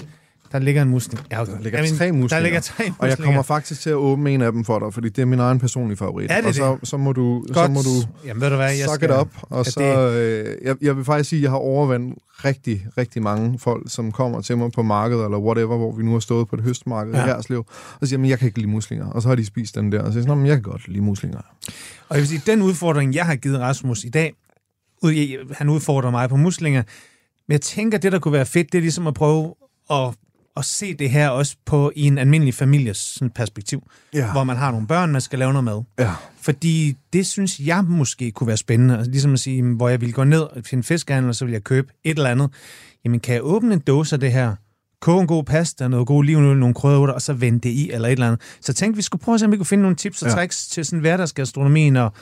Der 0.51 0.59
ligger 0.59 0.81
en 0.81 0.89
musling. 0.89 1.25
Ja, 1.31 1.41
okay. 1.41 1.51
Der 1.51 1.59
ligger 1.59 1.79
Jamen, 1.79 1.97
tre 1.97 2.11
muslinger. 2.11 2.27
Der 2.37 2.39
ligger 2.43 2.59
tre 2.59 2.73
muslinger. 2.83 2.95
Og 2.99 3.07
jeg 3.09 3.17
kommer 3.17 3.41
faktisk 3.41 3.81
til 3.81 3.89
at 3.89 3.95
åbne 3.95 4.31
en 4.33 4.41
af 4.41 4.51
dem 4.51 4.65
for 4.65 4.79
dig, 4.79 4.93
fordi 4.93 5.09
det 5.09 5.21
er 5.21 5.25
min 5.25 5.39
egen 5.39 5.59
personlige 5.59 5.97
favorit. 5.97 6.31
Er 6.31 6.37
det 6.37 6.45
og 6.45 6.53
så, 6.55 6.77
så, 6.83 6.97
må 6.97 7.13
du, 7.13 7.43
så 7.47 7.53
Godt. 7.53 7.71
må 7.71 7.79
du 7.81 7.89
Jamen, 8.25 8.41
ved 8.41 8.49
du 8.49 8.55
hvad, 8.55 8.65
jeg 8.65 8.85
suck 8.89 8.95
skal... 8.95 9.09
it 9.09 9.15
up. 9.21 9.27
Og 9.41 9.65
så, 9.65 9.81
øh, 9.83 10.57
jeg, 10.67 10.75
jeg 10.81 10.97
vil 10.97 11.05
faktisk 11.05 11.29
sige, 11.29 11.39
at 11.39 11.43
jeg 11.43 11.51
har 11.51 11.57
overvandt 11.57 12.17
rigtig, 12.45 12.85
rigtig 12.97 13.21
mange 13.23 13.59
folk, 13.59 13.83
som 13.91 14.11
kommer 14.11 14.41
til 14.41 14.57
mig 14.57 14.71
på 14.71 14.81
markedet, 14.83 15.23
eller 15.25 15.37
whatever, 15.37 15.77
hvor 15.77 15.91
vi 15.95 16.03
nu 16.03 16.11
har 16.11 16.19
stået 16.19 16.47
på 16.47 16.55
det 16.55 16.63
høstmarked 16.63 17.13
Ja. 17.13 17.23
i 17.23 17.27
Herslev, 17.27 17.65
og 18.01 18.07
siger, 18.07 18.19
men 18.19 18.29
jeg 18.29 18.39
kan 18.39 18.45
ikke 18.47 18.59
lide 18.59 18.69
muslinger. 18.71 19.05
Og 19.09 19.21
så 19.21 19.27
har 19.27 19.35
de 19.35 19.45
spist 19.45 19.75
den 19.75 19.91
der, 19.91 19.99
og 20.01 20.05
så 20.05 20.11
siger 20.13 20.21
jeg, 20.23 20.27
"Nå, 20.27 20.35
men 20.35 20.45
jeg 20.45 20.55
kan 20.55 20.63
godt 20.63 20.87
lide 20.87 21.03
muslinger. 21.03 21.39
Og 22.09 22.15
jeg 22.15 22.19
vil 22.19 22.27
sige, 22.27 22.41
den 22.45 22.61
udfordring, 22.61 23.15
jeg 23.15 23.25
har 23.25 23.35
givet 23.35 23.59
Rasmus 23.59 24.03
i 24.03 24.09
dag, 24.09 24.33
han 25.51 25.69
udfordrer 25.69 26.11
mig 26.11 26.29
på 26.29 26.35
muslinger, 26.35 26.83
Men 27.47 27.51
jeg 27.53 27.61
tænker, 27.61 27.97
det 27.97 28.11
der 28.11 28.19
kunne 28.19 28.31
være 28.31 28.45
fedt, 28.45 28.71
det 28.71 28.77
er 28.77 28.81
ligesom 28.81 29.07
at 29.07 29.13
prøve 29.13 29.55
at, 29.91 30.13
at 30.59 30.65
se 30.65 30.93
det 30.93 31.09
her 31.09 31.29
også 31.29 31.55
på 31.65 31.91
i 31.95 32.07
en 32.07 32.17
almindelig 32.17 32.53
families 32.53 32.97
sådan, 32.97 33.29
perspektiv. 33.29 33.83
Ja. 34.13 34.31
Hvor 34.31 34.43
man 34.43 34.57
har 34.57 34.71
nogle 34.71 34.87
børn, 34.87 35.11
man 35.11 35.21
skal 35.21 35.39
lave 35.39 35.53
noget 35.53 35.63
mad. 35.63 35.83
Ja. 35.99 36.11
Fordi 36.41 36.97
det 37.13 37.27
synes 37.27 37.59
jeg 37.59 37.83
måske 37.83 38.31
kunne 38.31 38.47
være 38.47 38.57
spændende. 38.57 38.97
Altså, 38.97 39.11
ligesom 39.11 39.33
at 39.33 39.39
sige, 39.39 39.55
jamen, 39.55 39.75
hvor 39.75 39.89
jeg 39.89 40.01
vil 40.01 40.13
gå 40.13 40.23
ned 40.23 40.63
til 40.63 40.75
en 40.75 40.83
fiskehandel, 40.83 41.29
og 41.29 41.35
så 41.35 41.45
vil 41.45 41.51
jeg 41.51 41.63
købe 41.63 41.87
et 42.03 42.17
eller 42.17 42.29
andet. 42.29 42.49
Jamen, 43.05 43.19
kan 43.19 43.33
jeg 43.33 43.43
åbne 43.43 43.73
en 43.73 43.79
dåse 43.79 44.15
af 44.15 44.19
det 44.19 44.31
her? 44.31 44.55
Koge 45.01 45.21
en 45.21 45.27
god 45.27 45.43
pasta, 45.43 45.87
noget 45.87 46.07
god 46.07 46.17
olivenøl, 46.17 46.57
nogle 46.57 46.75
krydderurter, 46.75 47.13
og 47.13 47.21
så 47.21 47.33
vende 47.33 47.59
det 47.59 47.69
i, 47.69 47.91
eller 47.91 48.07
et 48.07 48.11
eller 48.11 48.27
andet. 48.27 48.41
Så 48.61 48.73
tænkte, 48.73 48.95
vi 48.95 49.01
skulle 49.01 49.21
prøve 49.21 49.33
at 49.33 49.39
se, 49.39 49.45
om 49.45 49.51
vi 49.51 49.57
kunne 49.57 49.65
finde 49.65 49.81
nogle 49.81 49.95
tips 49.95 50.21
og 50.21 50.29
Ja. 50.29 50.35
tricks 50.35 50.67
til 50.67 50.85
sådan 50.85 50.99
hverdagsgastronomien, 50.99 51.95
og, 51.95 52.13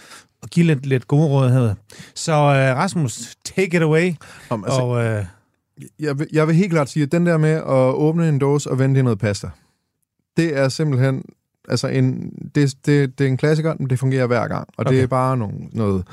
og 0.41 0.50
give 0.50 0.65
lidt, 0.65 0.86
lidt 0.86 1.08
gode 1.08 1.28
råd 1.28 1.50
her. 1.52 1.76
Så 2.15 2.34
uh, 2.34 2.78
Rasmus, 2.78 3.36
take 3.45 3.78
it 3.78 3.84
away. 3.84 4.13
Om, 4.50 4.63
altså, 4.63 4.80
og, 4.82 5.17
uh, 5.19 5.26
jeg, 6.00 6.20
vil, 6.20 6.28
jeg 6.34 6.48
vil 6.48 6.56
helt 6.56 6.72
klart 6.72 6.90
sige, 6.90 7.04
at 7.04 7.12
den 7.12 7.26
der 7.26 7.38
med 7.38 7.50
at 7.50 7.94
åbne 7.94 8.30
en 8.30 8.40
dåse 8.40 8.72
og 8.72 8.80
vende 8.80 8.96
det 8.96 9.00
i 9.02 9.04
noget 9.04 9.20
pasta, 9.20 9.50
det 10.38 10.58
er 10.58 10.70
simpelthen 10.70 11.24
altså 11.68 11.88
en, 11.88 12.32
det, 12.56 12.76
det, 12.86 13.20
det 13.20 13.26
er 13.26 13.30
en 13.30 13.38
klassiker, 13.38 13.76
men 13.80 13.90
det 13.90 14.00
fungerer 14.00 14.28
hver 14.28 14.48
gang. 14.48 14.68
Og 14.78 14.86
okay. 14.86 14.96
det 14.96 15.04
er 15.04 15.08
bare 15.08 15.38
nogle, 15.38 15.58
noget... 15.72 16.04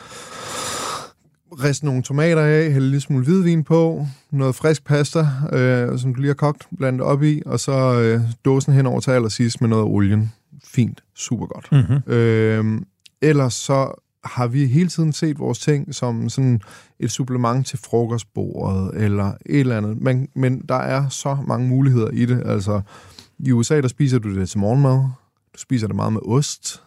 Rist 1.65 1.85
nogle 1.85 2.03
tomater 2.03 2.43
af, 2.43 2.73
hælde 2.73 2.91
lidt 2.91 3.03
smule 3.03 3.25
hvidvin 3.25 3.65
på, 3.65 4.07
noget 4.31 4.55
frisk 4.55 4.85
pasta, 4.85 5.27
øh, 5.53 5.99
som 5.99 6.15
du 6.15 6.21
lige 6.21 6.29
har 6.29 6.35
kogt, 6.35 6.67
blandet 6.79 7.03
op 7.03 7.23
i, 7.23 7.43
og 7.47 7.61
så 7.61 8.01
øh, 8.01 8.21
dåsen 8.45 8.73
henover 8.73 9.01
til 9.01 9.11
allersidst 9.11 9.61
med 9.61 9.69
noget 9.69 9.85
olien. 9.85 10.33
Fint, 10.65 11.01
super 11.15 11.47
godt. 11.47 11.69
mm-hmm. 11.73 12.13
Øh, 12.13 12.81
ellers 13.23 13.55
så 13.55 14.04
har 14.25 14.47
vi 14.47 14.67
hele 14.67 14.89
tiden 14.89 15.13
set 15.13 15.39
vores 15.39 15.59
ting 15.59 15.95
som 15.95 16.29
sådan 16.29 16.61
et 17.01 17.11
supplement 17.11 17.67
til 17.67 17.79
frokostbordet 17.79 19.03
eller 19.05 19.27
et 19.47 19.61
eller 19.61 19.77
andet. 19.77 20.01
Men, 20.03 20.29
men 20.35 20.61
der 20.69 20.75
er 20.75 21.09
så 21.09 21.37
mange 21.47 21.69
muligheder 21.69 22.11
i 22.11 22.25
det. 22.27 22.43
Altså, 22.47 22.81
i 23.39 23.53
USA, 23.53 23.81
der 23.81 23.89
spiser 23.89 24.19
du 24.19 24.35
det 24.41 24.49
til 24.51 24.59
morgenmad. 24.59 24.97
Du 25.55 25.59
spiser 25.59 25.87
det 25.87 25.97
meget 25.97 26.13
med 26.13 26.21
ost. 26.25 26.83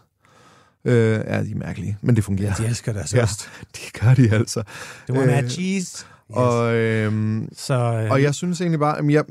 Øh, 0.86 0.94
ja, 1.28 1.44
de 1.44 1.52
er 1.52 1.56
mærkelige, 1.56 1.98
men 2.02 2.16
det 2.16 2.24
fungerer. 2.24 2.54
De 2.56 2.66
elsker 2.66 2.94
deres 2.94 3.14
Ja. 3.14 3.24
ost. 3.24 3.50
Det 3.76 4.02
gør 4.02 4.14
de 4.14 4.32
altså. 4.32 4.64
Det 5.08 5.16
må 5.16 5.22
have 5.22 5.44
Øh, 5.44 5.50
cheese. 5.50 5.98
Yes. 5.98 6.06
Og, 6.30 6.76
øhm, 6.76 7.50
så, 7.54 7.74
øh, 7.74 8.12
og 8.12 8.22
jeg 8.22 8.36
synes 8.36 8.62
egentlig 8.62 8.80
bare, 8.80 8.98
at 9.00 9.10
jeg, 9.12 9.24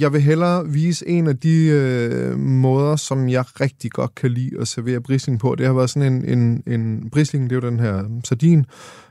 jeg 0.00 0.12
vil 0.12 0.20
hellere 0.20 0.68
vise 0.68 1.08
en 1.08 1.26
af 1.26 1.36
de 1.36 1.66
øh, 1.66 2.38
måder, 2.38 2.96
som 2.96 3.28
jeg 3.28 3.44
rigtig 3.60 3.90
godt 3.90 4.14
kan 4.14 4.30
lide 4.30 4.60
at 4.60 4.68
servere 4.68 5.00
brisling 5.00 5.40
på. 5.40 5.54
Det 5.54 5.66
har 5.66 5.72
været 5.72 5.90
sådan 5.90 6.12
en, 6.12 6.38
en, 6.38 6.62
en 6.66 7.10
brisling, 7.10 7.50
det 7.50 7.56
er 7.56 7.60
jo 7.60 7.70
den 7.70 7.80
her 7.80 8.20
sardin. 8.24 8.66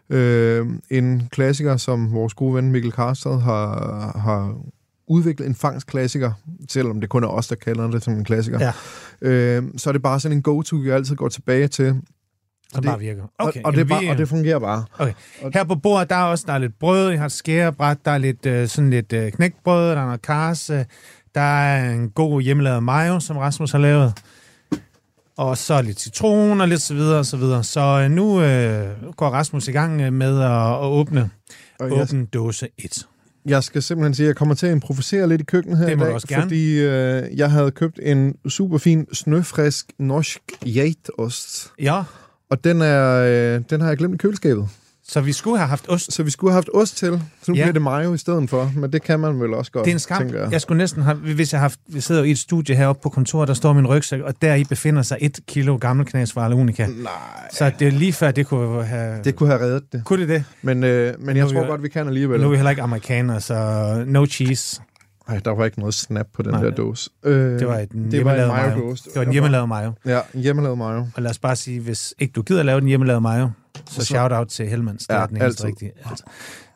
Øh, 0.09 0.67
en 0.89 1.29
klassiker, 1.31 1.77
som 1.77 2.13
vores 2.13 2.33
gode 2.33 2.55
ven 2.55 2.71
Mikkel 2.71 2.91
Karstad 2.91 3.39
har, 3.39 4.11
har 4.19 4.57
udviklet 5.07 5.47
en 5.47 5.55
fangstklassiker, 5.55 6.31
selvom 6.69 7.01
det 7.01 7.09
kun 7.09 7.23
er 7.23 7.27
os, 7.27 7.47
der 7.47 7.55
kalder 7.55 7.91
det 7.91 8.03
som 8.03 8.13
en 8.13 8.23
klassiker. 8.23 8.59
Ja. 8.59 8.73
Øh, 9.21 9.63
så 9.77 9.89
er 9.89 9.91
det 9.91 10.01
bare 10.01 10.19
sådan 10.19 10.37
en 10.37 10.41
go-to, 10.41 10.75
vi 10.75 10.89
altid 10.89 11.15
går 11.15 11.29
tilbage 11.29 11.67
til. 11.67 12.01
Som 12.73 12.81
det- 12.81 12.89
bare 12.89 12.99
virker. 12.99 13.23
Okay, 13.39 13.59
og, 13.61 13.65
og, 13.65 13.71
det 13.71 13.77
jamen, 13.77 13.89
bare, 13.89 14.01
vi, 14.01 14.07
og 14.07 14.17
det 14.17 14.29
fungerer 14.29 14.59
bare. 14.59 14.85
Her 15.53 15.63
på 15.63 15.75
bordet, 15.75 16.09
der 16.09 16.15
er 16.15 16.23
også 16.23 16.43
der 16.47 16.53
er 16.53 16.57
lidt 16.57 16.79
brød, 16.79 17.09
jeg 17.09 17.19
har 17.19 17.25
et 17.25 17.31
skærebræt, 17.31 17.97
der 18.05 18.11
er 18.11 18.17
lidt, 18.17 18.45
øh, 18.45 18.67
sådan 18.67 18.89
lidt 18.89 19.13
øh, 19.13 19.31
knækbrød, 19.31 19.89
der 19.89 19.97
er 20.01 20.05
noget 20.05 20.21
kars, 20.21 20.69
øh, 20.69 20.85
der 21.35 21.41
er 21.41 21.91
en 21.93 22.09
god 22.09 22.41
hjemmelavet 22.41 22.83
mayo, 22.83 23.19
som 23.19 23.37
Rasmus 23.37 23.71
har 23.71 23.79
lavet, 23.79 24.13
og 25.37 25.57
så 25.57 25.81
lidt 25.81 25.99
citron 26.01 26.61
og 26.61 26.67
lidt 26.67 26.81
så 26.81 26.93
videre 26.93 27.19
og 27.19 27.25
så 27.25 27.37
videre. 27.37 27.63
Så 27.63 27.81
øh, 28.05 28.11
nu 28.11 28.41
øh, 28.41 28.87
går 29.17 29.29
Rasmus 29.29 29.67
i 29.67 29.71
gang 29.71 30.01
øh, 30.01 30.13
med 30.13 30.41
at, 30.41 30.51
at 30.73 30.83
åbne, 30.85 31.29
Og 31.79 31.91
jeg, 31.91 32.01
åbne 32.01 32.25
dåse 32.25 32.67
1. 32.77 33.07
jeg 33.45 33.63
skal 33.63 33.81
simpelthen 33.81 34.13
sige, 34.15 34.25
at 34.25 34.27
jeg 34.27 34.35
kommer 34.35 34.55
til 34.55 34.65
at 34.67 34.71
improvisere 34.71 35.27
lidt 35.29 35.41
i 35.41 35.43
køkkenet 35.43 35.77
her 35.77 35.85
Det 35.85 35.91
i 35.91 35.95
må 35.95 36.03
dag, 36.03 36.09
du 36.09 36.13
også 36.15 36.27
gerne. 36.27 36.41
fordi 36.41 36.79
øh, 36.79 37.37
jeg 37.37 37.51
havde 37.51 37.71
købt 37.71 37.99
en 38.03 38.35
super 38.49 38.77
fin, 38.77 39.05
snøfrisk 39.13 39.91
norsk 39.99 40.39
geitost. 40.65 41.71
Ja, 41.81 42.03
Og 42.49 42.63
den, 42.63 42.81
er, 42.81 43.55
øh, 43.55 43.61
den 43.69 43.81
har 43.81 43.87
jeg 43.87 43.97
glemt 43.97 44.13
i 44.15 44.17
køleskabet. 44.17 44.67
så 45.07 45.21
vi 45.21 45.31
skulle 45.33 45.57
have 45.57 45.67
haft 45.67 45.85
ost. 45.89 46.13
Så 46.13 46.23
vi 46.23 46.31
skulle 46.31 46.51
have 46.51 46.57
haft 46.57 46.69
ost 46.73 46.97
til, 46.97 47.21
så 47.43 47.51
nu 47.51 47.57
Ja. 47.57 47.63
bliver 47.63 47.73
det 47.73 47.81
mayo 47.81 48.13
i 48.13 48.17
stedet 48.17 48.49
for. 48.49 48.71
Men 48.75 48.91
det 48.93 49.03
kan 49.03 49.19
man 49.19 49.39
vel 49.41 49.53
også 49.53 49.71
godt, 49.71 49.85
Det 49.85 49.91
er 49.91 49.95
en 49.95 49.99
skam. 49.99 50.27
jeg. 50.33 50.51
Jeg 50.51 50.61
skulle 50.61 50.77
næsten 50.77 51.01
have, 51.03 51.17
hvis 51.17 51.53
jeg 51.53 51.59
har 51.59 51.63
haft, 51.63 51.79
vi 51.87 52.01
sidder 52.01 52.23
i 52.23 52.31
et 52.31 52.37
studie 52.37 52.75
heroppe 52.75 53.01
på 53.03 53.09
kontoret, 53.09 53.47
der 53.47 53.53
står 53.53 53.73
min 53.73 53.87
rygsæk, 53.87 54.21
og 54.21 54.33
deri 54.41 54.63
befinder 54.63 55.01
sig 55.01 55.17
et 55.21 55.39
kilo 55.47 55.77
gammel 55.81 56.05
knas 56.05 56.33
fra 56.33 56.45
Alonika. 56.45 56.85
Nej. 56.87 57.11
Så 57.51 57.71
det 57.79 57.87
er 57.87 57.91
lige 57.91 58.13
før, 58.13 58.31
det 58.31 58.47
kunne 58.47 58.83
have... 58.85 59.23
Det 59.23 59.35
kunne 59.35 59.49
have 59.49 59.61
reddet 59.61 59.83
det. 59.93 60.01
Kunne 60.05 60.21
det 60.21 60.29
det? 60.29 60.43
Men, 60.61 60.83
øh, 60.83 61.13
men 61.19 61.37
jeg 61.37 61.45
Nu 61.45 61.51
tror 61.51 61.61
vi- 61.61 61.67
godt, 61.67 61.83
vi 61.83 61.89
kan 61.89 62.07
alligevel. 62.07 62.39
Nu 62.39 62.45
er 62.45 62.49
vi 62.49 62.55
heller 62.55 62.69
ikke 62.69 62.81
amerikanere, 62.81 63.41
så 63.41 64.03
no 64.07 64.25
cheese. 64.25 64.81
Ej, 65.27 65.39
der 65.45 65.51
var 65.51 65.65
ikke 65.65 65.79
noget 65.79 65.93
snap 65.93 66.27
på 66.33 66.41
den 66.41 66.51
Nej. 66.51 66.61
der 66.63 66.71
dåse. 66.71 67.09
Øh, 67.23 67.59
Det 67.59 67.67
var 67.67 67.77
en 67.77 68.11
det 68.11 68.25
var 68.25 68.33
en 68.33 68.47
mayo. 68.47 68.69
mayo-dåse. 68.69 69.03
Det 69.09 69.15
var 69.15 69.21
en 69.23 69.31
hjemmelavet 69.31 69.69
mayo. 69.69 69.91
Ja, 70.05 70.19
en 70.33 70.41
hjemmelavet 70.41 70.77
mayo. 70.77 71.07
Og 71.15 71.21
lad 71.21 71.31
os 71.31 71.39
bare 71.39 71.55
sige, 71.55 71.79
hvis 71.79 72.13
ikke 72.19 72.31
du 72.31 72.41
gider 72.41 72.63
lave 72.63 72.79
den 72.79 72.87
hjemmelavet 72.87 73.21
mayo, 73.21 73.49
så, 73.89 73.95
Så- 73.95 74.05
shout-out 74.05 74.47
til 74.47 74.67
Hellmans. 74.67 75.07
Det 75.07 75.13
Ja, 75.15 75.19
er 75.21 75.25
den 75.25 75.41
eneste 75.41 75.63
rigtige. 75.63 75.91
Altså. 76.09 76.23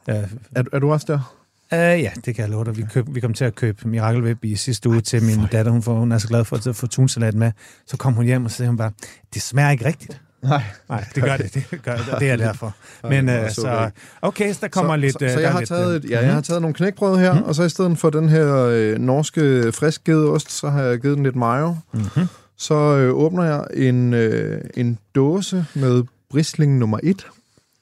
Uh, 0.08 0.14
Er, 0.56 0.64
er 0.74 0.80
du 0.80 0.92
også 0.92 1.06
der? 1.10 1.34
uh, 1.72 2.02
ja, 2.04 2.12
det 2.26 2.36
kan 2.36 2.42
jeg 2.44 2.50
love 2.50 2.66
dig. 2.66 2.78
Vi, 2.78 2.86
køb, 2.94 3.06
vi 3.16 3.20
kom 3.20 3.34
til 3.34 3.46
at 3.46 3.56
købe 3.56 3.88
Mirakelweb 3.88 4.44
i 4.44 4.56
sidste 4.56 4.90
uge 4.90 5.02
til 5.02 5.24
min 5.24 5.40
datter. 5.52 5.72
Hun, 5.72 5.82
får, 5.82 5.94
hun 6.00 6.12
er 6.12 6.18
så 6.18 6.28
glad 6.28 6.46
for 6.46 6.70
at 6.70 6.76
få 6.76 6.88
tunsalat 6.88 7.34
med. 7.34 7.52
Så 7.88 7.98
kom 7.98 8.14
hun 8.14 8.26
hjem, 8.26 8.46
og 8.46 8.52
så 8.52 8.58
sagde 8.58 8.70
hun 8.70 8.78
bare, 8.78 8.92
det 9.34 9.42
smager 9.42 9.70
ikke 9.70 9.86
rigtigt. 9.86 10.22
Nej. 10.50 10.64
Nej, 10.90 11.06
det 11.16 11.24
gør 11.24 11.38
det. 11.38 11.54
Det, 11.54 11.80
gør 11.84 11.98
det, 11.98 12.10
og 12.10 12.20
det 12.20 12.30
er 12.30 12.36
derfor. 12.36 12.76
Men 13.04 13.28
det 13.28 13.52
så, 13.56 13.90
okay. 14.22 14.54
så 14.54 14.58
der 14.62 14.68
kommer 14.68 14.94
så, 14.94 14.98
lidt... 14.98 15.14
Så, 15.20 15.26
øh, 15.26 15.32
så 15.32 15.40
jeg 15.40 15.52
har 15.52 15.60
lidt, 15.60 15.68
taget, 15.70 15.90
øh, 15.90 15.96
et, 16.04 16.10
ja, 16.10 16.26
jeg 16.26 16.34
har 16.34 16.42
taget 16.42 16.62
nogle 16.62 16.74
knækbrød 16.74 17.20
her, 17.20 17.34
Mhm. 17.34 17.44
og 17.44 17.56
så 17.56 17.64
i 17.64 17.70
stedet 17.70 17.98
for 17.98 18.10
den 18.10 18.30
her 18.30 18.56
øh, 18.56 18.98
norske 19.00 19.72
friskgedeost, 19.72 20.52
så 20.52 20.70
har 20.70 20.82
jeg 20.82 21.00
givet 21.00 21.16
den 21.18 21.24
lidt 21.24 21.36
mayo. 21.36 21.76
Mhm. 21.94 22.10
Så 22.58 22.76
øh, 22.76 23.14
åbner 23.14 23.44
jeg 23.44 23.64
en, 23.74 24.14
øh, 24.14 24.62
en 24.78 24.98
dåse 25.16 25.66
med 25.76 26.04
brisling 26.30 26.78
nummer 26.78 27.00
1. 27.04 27.28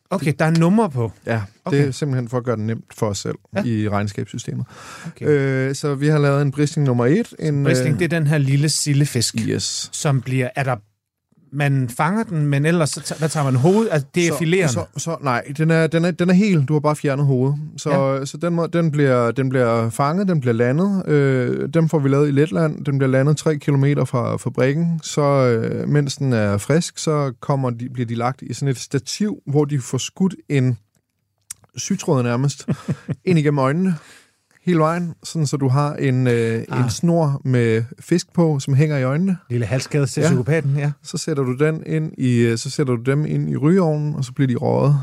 Okay, 0.10 0.34
der 0.40 0.46
er 0.46 0.52
nummer 0.60 0.88
på. 0.88 1.12
Ja, 1.26 1.42
Okay. 1.66 1.78
det 1.78 1.88
er 1.88 1.92
simpelthen 1.92 2.30
for 2.30 2.38
at 2.38 2.44
gøre 2.44 2.56
det 2.56 2.64
nemt 2.66 2.86
for 2.98 3.08
os 3.08 3.18
selv 3.20 3.36
Ja. 3.56 3.64
i 3.64 3.90
regnskabssystemet. 3.90 4.66
Okay. 5.08 5.26
Øh, 5.28 5.76
så 5.76 5.96
vi 5.96 6.08
har 6.08 6.18
lavet 6.20 6.42
en 6.42 6.52
brisling 6.52 6.86
nummer 6.88 7.06
1. 7.06 7.34
En, 7.40 7.64
Brisling, 7.64 8.00
det 8.00 8.06
er 8.06 8.10
den 8.20 8.28
her 8.28 8.38
lille 8.38 8.70
sillefisk. 8.70 9.36
Yes. 9.40 9.90
som 9.92 10.22
bliver... 10.22 10.50
Er 10.56 10.64
der, 10.64 10.76
man 11.56 11.90
fanger 11.90 12.24
den, 12.24 12.46
men 12.46 12.66
ellers 12.66 12.90
så 12.90 13.02
tager, 13.02 13.20
hvad 13.20 13.30
tager 13.30 13.44
man 13.44 13.56
hoved? 13.56 13.88
Altså, 13.92 14.08
det 14.16 14.28
er 14.28 14.32
så, 14.32 14.38
filerende. 14.38 14.74
så, 14.74 14.86
så, 14.98 15.18
nej, 15.22 15.44
den 15.58 15.72
er, 15.72 15.88
den, 15.88 16.06
er, 16.06 16.12
den 16.12 16.30
er 16.30 16.34
helt, 16.34 16.68
du 16.68 16.74
har 16.74 16.80
bare 16.80 16.96
fjernet 16.96 17.26
hovedet. 17.26 17.60
Så, 17.78 17.90
ja. 17.92 18.26
så 18.26 18.38
den, 18.38 18.54
må, 18.54 18.68
den, 18.68 18.92
bliver, 18.92 19.32
den 19.32 19.50
bliver 19.50 19.90
fanget, 19.90 20.28
den 20.28 20.40
bliver 20.40 20.54
landet. 20.54 21.10
Øh, 21.10 21.70
dem 21.74 21.90
får 21.90 22.00
vi 22.00 22.10
lavet 22.10 22.28
i 22.28 22.32
Letland. 22.32 22.86
Den 22.86 22.98
bliver 22.98 23.12
landet 23.12 23.38
3 23.38 23.58
km 23.58 23.86
fra 24.06 24.38
fabrikken. 24.38 25.00
Så 25.04 25.22
øh, 25.22 25.90
mens 25.90 26.16
den 26.16 26.34
er 26.34 26.58
frisk, 26.58 26.98
så 26.98 27.34
kommer 27.40 27.70
de, 27.70 27.90
bliver 27.90 28.08
de 28.08 28.16
lagt 28.16 28.42
i 28.42 28.54
sådan 28.54 28.68
et 28.68 28.78
stativ, 28.78 29.38
hvor 29.46 29.66
de 29.66 29.80
får 29.80 29.98
skudt 29.98 30.36
en 30.50 30.78
sytråd 31.78 32.24
nærmest 32.24 32.68
ind 33.26 33.40
igennem 33.40 33.60
øjnene 33.60 33.96
hele 34.66 34.80
vejen, 34.80 35.14
sådan 35.24 35.48
så 35.48 35.58
du 35.58 35.68
har 35.68 35.94
en, 35.96 36.28
øh, 36.28 36.64
Ah. 36.70 36.84
en 36.84 36.90
snor 36.90 37.42
med 37.44 37.84
fisk 38.00 38.34
på, 38.34 38.60
som 38.60 38.74
hænger 38.74 38.98
i 38.98 39.04
øjnene. 39.04 39.38
Lille 39.50 39.66
halskade 39.66 40.06
til 40.06 40.22
Ja. 40.22 40.28
psykopaten, 40.28 40.78
ja. 40.78 40.92
Så 41.04 41.18
sætter 41.18 41.44
du 41.44 41.56
den 41.56 41.84
ind 41.86 42.12
i, 42.18 42.38
øh, 42.40 42.58
så 42.58 42.70
sætter 42.70 42.96
du 42.96 43.02
dem 43.02 43.26
ind 43.26 43.50
i 43.50 43.56
rygeovnen, 43.58 44.16
og 44.16 44.26
så 44.26 44.32
bliver 44.34 44.48
de 44.48 44.56
røget. 44.56 45.00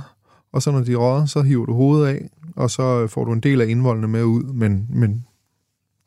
Og 0.52 0.62
så 0.62 0.70
når 0.70 0.80
de 0.80 0.92
er 0.92 0.96
røget, 0.96 1.30
så 1.30 1.42
hiver 1.42 1.66
du 1.66 1.74
hovedet 1.74 2.06
af, 2.06 2.30
og 2.56 2.70
så 2.70 2.82
øh, 3.02 3.08
får 3.08 3.24
du 3.24 3.32
en 3.32 3.40
del 3.40 3.60
af 3.60 3.66
indvoldene 3.66 4.08
med 4.08 4.22
ud, 4.24 4.42
men, 4.42 4.86
men 4.90 5.24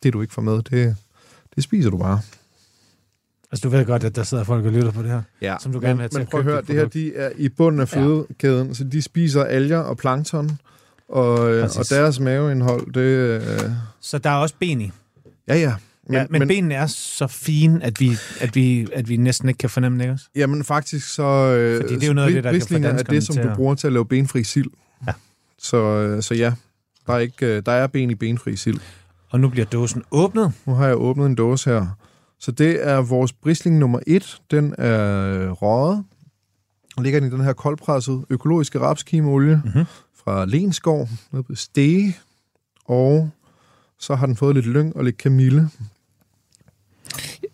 det 0.03 0.13
du 0.13 0.21
ikke 0.21 0.33
får 0.33 0.41
med, 0.41 0.61
det, 0.61 0.95
det 1.55 1.63
spiser 1.63 1.89
du 1.89 1.97
bare. 1.97 2.19
Altså, 3.51 3.69
du 3.69 3.69
ved 3.69 3.85
godt, 3.85 4.03
at 4.03 4.15
der 4.15 4.23
sidder 4.23 4.43
folk 4.43 4.65
og 4.65 4.71
lytter 4.71 4.91
på 4.91 5.01
det 5.01 5.09
her. 5.11 5.21
Ja. 5.41 5.55
Som 5.61 5.71
du 5.71 5.79
gerne 5.79 5.93
vil 5.93 6.01
have 6.01 6.09
til 6.09 6.17
men 6.17 6.21
at 6.21 6.29
prøv 6.29 6.39
at 6.39 6.45
købe 6.45 6.53
høre, 6.53 6.61
det 6.61 6.75
her, 6.75 6.85
de 6.87 7.15
er 7.15 7.29
i 7.37 7.49
bunden 7.49 7.81
af 7.81 7.89
fødekæden, 7.89 8.75
så 8.75 8.83
de 8.83 9.01
spiser 9.01 9.43
alger 9.43 9.77
og 9.79 9.97
plankton, 9.97 10.51
og, 11.09 11.53
øh, 11.53 11.63
og 11.79 11.89
deres 11.89 12.19
maveindhold, 12.19 12.93
det... 12.93 13.01
Øh, 13.01 13.71
Så 14.01 14.17
der 14.17 14.29
er 14.29 14.35
også 14.35 14.55
ben 14.59 14.81
i. 14.81 14.91
ja, 15.47 15.55
ja. 15.55 15.73
Men, 16.07 16.13
ja, 16.13 16.25
men, 16.29 16.39
men 16.39 16.47
benene 16.47 16.75
er 16.75 16.86
så 16.88 17.27
fine, 17.27 17.84
at 17.84 17.99
vi, 17.99 18.11
at, 18.39 18.55
vi, 18.55 18.88
at 18.93 19.09
vi 19.09 19.17
næsten 19.17 19.49
ikke 19.49 19.57
kan 19.57 19.69
fornemme 19.69 19.97
det, 19.97 20.03
ikke 20.03 20.13
også? 20.13 20.25
Jamen 20.36 20.63
faktisk 20.63 21.13
så... 21.13 21.23
Øh, 21.23 21.82
Fordi 21.82 21.95
det 21.95 22.03
er 22.03 22.07
jo 22.07 22.13
noget 22.13 22.27
af 22.27 22.34
det, 22.34 22.43
der 22.43 22.51
kan 22.51 22.61
få 22.61 22.97
er 22.99 23.03
det, 23.03 23.23
som 23.23 23.36
du 23.36 23.55
bruger 23.55 23.75
til 23.75 23.88
at 23.88 23.93
lave 23.93 24.05
benfri 24.05 24.43
sild. 24.43 24.69
Ja. 25.07 25.13
Så, 25.59 25.77
øh, 25.77 26.23
så 26.23 26.34
ja, 26.34 26.53
der 27.07 27.13
er, 27.13 27.17
ikke, 27.17 27.45
øh, 27.45 27.61
der 27.65 27.71
er 27.71 27.88
ben 27.88 28.09
i 28.09 28.15
benfri 28.15 28.55
sild. 28.55 28.80
Og 29.30 29.39
nu 29.39 29.49
bliver 29.49 29.65
dåsen 29.65 30.03
åbnet. 30.11 30.53
Nu 30.65 30.73
har 30.73 30.88
jeg 30.88 30.95
åbnet 30.97 31.25
en 31.25 31.36
dåse 31.36 31.69
her. 31.69 31.88
Så 32.39 32.51
det 32.51 32.88
er 32.88 33.01
vores 33.01 33.34
brisling 33.34 33.77
nummer 33.77 33.99
et. 34.07 34.38
Den 34.51 34.75
er 34.77 35.27
øh, 35.27 35.49
røget. 35.51 36.03
Og 36.97 37.03
ligger 37.03 37.19
den 37.19 37.30
i 37.30 37.32
den 37.32 37.41
her 37.43 37.53
koldpressede 37.53 38.25
økologiske 38.30 38.80
rapskimeolie 38.80 39.61
Mhm. 39.65 39.84
Fra 40.26 40.45
Lenskov, 40.45 41.09
nede 41.32 41.43
på 41.43 41.55
Stege. 41.55 42.17
Og 42.86 43.30
så 43.99 44.15
har 44.15 44.26
den 44.26 44.36
fået 44.36 44.55
lidt 44.55 44.65
lyng 44.65 44.95
og 44.95 45.03
lidt 45.03 45.17
kamille. 45.17 45.69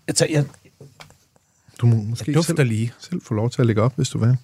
Jeg, 0.07 0.15
tager, 0.15 0.31
jeg, 0.31 0.45
Du 1.81 1.85
må 1.85 1.95
jeg 1.95 2.05
måske 2.05 2.33
dufter 2.33 2.55
selv, 2.55 2.69
lige. 2.69 2.93
selv 2.99 3.21
få 3.21 3.33
lov 3.33 3.49
til 3.49 3.61
at 3.61 3.67
lægge 3.67 3.81
op, 3.81 3.95
hvis 3.95 4.09
du 4.09 4.17
vil. 4.19 4.37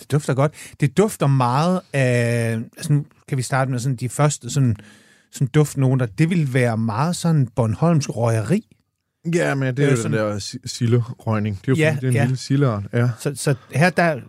det 0.00 0.10
dufter 0.12 0.34
godt. 0.34 0.52
Det 0.80 0.96
dufter 0.96 1.26
meget 1.26 1.80
af, 1.92 2.52
altså 2.76 2.92
nu 2.92 3.04
kan 3.28 3.38
vi 3.38 3.42
starte 3.42 3.70
med 3.70 3.78
sådan 3.78 3.96
de 3.96 4.08
første 4.08 4.50
sådan, 4.50 4.76
sådan 5.32 5.46
duftnoter. 5.48 6.06
Det 6.06 6.30
vil 6.30 6.54
være 6.54 6.76
meget 6.78 7.16
sådan 7.16 7.46
Bornholms 7.46 8.08
røgeri. 8.10 8.66
Ja, 9.34 9.54
men 9.54 9.76
det 9.76 9.82
er 9.84 9.86
Øh, 9.90 9.96
jo 9.96 10.02
sådan- 10.02 10.18
den 10.18 10.26
der 10.26 10.38
si- 10.38 10.58
sillerøgning. 10.64 11.56
Det 11.60 11.68
er 11.68 11.72
jo 11.72 11.76
Ja, 11.76 11.96
det 12.00 12.04
er 12.04 12.08
en 12.08 12.14
ja. 12.14 12.22
lille 12.24 12.36
sillerart. 12.36 12.84
Ja. 12.92 13.10
Så, 13.18 13.32
så 13.34 13.54
her, 13.74 13.90
der 13.90 14.20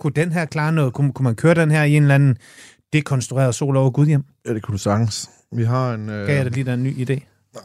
kunne 0.00 0.12
den 0.16 0.32
her 0.32 0.44
klare 0.44 0.72
noget. 0.72 0.92
Kunne, 0.92 1.12
kunne 1.12 1.24
man 1.24 1.34
køre 1.34 1.54
den 1.54 1.70
her 1.70 1.82
i 1.84 1.92
en 1.96 2.02
eller 2.02 2.14
anden 2.14 2.36
dekonstrueret 2.92 3.54
sol 3.54 3.76
over 3.76 3.90
Gudhjem? 3.90 4.24
ja, 4.46 4.54
det 4.54 4.62
kunne 4.62 4.72
du 4.72 4.78
sagtens. 4.78 5.30
Vi 5.52 5.64
har 5.64 5.94
en... 5.94 6.08
Øh, 6.08 6.26
Gav 6.26 6.36
jeg 6.36 6.44
dig 6.44 6.52
lige 6.52 6.64
der 6.64 6.74
en 6.74 6.82
ny 6.82 6.92
idé? 7.10 7.14
Nej. 7.54 7.62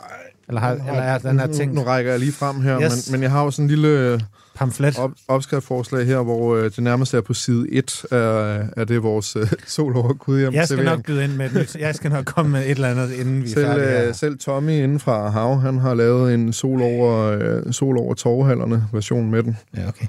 Eller, 0.48 0.62
har, 0.62 0.72
eller 0.72 0.92
er 0.94 1.18
den 1.18 1.40
her 1.40 1.48
nu, 1.48 1.54
ting 1.54 1.74
nu 1.74 1.82
rækker 1.84 2.12
jeg 2.12 2.20
lige 2.20 2.32
frem 2.32 2.62
her, 2.62 2.82
Yes. 2.82 3.10
men, 3.10 3.12
men 3.12 3.24
jeg 3.24 3.32
har 3.32 3.44
jo 3.44 3.52
sådan 3.52 3.66
en 3.66 3.70
lille 3.70 3.88
øh, 3.88 4.20
pamflet? 4.56 5.00
op, 5.00 5.12
opskriftforslag 5.28 6.06
her, 6.06 6.20
hvor 6.22 6.56
øh, 6.56 6.64
det 6.64 6.80
nærmest 6.80 7.14
er 7.14 7.22
på 7.22 7.34
side 7.34 7.68
1 7.72 8.06
af, 8.12 8.62
af 8.78 8.88
det 8.88 9.04
vores 9.04 9.36
øh, 9.36 9.48
sol 9.68 9.98
over 9.98 10.14
Gudhjem 10.14 10.54
Jeg 10.54 10.68
skal 10.68 10.78
servering. 10.78 10.98
nok 10.98 11.06
byde 11.06 11.24
ind 11.24 11.34
med 11.34 11.46
et 11.46 11.54
nyt. 11.54 11.76
Jeg 11.76 11.96
skal 11.96 12.12
nok 12.12 12.26
komme 12.26 12.52
med 12.52 12.62
et 12.66 12.72
eller 12.72 12.88
andet, 12.90 13.12
inden 13.12 13.42
vi 13.44 13.48
er 13.50 13.54
Selv, 13.54 13.68
her. 13.68 14.08
øh, 14.08 14.16
selv 14.16 14.38
Tommy 14.38 14.72
inden 14.84 15.00
fra 15.00 15.30
Hav, 15.30 15.60
han 15.60 15.78
har 15.78 15.94
lavet 15.94 16.34
en 16.34 16.54
sol 16.54 16.82
over, 16.82 17.22
øh, 17.66 17.74
sol 17.74 17.98
over 17.98 18.14
torvehallerne 18.14 18.84
version 18.92 19.32
med 19.32 19.44
den. 19.44 19.58
Ja, 19.78 19.88
okay. 19.88 20.06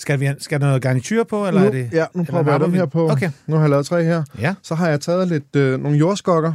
Skal, 0.00 0.20
vi, 0.20 0.28
skal 0.38 0.60
der 0.60 0.66
noget 0.66 0.82
garnityr 0.82 1.24
på, 1.24 1.46
eller 1.48 1.60
nu, 1.60 1.66
er 1.66 1.70
det... 1.70 1.88
Ja, 1.92 2.06
nu 2.14 2.24
prøver 2.24 2.50
jeg 2.50 2.60
dem 2.60 2.72
her 2.72 2.86
på. 2.86 3.10
Okay. 3.10 3.30
Nu 3.46 3.54
har 3.56 3.62
jeg 3.62 3.70
lavet 3.70 3.86
tre 3.86 4.04
her. 4.04 4.24
Ja. 4.38 4.54
Så 4.62 4.74
har 4.74 4.88
jeg 4.88 5.00
taget 5.00 5.28
lidt 5.28 5.56
øh, 5.56 5.80
nogle 5.80 5.98
jordskokker, 5.98 6.52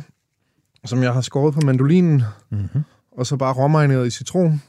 som 0.86 1.04
jeg 1.04 1.14
har 1.14 1.22
skåret 1.22 1.54
på 1.54 1.62
mandolinen, 1.62 2.24
Mm-hmm. 2.50 2.84
og 3.18 3.26
så 3.28 3.38
bare 3.38 3.54
råmarineret 3.54 4.08
i 4.08 4.10
citron. 4.10 4.62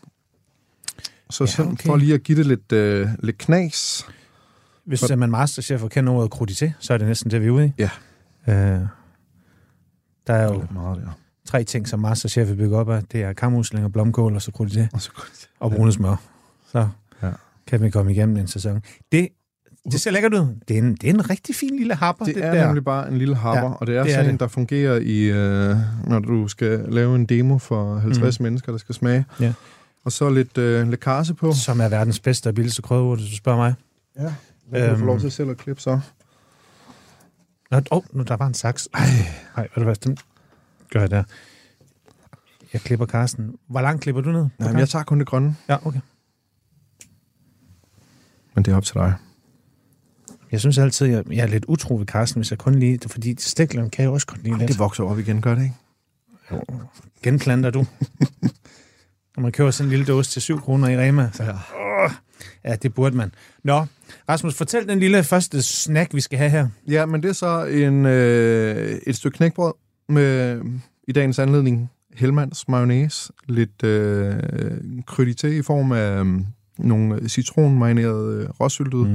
Så 1.31 1.55
Ja, 1.59 1.65
ja, 1.65 1.71
okay. 1.73 1.87
for 1.87 1.97
lige 1.97 2.15
at 2.15 2.23
give 2.23 2.39
det 2.39 2.47
lidt, 2.47 2.73
øh, 2.73 3.09
lidt 3.23 3.39
knas. 3.39 4.07
Hvis 4.85 5.01
For- 5.01 5.07
For... 5.09 5.17
man 5.17 5.31
masterchef 5.31 5.83
og 5.83 5.91
kender 5.91 6.13
ordet 6.13 6.35
krudité, 6.35 6.71
så 6.79 6.95
er 6.95 6.99
det 6.99 7.07
næsten 7.07 7.31
det, 7.31 7.41
vi 7.43 7.47
er 7.47 7.51
ude 7.51 7.67
i. 7.67 7.73
Ja. 7.79 7.91
Øh, 8.49 8.81
der 10.27 10.35
er 10.35 10.45
jo 10.45 10.61
Lidt 10.61 10.73
meget 10.73 10.97
der. 10.97 11.09
tre 11.45 11.65
ting, 11.65 11.89
som 11.89 12.01
masterchef 12.01 12.49
vil 12.49 12.57
bygge 12.57 12.77
op 12.77 12.91
af. 12.91 13.03
Det 13.13 13.23
er 13.23 13.33
kammusling 13.33 13.85
og 13.85 13.93
blomkål, 13.93 14.35
og 14.35 14.43
så 14.43 14.51
krudité 14.61 14.87
Og 14.93 15.01
så 15.01 15.11
og 15.61 15.71
brune 15.71 15.93
smør. 15.93 16.17
Så 16.73 16.79
Ja. 16.79 16.87
Kan 17.67 17.83
vi 17.83 17.91
komme 17.91 18.13
igennem 18.13 18.37
en 18.37 18.47
sæson. 18.47 18.83
Det, 19.13 19.29
det 19.91 20.01
ser 20.01 20.11
lækkert 20.11 20.35
ud. 20.35 20.47
Det 20.69 20.75
er 20.75 20.83
en, 20.83 20.95
det 20.95 21.05
er 21.11 21.15
en 21.15 21.31
rigtig 21.31 21.55
fin 21.55 21.77
lille 21.79 21.95
happer, 21.95 22.25
det, 22.25 22.35
det, 22.35 22.45
er 22.45 22.55
der. 22.55 22.67
nemlig 22.67 22.85
bare 22.85 23.09
en 23.09 23.19
lille 23.19 23.37
happer, 23.37 23.63
Ja, 23.69 23.75
og 23.75 23.87
det 23.87 23.97
er 23.97 24.03
det 24.03 24.11
er 24.11 24.15
sådan 24.15 24.25
det. 24.27 24.33
en, 24.33 24.39
der 24.39 24.49
fungerer 24.49 24.97
i, 24.97 25.23
øh, 25.23 25.77
når 26.07 26.19
du 26.19 26.49
skal 26.49 26.79
lave 26.89 27.17
en 27.17 27.27
demo 27.27 27.59
for 27.59 27.99
50 27.99 28.41
mm. 28.41 28.43
mennesker, 28.45 28.73
der 28.73 28.79
skal 28.79 28.95
smage. 28.95 29.25
Ja. 29.41 29.53
Og 30.05 30.13
så 30.13 30.31
lidt 30.31 30.59
øh, 30.59 30.89
lækarse 30.89 31.35
på. 31.35 31.53
Som 31.53 31.81
er 31.81 31.89
verdens 31.89 32.21
bedste 32.21 32.49
og 32.49 32.55
billigste 32.55 32.83
krydderurt, 32.83 33.19
hvis 33.19 33.31
du 33.31 33.37
spørger 33.37 33.59
mig. 33.59 33.75
Ja. 34.19 34.23
Det 34.23 34.33
kan 34.73 34.83
du 34.83 34.95
få 34.95 34.99
Øhm. 34.99 35.07
lov 35.07 35.21
til 35.21 35.31
selv 35.31 35.51
at 35.51 35.57
klippe 35.57 35.83
så. 35.83 36.01
Nå, 37.71 37.81
oh, 37.91 38.03
nu 38.13 38.23
der 38.23 38.37
var 38.37 38.47
en 38.47 38.55
saks. 38.55 38.89
Ej, 38.95 39.01
ej 39.57 39.63
ved 39.63 39.69
du 39.77 39.85
hvad, 39.85 39.95
den 39.97 40.17
gør 40.93 41.01
jeg 41.01 41.11
der. 41.11 41.23
Jeg 42.73 42.81
klipper 42.81 43.07
Karsten. 43.07 43.55
Hvor 43.69 43.81
langt 43.81 44.03
klipper 44.03 44.23
du 44.23 44.31
ned? 44.33 44.47
Nej, 44.59 44.73
jeg 44.73 44.89
tager 44.89 45.03
kun 45.05 45.19
det 45.19 45.27
grønne, 45.27 45.57
Ja, 45.69 45.87
okay. 45.87 46.01
Men 48.57 48.65
det 48.65 48.73
er 48.73 48.77
op 48.77 48.85
til 48.85 48.95
dig. 48.95 49.15
Jeg 50.53 50.61
synes 50.61 50.79
altid, 50.79 51.07
jeg, 51.07 51.25
jeg 51.33 51.43
er 51.43 51.47
lidt 51.47 51.65
utro 51.69 51.97
ved 51.97 52.07
Karsten, 52.07 52.41
hvis 52.41 52.51
jeg 52.51 52.59
kun 52.59 52.75
lige... 52.75 52.99
Fordi 53.09 53.35
stiklerne 53.39 53.91
kan 53.91 54.03
jeg 54.03 54.11
også 54.13 54.27
godt 54.27 54.43
lide 54.43 54.59
lidt. 54.59 54.69
Det 54.69 54.79
vokser 54.79 55.05
op 55.05 55.19
igen, 55.19 55.41
gør 55.41 55.55
det 55.55 55.63
ikke? 55.63 55.75
Genplanter 57.23 57.71
du. 57.71 57.79
Når 59.37 59.41
man 59.41 59.53
køber 59.53 59.71
sådan 59.71 59.87
en 59.87 59.91
lille 59.91 60.05
dåse 60.07 60.31
til 60.31 60.43
7 60.43 60.61
kroner 60.61 60.89
i 60.89 60.97
Rema. 61.09 61.31
Så, 61.33 61.43
Ja. 61.43 61.51
åh, 61.53 62.11
ja, 62.65 62.77
det 62.77 62.95
burde 62.95 63.17
man. 63.17 63.33
Nå, 63.65 63.87
Rasmus, 64.29 64.55
fortæl 64.55 64.89
den 64.89 64.99
lille 64.99 65.25
første 65.25 65.63
snack, 65.63 66.15
vi 66.15 66.21
skal 66.21 66.39
have 66.39 66.51
her. 66.51 66.69
Ja, 66.89 67.07
men 67.07 67.23
det 67.23 67.29
er 67.29 67.33
så 67.33 67.65
en, 67.65 68.07
øh, 68.07 68.99
et 69.07 69.17
stykke 69.17 69.37
knækbrød 69.37 69.73
med 70.09 70.61
i 71.09 71.13
dagens 71.13 71.39
anledning 71.39 71.91
Hellmans 72.15 72.69
mayonnaise, 72.69 73.33
lidt 73.49 73.83
øh, 73.85 74.35
krydité 75.11 75.47
i 75.47 75.63
form 75.63 75.93
af 75.93 76.25
nogle 76.79 77.29
citronmarinerede 77.29 78.43
øh, 78.43 78.49
råsyltede 78.61 79.05
mm. 79.05 79.09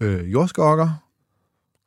Mm. 0.00 0.06
øh, 0.06 0.32
jordskokker, 0.32 0.88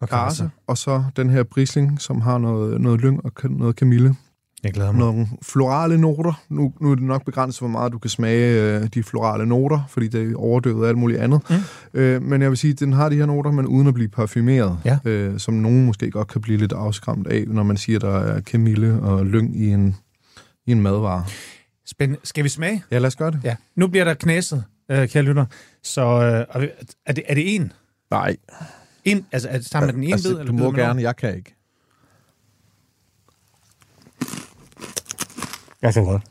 Og 0.01 0.09
karse, 0.09 0.49
og 0.67 0.77
så 0.77 1.03
den 1.15 1.29
her 1.29 1.43
brisling, 1.43 2.01
som 2.01 2.21
har 2.21 2.38
noget, 2.38 2.81
noget 2.81 3.01
lyng 3.01 3.25
og 3.25 3.31
noget 3.43 3.75
kamille. 3.75 4.15
Jeg 4.63 4.73
glæder 4.73 4.91
mig. 4.91 4.99
Nogle 4.99 5.27
florale 5.41 5.97
noter. 6.01 6.41
Nu, 6.49 6.73
nu 6.81 6.91
er 6.91 6.95
det 6.95 7.03
nok 7.03 7.25
begrænset, 7.25 7.59
hvor 7.59 7.67
meget 7.67 7.91
du 7.91 7.97
kan 7.97 8.09
smage 8.09 8.61
øh, 8.61 8.88
de 8.93 9.03
florale 9.03 9.45
noter, 9.45 9.79
fordi 9.89 10.07
det 10.07 10.31
er 10.31 10.35
overdøvet 10.35 10.85
af 10.85 10.89
alt 10.89 10.97
muligt 10.97 11.19
andet. 11.19 11.41
Mm. 11.49 11.99
Øh, 11.99 12.21
men 12.21 12.41
jeg 12.41 12.49
vil 12.49 12.57
sige, 12.57 12.71
at 12.71 12.79
den 12.79 12.93
har 12.93 13.09
de 13.09 13.15
her 13.15 13.25
noter, 13.25 13.51
men 13.51 13.65
uden 13.65 13.88
at 13.88 13.93
blive 13.93 14.09
parfumeret. 14.09 14.79
Ja. 14.85 14.99
Øh, 15.05 15.39
som 15.39 15.53
nogen 15.53 15.85
måske 15.85 16.11
godt 16.11 16.27
kan 16.27 16.41
blive 16.41 16.57
lidt 16.57 16.73
afskræmt 16.73 17.27
af, 17.27 17.43
når 17.47 17.63
man 17.63 17.77
siger, 17.77 17.97
at 17.97 18.01
der 18.01 18.17
er 18.19 18.41
kamille 18.41 19.01
og 19.01 19.25
lyng 19.25 19.55
i 19.55 19.67
en, 19.67 19.95
i 20.65 20.71
en 20.71 20.81
madvare. 20.81 21.25
Spændende. 21.85 22.19
Skal 22.23 22.43
vi 22.43 22.49
smage? 22.49 22.83
Ja, 22.91 22.97
lad 22.97 23.07
os 23.07 23.15
gøre 23.15 23.31
det. 23.31 23.39
Ja. 23.43 23.55
Nu 23.75 23.88
bliver 23.88 24.05
der 24.05 24.13
knæset, 24.13 24.63
øh, 24.89 25.09
kære 25.09 25.23
lytter. 25.23 25.45
Så 25.83 26.01
øh, 26.01 26.61
er, 26.63 26.67
er, 27.05 27.13
det, 27.13 27.23
er 27.27 27.33
det 27.33 27.55
en? 27.55 27.73
Nej. 28.11 28.38
en 29.05 29.25
altså, 29.31 29.49
er 29.49 29.57
det 29.57 29.65
sammen 29.65 29.88
med 29.88 29.93
den 29.93 30.03
ene 30.03 30.13
altså, 30.13 30.29
bid? 30.29 30.35
du 30.35 30.39
eller 30.39 30.53
må 30.53 30.57
bider 30.57 30.71
man 30.71 30.79
gerne, 30.79 31.01
jeg 31.01 31.15
kan 31.15 31.35
ikke. 31.35 31.53
Jeg 35.81 35.93
kan 35.93 36.03
godt. 36.03 36.23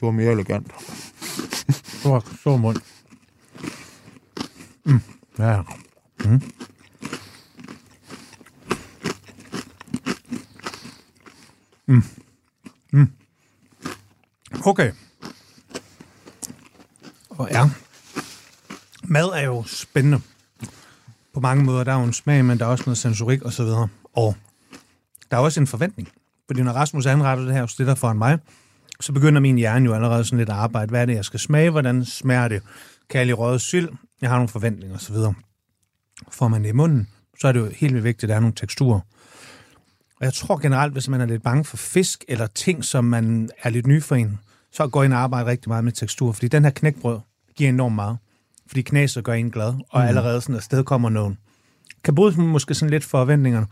Du 0.00 0.06
er 0.06 0.10
mere 0.10 0.32
elegant. 0.32 0.72
Stor, 1.84 2.24
stor 2.40 2.56
mund. 2.56 2.76
Mm. 4.84 5.00
Ja. 5.38 5.62
Mm. 6.24 6.42
Mm. 11.86 12.02
Mm. 12.92 13.12
Okay. 14.66 14.92
Og 17.40 17.48
ja. 17.50 17.70
Mad 19.04 19.24
er 19.24 19.40
jo 19.40 19.64
spændende. 19.66 20.20
På 21.34 21.40
mange 21.40 21.64
måder. 21.64 21.84
Der 21.84 21.92
er 21.92 21.98
jo 21.98 22.04
en 22.04 22.12
smag, 22.12 22.44
men 22.44 22.58
der 22.58 22.64
er 22.64 22.68
også 22.68 22.84
noget 22.86 22.98
sensorik 22.98 23.42
og 23.42 23.52
så 23.52 23.64
videre. 23.64 23.88
Og 24.12 24.36
der 25.30 25.36
er 25.36 25.40
også 25.40 25.60
en 25.60 25.66
forventning. 25.66 26.08
Fordi 26.46 26.62
når 26.62 26.72
Rasmus 26.72 27.06
anretter 27.06 27.44
det 27.44 27.54
her 27.54 27.62
og 27.62 27.70
stiller 27.70 27.94
foran 27.94 28.18
mig, 28.18 28.38
så 29.00 29.12
begynder 29.12 29.40
min 29.40 29.56
hjerne 29.56 29.84
jo 29.84 29.94
allerede 29.94 30.24
sådan 30.24 30.38
lidt 30.38 30.48
at 30.48 30.54
arbejde. 30.54 30.90
Hvad 30.90 31.02
er 31.02 31.06
det, 31.06 31.14
jeg 31.14 31.24
skal 31.24 31.40
smage? 31.40 31.70
Hvordan 31.70 32.04
smager 32.04 32.48
det? 32.48 32.62
Kan 33.10 33.18
jeg 33.18 33.26
lige 33.26 33.36
røget 33.36 33.60
syld? 33.60 33.88
Jeg 34.20 34.30
har 34.30 34.36
nogle 34.36 34.48
forventninger 34.48 34.96
osv. 34.96 35.16
Får 36.30 36.48
man 36.48 36.62
det 36.62 36.68
i 36.68 36.72
munden, 36.72 37.08
så 37.40 37.48
er 37.48 37.52
det 37.52 37.60
jo 37.60 37.66
helt 37.66 37.92
vildt 37.92 38.04
vigtigt, 38.04 38.24
at 38.24 38.28
der 38.28 38.36
er 38.36 38.40
nogle 38.40 38.54
teksturer. 38.56 39.00
Og 40.16 40.24
jeg 40.24 40.34
tror 40.34 40.56
generelt, 40.58 40.92
hvis 40.92 41.08
man 41.08 41.20
er 41.20 41.26
lidt 41.26 41.42
bange 41.42 41.64
for 41.64 41.76
fisk 41.76 42.24
eller 42.28 42.46
ting, 42.46 42.84
som 42.84 43.04
man 43.04 43.50
er 43.62 43.70
lidt 43.70 43.86
ny 43.86 44.02
for 44.02 44.14
en, 44.14 44.38
så 44.72 44.88
går 44.88 45.04
ind 45.04 45.12
og 45.12 45.18
arbejder 45.18 45.46
rigtig 45.46 45.68
meget 45.68 45.84
med 45.84 45.92
tekstur. 45.92 46.32
Fordi 46.32 46.48
den 46.48 46.64
her 46.64 46.70
knækbrød 46.70 47.18
giver 47.60 47.70
enormt 47.70 47.94
meget. 47.94 48.18
Fordi 48.66 48.82
knaser 48.82 49.20
gør 49.20 49.32
en 49.32 49.50
glad, 49.50 49.74
og 49.90 50.08
allerede 50.08 50.40
sådan 50.40 50.54
afsted 50.56 50.84
kommer 50.84 51.08
nogen. 51.10 51.38
Kan 52.04 52.14
bryde 52.14 52.40
måske 52.40 52.74
sådan 52.74 52.90
lidt 52.90 53.04
forventningerne 53.04 53.66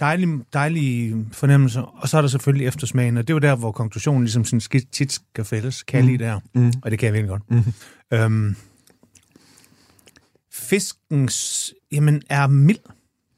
dejlig, 0.00 0.28
dejlig 0.52 1.14
fornemmelse, 1.32 1.82
og 1.82 2.08
så 2.08 2.16
er 2.16 2.20
der 2.20 2.28
selvfølgelig 2.28 2.66
eftersmagen, 2.66 3.16
og 3.16 3.28
det 3.28 3.32
er 3.32 3.34
jo 3.34 3.38
der, 3.38 3.56
hvor 3.56 3.72
konklusionen 3.72 4.22
ligesom 4.24 4.44
sådan 4.44 4.60
skidt 4.60 4.90
tit 4.92 5.12
skal 5.12 5.44
fælles. 5.44 5.82
Kan 5.82 5.98
jeg 5.98 6.06
lide 6.06 6.18
det 6.18 6.26
her? 6.26 6.40
Mm. 6.54 6.72
Og 6.82 6.90
det 6.90 6.98
kan 6.98 7.06
jeg 7.06 7.12
virkelig 7.14 7.28
godt. 7.30 7.50
Mm. 7.50 8.16
Øhm, 8.18 8.56
fiskens, 10.52 11.72
jamen, 11.92 12.22
er 12.30 12.46
mild. 12.46 12.78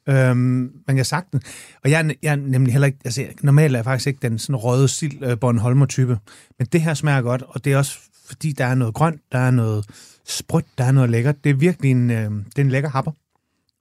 Øhm, 0.09 0.71
man 0.87 0.97
kan 0.97 1.05
sagtens. 1.05 1.45
Og 1.85 1.91
jeg, 1.91 2.07
er- 2.07 2.15
jeg 2.23 2.33
er 2.33 2.37
nemlig 2.37 2.73
heller 2.73 2.87
ikke, 2.87 2.99
altså 3.05 3.27
normalt 3.43 3.75
er 3.75 3.79
jeg 3.79 3.85
faktisk 3.85 4.07
ikke 4.07 4.19
den 4.23 4.39
sådan 4.39 4.57
røde 4.57 4.89
sild 4.89 5.23
øh, 5.25 5.39
Bornholmer 5.39 5.87
type, 5.87 6.19
men 6.59 6.69
det 6.73 6.81
her 6.81 6.95
smager 6.95 7.23
godt, 7.23 7.43
og 7.43 7.65
det 7.65 7.73
er 7.73 7.77
også 7.79 7.99
fordi, 8.33 8.53
der 8.53 8.65
er 8.65 8.75
noget 8.75 8.95
grønt, 8.95 9.21
der 9.33 9.39
er 9.39 9.51
noget 9.51 9.87
sprødt, 10.27 10.67
der 10.79 10.85
er 10.85 10.93
noget 10.93 11.11
lækkert. 11.11 11.45
Det 11.45 11.51
er 11.51 11.55
virkelig 11.55 11.91
en, 11.91 12.11
øh, 12.11 12.31
det 12.31 12.59
er 12.59 12.63
en 12.63 12.69
lækker 12.71 12.91
happer. 12.91 13.13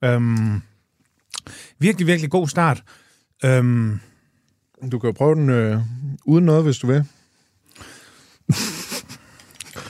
Øhm, 0.04 0.60
virkelig, 1.78 2.06
virkelig 2.06 2.30
god 2.30 2.48
start. 2.48 2.82
Øhm, 3.44 4.00
Du 4.92 4.98
kan 4.98 5.08
jo 5.08 5.12
prøve 5.12 5.34
den 5.34 5.50
øh, 5.50 5.80
uden 6.24 6.44
noget, 6.44 6.64
hvis 6.64 6.78
du 6.78 6.86
vil. 6.86 7.04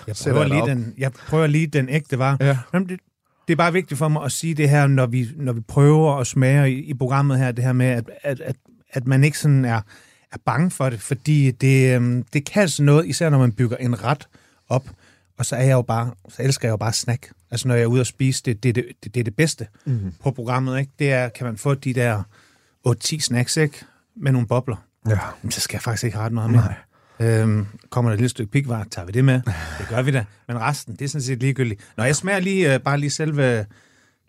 jeg, 0.06 0.16
prøver 0.22 0.44
lige 0.44 0.62
op. 0.62 0.68
den, 0.68 0.94
jeg 0.98 1.12
prøver 1.12 1.46
lige 1.46 1.66
den 1.66 1.88
ægte 1.88 2.18
var. 2.18 2.36
Ja. 2.40 2.58
Jamen, 2.74 2.88
det, 2.88 3.00
det 3.48 3.52
er 3.54 3.56
bare 3.56 3.72
vigtigt 3.72 3.98
for 3.98 4.08
mig 4.08 4.24
at 4.24 4.32
sige 4.32 4.54
det 4.54 4.70
her, 4.70 4.86
når 4.86 5.06
vi, 5.06 5.28
når 5.36 5.52
vi 5.52 5.60
prøver 5.60 6.16
at 6.16 6.26
smage 6.26 6.72
i, 6.72 6.78
i 6.82 6.94
programmet 6.94 7.38
her, 7.38 7.52
det 7.52 7.64
her 7.64 7.72
med, 7.72 7.86
at, 7.86 8.10
at, 8.22 8.40
at, 8.40 8.56
at 8.90 9.06
man 9.06 9.24
ikke 9.24 9.38
sådan 9.38 9.64
er, 9.64 9.80
er 10.32 10.36
bange 10.46 10.70
for 10.70 10.90
det, 10.90 11.00
fordi 11.00 11.50
det, 11.50 11.96
øhm, 11.96 12.22
det 12.32 12.44
kan 12.46 12.62
altså 12.62 12.82
noget, 12.82 13.06
især 13.06 13.30
når 13.30 13.38
man 13.38 13.52
bygger 13.52 13.76
en 13.76 14.04
ret 14.04 14.28
op, 14.72 14.90
og 15.38 15.46
så 15.46 15.56
er 15.56 15.62
jeg 15.62 15.72
jo 15.72 15.82
bare, 15.82 16.10
så 16.28 16.42
elsker 16.42 16.68
jeg 16.68 16.72
jo 16.72 16.76
bare 16.76 16.92
snack. 16.92 17.32
Altså 17.50 17.68
når 17.68 17.74
jeg 17.74 17.82
er 17.82 17.86
ude 17.86 18.00
og 18.00 18.06
spise, 18.06 18.42
det, 18.44 18.62
det, 18.62 18.74
det, 18.74 18.84
det, 19.04 19.14
det 19.14 19.20
er 19.20 19.24
det 19.24 19.36
bedste 19.36 19.66
mm. 19.84 20.12
på 20.22 20.30
programmet, 20.30 20.80
ikke? 20.80 20.92
Det 20.98 21.12
er, 21.12 21.28
kan 21.28 21.46
man 21.46 21.56
få 21.56 21.74
de 21.74 21.94
der 21.94 22.22
8-10 22.88 23.20
snacks, 23.20 23.56
ikke? 23.56 23.84
Med 24.16 24.32
nogle 24.32 24.48
bobler. 24.48 24.76
Ja. 25.08 25.18
Jamen, 25.42 25.50
så 25.50 25.60
skal 25.60 25.76
jeg 25.76 25.82
faktisk 25.82 26.04
ikke 26.04 26.16
have 26.16 26.24
ret 26.24 26.32
meget 26.32 26.50
mere. 26.50 26.74
Nej. 27.18 27.38
Øhm, 27.40 27.66
kommer 27.90 28.10
der 28.10 28.14
et 28.14 28.20
lille 28.20 28.28
stykke 28.28 28.52
pikvar, 28.52 28.86
tager 28.90 29.06
vi 29.06 29.12
det 29.12 29.24
med. 29.24 29.34
Det 29.78 29.88
gør 29.88 30.02
vi 30.02 30.10
da. 30.10 30.24
Men 30.48 30.60
resten, 30.60 30.96
det 30.96 31.04
er 31.04 31.08
sådan 31.08 31.22
set 31.22 31.38
ligegyldigt. 31.38 31.80
Når 31.96 32.04
jeg 32.04 32.16
smager 32.16 32.40
lige, 32.40 32.74
øh, 32.74 32.80
bare 32.80 32.98
lige 32.98 33.10
selve 33.10 33.66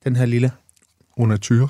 den 0.04 0.16
her 0.16 0.26
lille. 0.26 0.52
Onatyr. 1.18 1.68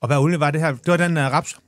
Og 0.00 0.06
hvad 0.06 0.16
olie 0.16 0.40
var 0.40 0.50
det 0.50 0.60
her? 0.60 0.72
Det 0.72 0.86
var 0.86 0.96
den 0.96 1.16
uh, 1.16 1.22
raps. 1.22 1.60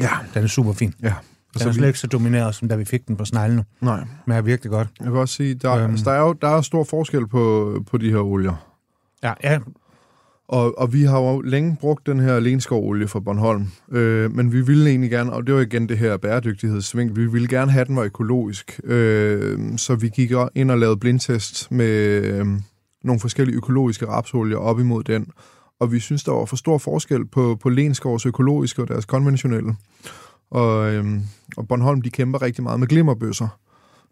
Ja. 0.00 0.10
Den 0.34 0.42
er 0.42 0.46
super 0.46 0.72
fin. 0.72 0.94
Ja. 1.02 1.12
Den 1.58 1.68
er 1.68 1.72
slet 1.72 1.86
ikke 1.86 1.98
så 1.98 2.06
domineret, 2.06 2.54
som 2.54 2.68
da 2.68 2.76
vi 2.76 2.84
fik 2.84 3.08
den 3.08 3.16
på 3.16 3.24
sneglene. 3.24 3.64
Nej. 3.80 4.04
Men 4.26 4.36
er 4.36 4.42
virkelig 4.42 4.70
godt. 4.70 4.88
Jeg 5.00 5.12
vil 5.12 5.20
også 5.20 5.34
sige, 5.34 5.54
der, 5.54 5.72
Øhm. 5.76 5.90
altså, 5.90 6.04
der, 6.04 6.10
er 6.16 6.20
jo 6.20 6.32
der 6.32 6.48
er 6.48 6.60
stor 6.60 6.84
forskel 6.84 7.26
på, 7.28 7.74
på 7.90 7.98
de 7.98 8.10
her 8.10 8.18
olier. 8.18 8.66
Ja, 9.22 9.32
ja. 9.44 9.58
Og, 10.48 10.78
og 10.78 10.92
vi 10.92 11.02
har 11.02 11.18
jo 11.20 11.40
længe 11.40 11.76
brugt 11.80 12.06
den 12.06 12.20
her 12.20 12.40
Lenskovsolie 12.40 13.08
fra 13.08 13.20
Bornholm, 13.20 13.68
øh, 13.92 14.34
men 14.34 14.52
vi 14.52 14.60
ville 14.60 14.90
egentlig 14.90 15.10
gerne, 15.10 15.32
og 15.32 15.46
det 15.46 15.54
var 15.54 15.60
igen 15.60 15.88
det 15.88 15.98
her 15.98 16.16
bæredygtighedssving, 16.16 17.16
vi 17.16 17.26
ville 17.26 17.48
gerne 17.48 17.70
have, 17.70 17.80
at 17.80 17.86
den 17.86 17.96
var 17.96 18.02
økologisk. 18.02 18.80
Øh, 18.84 19.58
så 19.76 19.94
vi 19.94 20.08
gik 20.08 20.30
ind 20.54 20.70
og 20.70 20.78
lavede 20.78 20.96
blindtest 20.96 21.70
med 21.70 21.86
øh, 22.24 22.46
nogle 23.04 23.20
forskellige 23.20 23.56
økologiske 23.56 24.06
rapsolier 24.06 24.56
op 24.56 24.80
imod 24.80 25.04
den. 25.04 25.26
Og 25.80 25.92
vi 25.92 26.00
synes, 26.00 26.24
der 26.24 26.32
var 26.32 26.44
for 26.44 26.56
stor 26.56 26.78
forskel 26.78 27.26
på, 27.26 27.58
på 27.62 27.68
Lenskovs 27.68 28.26
økologiske 28.26 28.82
og 28.82 28.88
deres 28.88 29.04
konventionelle. 29.04 29.76
Og, 30.50 30.94
øh, 30.94 31.20
og 31.56 31.68
Bornholm, 31.68 32.02
de 32.02 32.10
kæmper 32.10 32.42
rigtig 32.42 32.64
meget 32.64 32.80
med 32.80 32.88
glimmerbøsser 32.88 33.48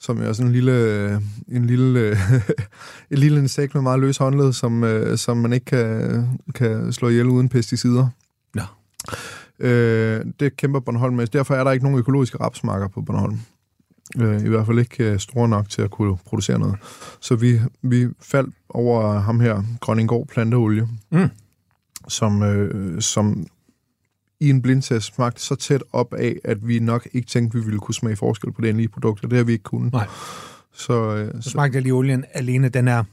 som 0.04 0.22
er 0.22 0.32
sådan 0.32 0.46
en 0.46 0.52
lille, 0.52 1.22
en 1.48 1.66
lille, 1.66 2.10
en 3.10 3.18
lille 3.18 3.38
insekt 3.38 3.74
med 3.74 3.82
meget 3.82 4.00
løs 4.00 4.16
håndled, 4.16 4.52
som, 4.52 4.84
øh, 4.84 5.18
som 5.18 5.36
man 5.36 5.52
ikke 5.52 5.64
kan, 5.64 6.28
kan 6.54 6.92
slå 6.92 7.08
ihjel 7.08 7.26
uden 7.26 7.48
pesticider. 7.48 8.08
Nå. 8.54 8.62
Øh, 9.58 10.24
det 10.40 10.56
kæmper 10.56 10.80
Bornholm 10.80 11.16
med. 11.16 11.26
Derfor 11.26 11.54
er 11.54 11.64
der 11.64 11.72
ikke 11.72 11.84
nogen 11.84 11.98
økologiske 11.98 12.38
rapsmarker 12.40 12.88
på 12.88 13.02
Bornholm. 13.02 13.38
Øh, 14.18 14.44
I 14.44 14.48
hvert 14.48 14.66
fald 14.66 14.78
ikke 14.78 15.04
øh, 15.04 15.18
store 15.18 15.48
nok 15.48 15.68
til 15.68 15.82
at 15.82 15.90
kunne 15.90 16.16
producere 16.26 16.58
noget. 16.58 16.76
Så 17.20 17.36
vi, 17.36 17.60
vi 17.82 18.08
faldt 18.20 18.54
over 18.68 19.18
ham 19.18 19.40
her, 19.40 19.62
Grønningård 19.80 20.26
Planteolie, 20.26 20.88
Mm. 21.10 21.28
Som, 22.08 22.42
øh, 22.42 23.02
som 23.02 23.46
i 24.40 24.50
en 24.50 24.62
blindtest 24.62 25.14
smagte 25.14 25.42
så 25.42 25.54
tæt 25.54 25.82
op 25.92 26.14
af, 26.14 26.36
at 26.44 26.68
vi 26.68 26.78
nok 26.78 27.08
ikke 27.12 27.26
tænkte, 27.28 27.58
vi 27.58 27.64
ville 27.64 27.80
kunne 27.80 27.94
smage 27.94 28.16
forskel 28.16 28.52
på 28.52 28.60
det 28.60 28.68
endelige 28.68 28.88
produkt, 28.88 29.24
og 29.24 29.30
det 29.30 29.36
har 29.36 29.44
vi 29.44 29.52
ikke 29.52 29.62
kunnet. 29.62 29.92
Nej. 29.92 30.06
Så, 30.72 31.14
øh, 31.16 31.42
Så 31.42 31.50
smagte 31.50 31.76
jeg 31.76 31.82
lige 31.82 31.92
olien 31.92 32.24
alene. 32.32 32.68
Den 32.68 32.88
er... 32.88 33.04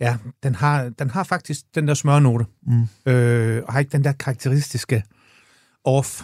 Ja, 0.00 0.16
den 0.42 0.54
har, 0.54 0.88
den 0.88 1.10
har 1.10 1.24
faktisk 1.24 1.60
den 1.74 1.88
der 1.88 1.94
smørnote. 1.94 2.44
Mm. 2.66 3.12
Øh, 3.12 3.62
og 3.66 3.72
har 3.72 3.80
ikke 3.80 3.92
den 3.92 4.04
der 4.04 4.12
karakteristiske 4.12 5.02
off. 5.84 6.22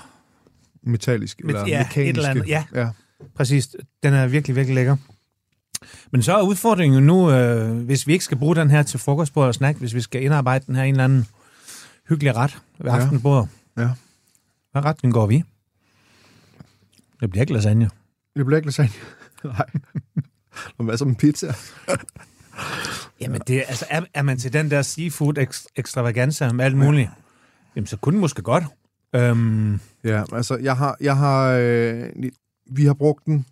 metallisk 0.82 1.40
Met- 1.40 1.48
eller 1.48 1.66
ja, 1.66 1.80
et 1.80 1.86
mekaniske. 1.86 2.08
eller 2.18 2.28
andet, 2.30 2.48
ja. 2.48 2.64
ja. 2.74 2.88
Præcis. 3.34 3.68
Den 4.02 4.14
er 4.14 4.26
virkelig, 4.26 4.56
virkelig 4.56 4.74
lækker. 4.74 4.96
Men 6.10 6.22
så 6.22 6.36
er 6.36 6.42
udfordringen 6.42 7.00
jo 7.00 7.06
nu, 7.06 7.30
øh, 7.30 7.76
hvis 7.84 8.06
vi 8.06 8.12
ikke 8.12 8.24
skal 8.24 8.38
bruge 8.38 8.56
den 8.56 8.70
her 8.70 8.82
til 8.82 8.98
frokostbord 9.00 9.46
og 9.46 9.54
snack, 9.54 9.78
hvis 9.78 9.94
vi 9.94 10.00
skal 10.00 10.22
indarbejde 10.22 10.64
den 10.66 10.76
her 10.76 10.82
en 10.82 10.94
eller 10.94 11.04
anden 11.04 11.26
hyggelig 12.12 12.36
ret 12.36 12.58
ved 12.78 12.90
Ja. 12.90 12.96
aftenbordet. 12.98 13.48
Ja. 13.78 13.88
Hvad 14.72 14.84
retning 14.84 15.14
går 15.14 15.26
vi? 15.26 15.42
Det 17.20 17.30
bliver 17.30 17.40
ikke 17.42 17.52
lasagne. 17.52 17.90
Det 18.36 18.46
bliver 18.46 18.56
ikke 18.56 18.66
lasagne. 18.68 18.92
Nej. 19.44 19.66
Og 20.78 20.84
hvad 20.84 20.96
som 20.96 21.08
en 21.08 21.14
pizza? 21.16 21.54
Jamen, 23.20 23.40
det, 23.46 23.64
altså, 23.68 23.84
er, 23.90 24.00
er 24.14 24.22
man 24.22 24.38
til 24.38 24.52
den 24.52 24.70
der 24.70 24.82
seafood 24.82 25.46
extravaganza 25.76 26.52
med 26.52 26.64
alt 26.64 26.76
muligt, 26.76 27.10
jamen, 27.76 27.86
så 27.86 27.96
kunne 27.96 28.18
måske 28.20 28.42
godt. 28.42 28.64
Øhm, 29.14 29.80
Ja, 30.04 30.24
altså, 30.32 30.56
jeg 30.56 30.76
har, 30.76 30.96
jeg 31.00 31.16
har, 31.16 31.52
øh, 31.60 32.08
vi 32.70 32.84
har 32.84 32.94
brugt 32.94 33.26
den 33.26 33.46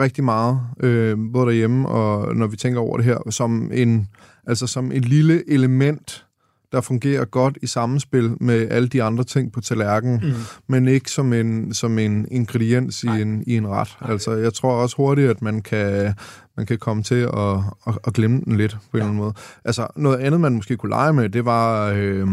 rigtig 0.00 0.24
meget, 0.24 0.60
øh, 0.80 1.18
både 1.32 1.46
derhjemme 1.46 1.88
og 1.88 2.36
når 2.36 2.46
vi 2.46 2.56
tænker 2.56 2.80
over 2.80 2.96
det 2.96 3.04
her, 3.06 3.30
som 3.30 3.70
en, 3.74 4.08
altså 4.46 4.66
som 4.66 4.92
et 4.92 5.04
lille 5.04 5.50
element, 5.50 6.26
der 6.72 6.80
fungerer 6.80 7.24
godt 7.24 7.58
i 7.62 7.66
samspil 7.66 8.36
med 8.42 8.68
alle 8.70 8.88
de 8.88 9.02
andre 9.02 9.24
ting 9.24 9.52
på 9.52 9.60
tallerkenen, 9.60 10.20
mm. 10.22 10.34
men 10.66 10.88
ikke 10.88 11.10
som 11.10 11.32
en, 11.32 11.74
som 11.74 11.98
en 11.98 12.26
ingrediens 12.30 13.04
i 13.04 13.06
en, 13.06 13.42
i 13.46 13.56
en 13.56 13.68
ret. 13.68 13.96
Altså, 14.00 14.32
jeg 14.32 14.54
tror 14.54 14.72
også 14.72 14.96
hurtigt, 14.96 15.30
at 15.30 15.42
man 15.42 15.62
kan, 15.62 16.14
man 16.56 16.66
kan 16.66 16.78
komme 16.78 17.02
til 17.02 17.14
at, 17.14 17.56
at, 17.86 17.98
at 18.06 18.12
glemme 18.12 18.40
den 18.44 18.56
lidt 18.56 18.72
på 18.72 18.78
en 18.78 18.96
eller 18.96 19.04
anden 19.06 19.16
måde. 19.16 19.34
Altså, 19.64 19.86
noget 19.96 20.16
andet, 20.18 20.40
man 20.40 20.54
måske 20.54 20.76
kunne 20.76 20.90
lege 20.90 21.12
med, 21.12 21.28
det 21.28 21.44
var... 21.44 21.92
Øh, 21.96 22.28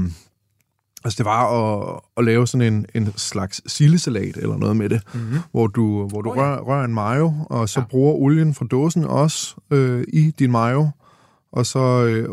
Altså 1.05 1.17
det 1.17 1.25
var 1.25 1.45
at, 1.45 1.99
at 2.17 2.25
lave 2.25 2.47
sådan 2.47 2.73
en, 2.73 2.85
en 2.93 3.13
slags 3.15 3.61
sildesalat 3.71 4.37
eller 4.37 4.57
noget 4.57 4.77
med 4.77 4.89
det, 4.89 5.01
mm-hmm. 5.13 5.37
hvor 5.51 5.67
du, 5.67 6.07
hvor 6.07 6.21
du 6.21 6.29
Oh, 6.31 6.37
ja. 6.37 6.41
rører, 6.41 6.59
rører 6.61 6.85
en 6.85 6.93
mayo, 6.93 7.33
og 7.49 7.69
så 7.69 7.79
Ja. 7.79 7.81
ja. 7.83 7.87
bruger 7.89 8.13
olien 8.13 8.53
fra 8.53 8.65
dåsen 8.65 9.03
også 9.05 9.55
øh, 9.71 10.03
i 10.13 10.31
din 10.39 10.51
mayo, 10.51 10.89
og 11.51 11.65
så 11.65 12.05
øh, 12.05 12.29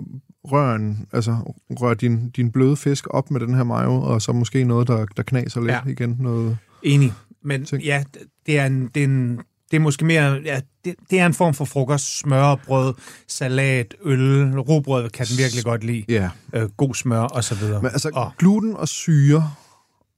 en, 0.50 1.06
altså, 1.12 1.54
rør 1.80 1.94
din, 1.94 2.30
din 2.30 2.50
bløde 2.50 2.76
fisk 2.76 3.06
op 3.10 3.30
med 3.30 3.40
den 3.40 3.54
her 3.54 3.62
mayo, 3.64 3.92
og 4.02 4.22
så 4.22 4.32
måske 4.32 4.64
noget, 4.64 4.88
der, 4.88 5.06
der 5.16 5.22
knaser 5.22 5.60
lidt 5.60 5.70
Ja. 5.72 5.80
igen. 5.86 6.16
Noget, 6.20 6.58
enig. 6.82 7.12
Men 7.44 7.64
Ting. 7.64 7.82
ja, 7.82 8.04
det 8.46 8.58
er, 8.58 8.66
en, 8.66 8.86
det, 8.94 9.00
er 9.00 9.04
en, 9.04 9.36
det 9.70 9.76
er 9.76 9.80
måske 9.80 10.04
mere... 10.04 10.40
Ja, 10.44 10.60
det, 10.84 10.94
det 11.10 11.18
er 11.20 11.26
en 11.26 11.34
form 11.34 11.54
for 11.54 11.64
frokost. 11.64 12.18
Smørbrød, 12.18 12.94
salat, 13.28 13.94
øl, 14.04 14.58
robrød 14.60 15.10
kan 15.10 15.26
den 15.26 15.38
virkelig 15.38 15.64
godt 15.64 15.84
lide. 15.84 16.04
ja. 16.08 16.30
Øh, 16.54 16.68
god 16.76 16.94
smør 16.94 17.20
og 17.20 17.44
så 17.44 17.54
videre. 17.54 17.82
Men 17.82 17.90
altså, 17.90 18.10
Og- 18.14 18.32
gluten 18.38 18.76
og 18.76 18.88
syre 18.88 19.50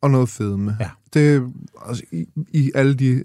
og 0.03 0.11
noget 0.11 0.29
fedme, 0.29 0.77
Ja. 0.81 0.91
det 1.15 1.35
er 1.37 1.51
altså, 1.89 2.05
i, 2.13 2.27
i 2.53 2.71
alle 2.75 2.95
de 2.95 3.25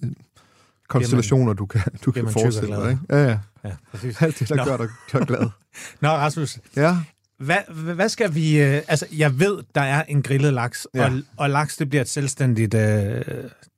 konstellationer, 0.89 1.53
du 1.53 1.65
kan, 1.65 1.81
du 2.05 2.11
kan 2.11 2.27
forestille 2.29 2.75
dig. 2.75 2.89
Ikke? 2.91 3.01
Ja, 3.09 3.23
ja. 3.23 3.37
Ja, 3.63 3.71
præcis. 3.91 4.21
Alt 4.21 4.39
det, 4.39 4.49
der 4.49 4.55
Nå. 4.55 4.63
gør 4.63 4.77
dig 4.77 5.27
glad. 5.27 5.49
Nå, 6.01 6.07
Rasmus, 6.07 6.57
Ja, 6.75 6.97
hvad, 7.39 7.93
hvad 7.93 8.09
skal 8.09 8.35
vi... 8.35 8.61
Øh, 8.61 8.81
altså, 8.87 9.05
jeg 9.17 9.39
ved, 9.39 9.57
der 9.75 9.81
er 9.81 10.03
en 10.03 10.21
grillet 10.21 10.53
laks, 10.53 10.87
ja. 10.95 11.05
Og, 11.05 11.11
og 11.37 11.49
laks, 11.49 11.77
det 11.77 11.89
bliver 11.89 12.01
et 12.01 12.09
selvstændigt... 12.09 12.73
Øh, 12.73 13.21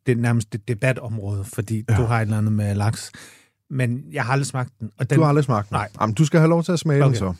det 0.05 0.11
er 0.11 0.15
nærmest 0.15 0.55
et 0.55 0.67
debatområde, 0.67 1.43
fordi 1.43 1.85
ja. 1.89 1.95
Du 1.95 2.03
har 2.03 2.17
et 2.17 2.21
eller 2.21 2.37
andet 2.37 2.53
med 2.53 2.75
laks. 2.75 3.11
Men 3.69 4.03
jeg 4.11 4.23
har 4.23 4.33
aldrig 4.33 4.45
smagt 4.45 4.69
den. 4.79 4.91
Og 4.97 5.09
den 5.09 5.17
du 5.17 5.21
har 5.23 5.29
aldrig 5.29 5.45
smagt 5.45 5.69
den. 5.69 5.75
Nej. 5.75 5.89
Jamen, 6.01 6.13
du 6.13 6.25
skal 6.25 6.39
have 6.39 6.49
lov 6.49 6.63
til 6.63 6.71
at 6.71 6.79
smage 6.79 7.03
Okay. 7.03 7.07
den 7.07 7.15
så. 7.17 7.33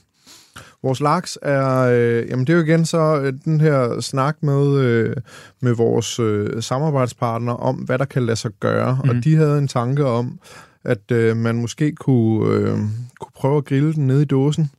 Vores 0.83 0.99
laks 0.99 1.37
er, 1.41 1.77
øh, 1.77 2.29
jamen 2.29 2.47
det 2.47 2.53
er 2.53 2.57
jo 2.57 2.63
igen 2.63 2.85
så 2.85 3.21
øh, 3.21 3.33
den 3.45 3.61
her 3.61 3.99
snak 3.99 4.43
med, 4.43 4.77
øh, 4.77 5.15
med 5.61 5.71
vores 5.73 6.19
øh, 6.19 6.63
samarbejdspartnere 6.63 7.57
om, 7.57 7.75
hvad 7.75 7.99
der 7.99 8.05
kan 8.05 8.25
lade 8.25 8.35
sig 8.35 8.51
gøre. 8.59 8.99
Mm. 9.03 9.09
Og 9.09 9.15
de 9.23 9.35
havde 9.35 9.57
en 9.57 9.67
tanke 9.67 10.05
om, 10.05 10.39
at 10.83 11.11
øh, 11.11 11.37
man 11.37 11.55
måske 11.55 11.91
kunne, 11.91 12.55
øh, 12.55 12.77
kunne 13.19 13.31
prøve 13.35 13.57
at 13.57 13.65
grille 13.65 13.93
den 13.93 14.07
nede 14.07 14.21
i 14.21 14.25
dåsen. 14.25 14.71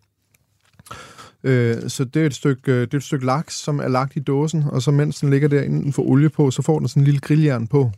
Øh, 1.44 1.76
så 1.88 2.04
det 2.04 2.22
er, 2.22 2.26
et 2.26 2.34
stykke, 2.34 2.72
øh, 2.72 2.80
det 2.80 2.94
er 2.94 2.98
et 2.98 3.04
stykke 3.04 3.26
laks, 3.26 3.54
som 3.54 3.78
er 3.78 3.88
lagt 3.88 4.16
i 4.16 4.20
dåsen, 4.20 4.64
og 4.66 4.82
så 4.82 4.90
mens 4.90 5.20
den 5.20 5.30
ligger 5.30 5.48
der 5.48 5.62
inden 5.62 5.92
for 5.92 6.02
olie 6.02 6.28
på, 6.28 6.50
så 6.50 6.62
får 6.62 6.78
den 6.78 6.88
sådan 6.88 7.00
en 7.00 7.04
lille 7.04 7.20
grilljern 7.20 7.66
på. 7.66 7.90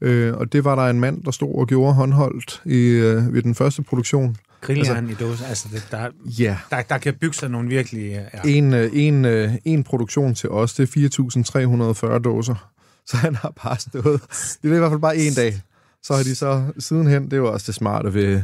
Øh, 0.00 0.34
og 0.36 0.52
det 0.52 0.64
var 0.64 0.74
der 0.76 0.82
en 0.90 1.00
mand, 1.00 1.22
der 1.24 1.30
stod 1.30 1.54
og 1.54 1.66
gjorde 1.66 1.94
håndholdt 1.94 2.62
i, 2.64 2.78
øh, 2.78 3.34
ved 3.34 3.42
den 3.42 3.54
første 3.54 3.82
produktion. 3.82 4.36
Grilljern 4.60 5.08
altså, 5.10 5.24
i 5.26 5.28
dåse. 5.28 5.46
Altså, 5.46 5.68
det, 5.72 5.86
der, 5.90 6.08
Ja. 6.38 6.56
der, 6.70 6.82
der 6.82 6.98
kan 6.98 7.14
bygge 7.14 7.34
sig 7.36 7.48
nogle 7.50 7.68
virkelig... 7.68 8.02
øh, 8.12 8.18
Ja. 8.44 8.50
En, 8.50 8.74
øh, 8.74 8.90
en, 8.92 9.24
en 9.64 9.84
produktion 9.84 10.34
til 10.34 10.50
os, 10.50 10.74
det 10.74 10.96
er 10.96 12.10
4.340 12.16 12.18
dåser. 12.18 12.70
Så 13.06 13.16
han 13.16 13.34
har 13.34 13.52
bare 13.62 13.78
stået... 13.78 14.20
Det 14.62 14.70
er 14.70 14.74
i 14.74 14.78
hvert 14.78 14.90
fald 14.90 15.00
bare 15.00 15.16
en 15.16 15.32
dag. 15.34 15.60
Så 16.02 16.14
har 16.14 16.22
de 16.22 16.34
så 16.34 16.72
sidenhen, 16.78 17.24
det 17.24 17.32
er 17.32 17.36
jo 17.36 17.52
også 17.52 17.66
det 17.66 17.74
smarte 17.74 18.14
ved, 18.14 18.42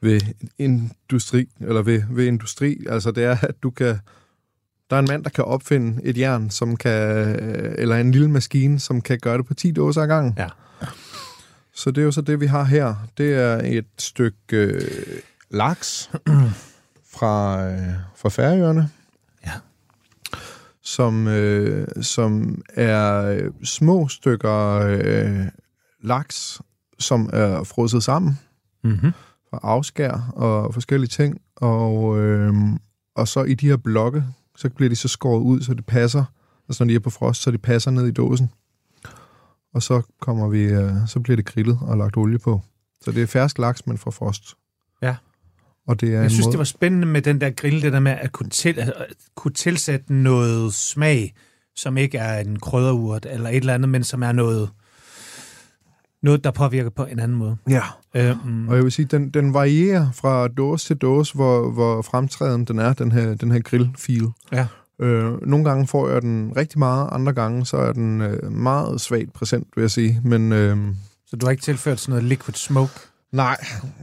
ved 0.00 0.20
industri, 0.58 1.48
eller 1.60 1.82
ved, 1.82 2.02
ved 2.10 2.26
industri, 2.26 2.86
altså 2.88 3.10
det 3.10 3.24
er, 3.24 3.36
at 3.42 3.54
du 3.62 3.70
kan... 3.70 3.98
Der 4.90 4.96
er 4.96 5.00
en 5.00 5.06
mand, 5.08 5.24
der 5.24 5.30
kan 5.30 5.44
opfinde 5.44 6.00
et 6.04 6.18
jern, 6.18 6.50
som 6.50 6.76
kan, 6.76 6.92
eller 7.78 7.96
en 7.96 8.10
lille 8.10 8.30
maskine, 8.30 8.80
som 8.80 9.00
kan 9.00 9.18
gøre 9.18 9.38
det 9.38 9.46
på 9.46 9.54
10 9.54 9.72
dåser 9.72 10.02
ad 10.02 10.06
gangen. 10.08 10.34
Ja. 10.38 10.48
Så 11.74 11.90
det 11.90 11.98
er 11.98 12.04
jo 12.04 12.12
så 12.12 12.20
det, 12.20 12.40
vi 12.40 12.46
har 12.46 12.64
her. 12.64 12.94
Det 13.18 13.34
er 13.34 13.60
et 13.64 13.86
stykke 13.98 14.56
øh, 14.56 14.80
laks 15.50 16.10
fra, 17.14 17.64
øh, 17.66 17.78
fra 18.16 18.28
Færøerne 18.28 18.90
Ja. 19.46 19.52
som, 20.82 21.28
øh, 21.28 21.88
som 22.02 22.62
er 22.74 23.22
øh, 23.24 23.50
små 23.64 24.08
stykker 24.08 24.78
øh, 24.78 25.46
laks, 26.02 26.60
som 26.98 27.30
er 27.32 27.64
frosset 27.64 28.02
sammen 28.02 28.38
Mm-hmm. 28.84 29.12
fra 29.50 29.58
afskær 29.62 30.32
og 30.36 30.74
forskellige 30.74 31.08
ting. 31.08 31.40
Og, 31.56 32.18
øh, 32.20 32.54
og 33.16 33.28
så 33.28 33.42
i 33.42 33.54
de 33.54 33.68
her 33.68 33.76
blokke, 33.76 34.24
så 34.56 34.68
bliver 34.68 34.88
de 34.88 34.96
så 34.96 35.08
skåret 35.08 35.40
ud, 35.40 35.60
så 35.60 35.74
det 35.74 35.86
passer. 35.86 36.24
Altså 36.68 36.84
når 36.84 36.88
de 36.88 36.94
er 36.94 37.00
på 37.00 37.10
frost, 37.10 37.42
så 37.42 37.50
de 37.50 37.58
passer 37.58 37.90
ned 37.90 38.06
i 38.06 38.10
dåsen. 38.10 38.50
Og 39.74 39.82
så 39.82 40.02
kommer 40.20 40.48
vi, 40.48 40.62
øh, 40.62 40.92
så 41.06 41.20
bliver 41.20 41.36
det 41.36 41.44
grillet 41.44 41.78
og 41.82 41.96
lagt 41.96 42.16
olie 42.16 42.38
på. 42.38 42.60
Så 43.00 43.12
det 43.12 43.22
er 43.22 43.26
fersk 43.26 43.58
laks, 43.58 43.86
men 43.86 43.98
fra 43.98 44.10
frost. 44.10 44.54
Ja. 45.02 45.16
Og 45.86 46.00
det 46.00 46.14
er 46.14 46.20
Jeg 46.20 46.30
synes, 46.30 46.46
måde, 46.46 46.52
det 46.52 46.58
var 46.58 46.64
spændende 46.64 47.06
med 47.06 47.22
den 47.22 47.40
der 47.40 47.50
grill, 47.50 47.82
det 47.82 47.92
der 47.92 48.00
med 48.00 48.12
at 48.12 48.32
kunne, 48.32 48.48
til, 48.48 48.78
at 48.78 48.92
kunne 49.34 49.54
tilsætte 49.54 50.14
noget 50.14 50.74
smag 50.74 51.34
som 51.76 51.96
ikke 51.96 52.18
er 52.18 52.40
en 52.40 52.58
krydderurt 52.58 53.26
eller 53.30 53.50
et 53.50 53.56
eller 53.56 53.74
andet, 53.74 53.88
men 53.88 54.04
som 54.04 54.22
er 54.22 54.32
noget, 54.32 54.70
noget 56.24 56.44
der 56.44 56.50
påvirker 56.50 56.90
på 56.90 57.04
en 57.04 57.18
anden 57.18 57.36
måde. 57.38 57.56
Ja. 57.68 57.82
Øhm, 58.14 58.68
Og 58.68 58.76
jeg 58.76 58.84
vil 58.84 58.92
sige, 58.92 59.06
den, 59.06 59.30
den 59.30 59.54
varierer 59.54 60.06
fra 60.12 60.48
dåse 60.48 60.86
til 60.86 60.96
dåse, 60.96 61.34
hvor, 61.34 61.70
hvor 61.70 62.02
fremtræden 62.02 62.64
den 62.64 62.78
er, 62.78 62.92
den 62.92 63.12
her, 63.12 63.34
den 63.34 63.50
her 63.52 63.60
grillfil. 63.60 64.28
ja. 64.52 64.66
Øh, 64.98 65.46
nogle 65.46 65.64
gange 65.64 65.86
får 65.86 66.08
jeg 66.08 66.22
den 66.22 66.52
rigtig 66.56 66.78
meget, 66.78 67.08
andre 67.12 67.32
gange 67.32 67.66
så 67.66 67.76
er 67.76 67.92
den 67.92 68.20
øh, 68.20 68.52
meget 68.52 69.00
svagt 69.00 69.32
præsent, 69.32 69.66
vil 69.76 69.82
jeg 69.82 69.90
sige. 69.90 70.20
Men 70.24 70.52
øh, 70.52 70.76
Så 71.26 71.36
du 71.36 71.46
har 71.46 71.50
ikke 71.50 71.62
tilført 71.62 72.00
sådan 72.00 72.12
noget 72.12 72.24
liquid 72.24 72.54
smoke 72.54 72.92
nej, 73.32 73.56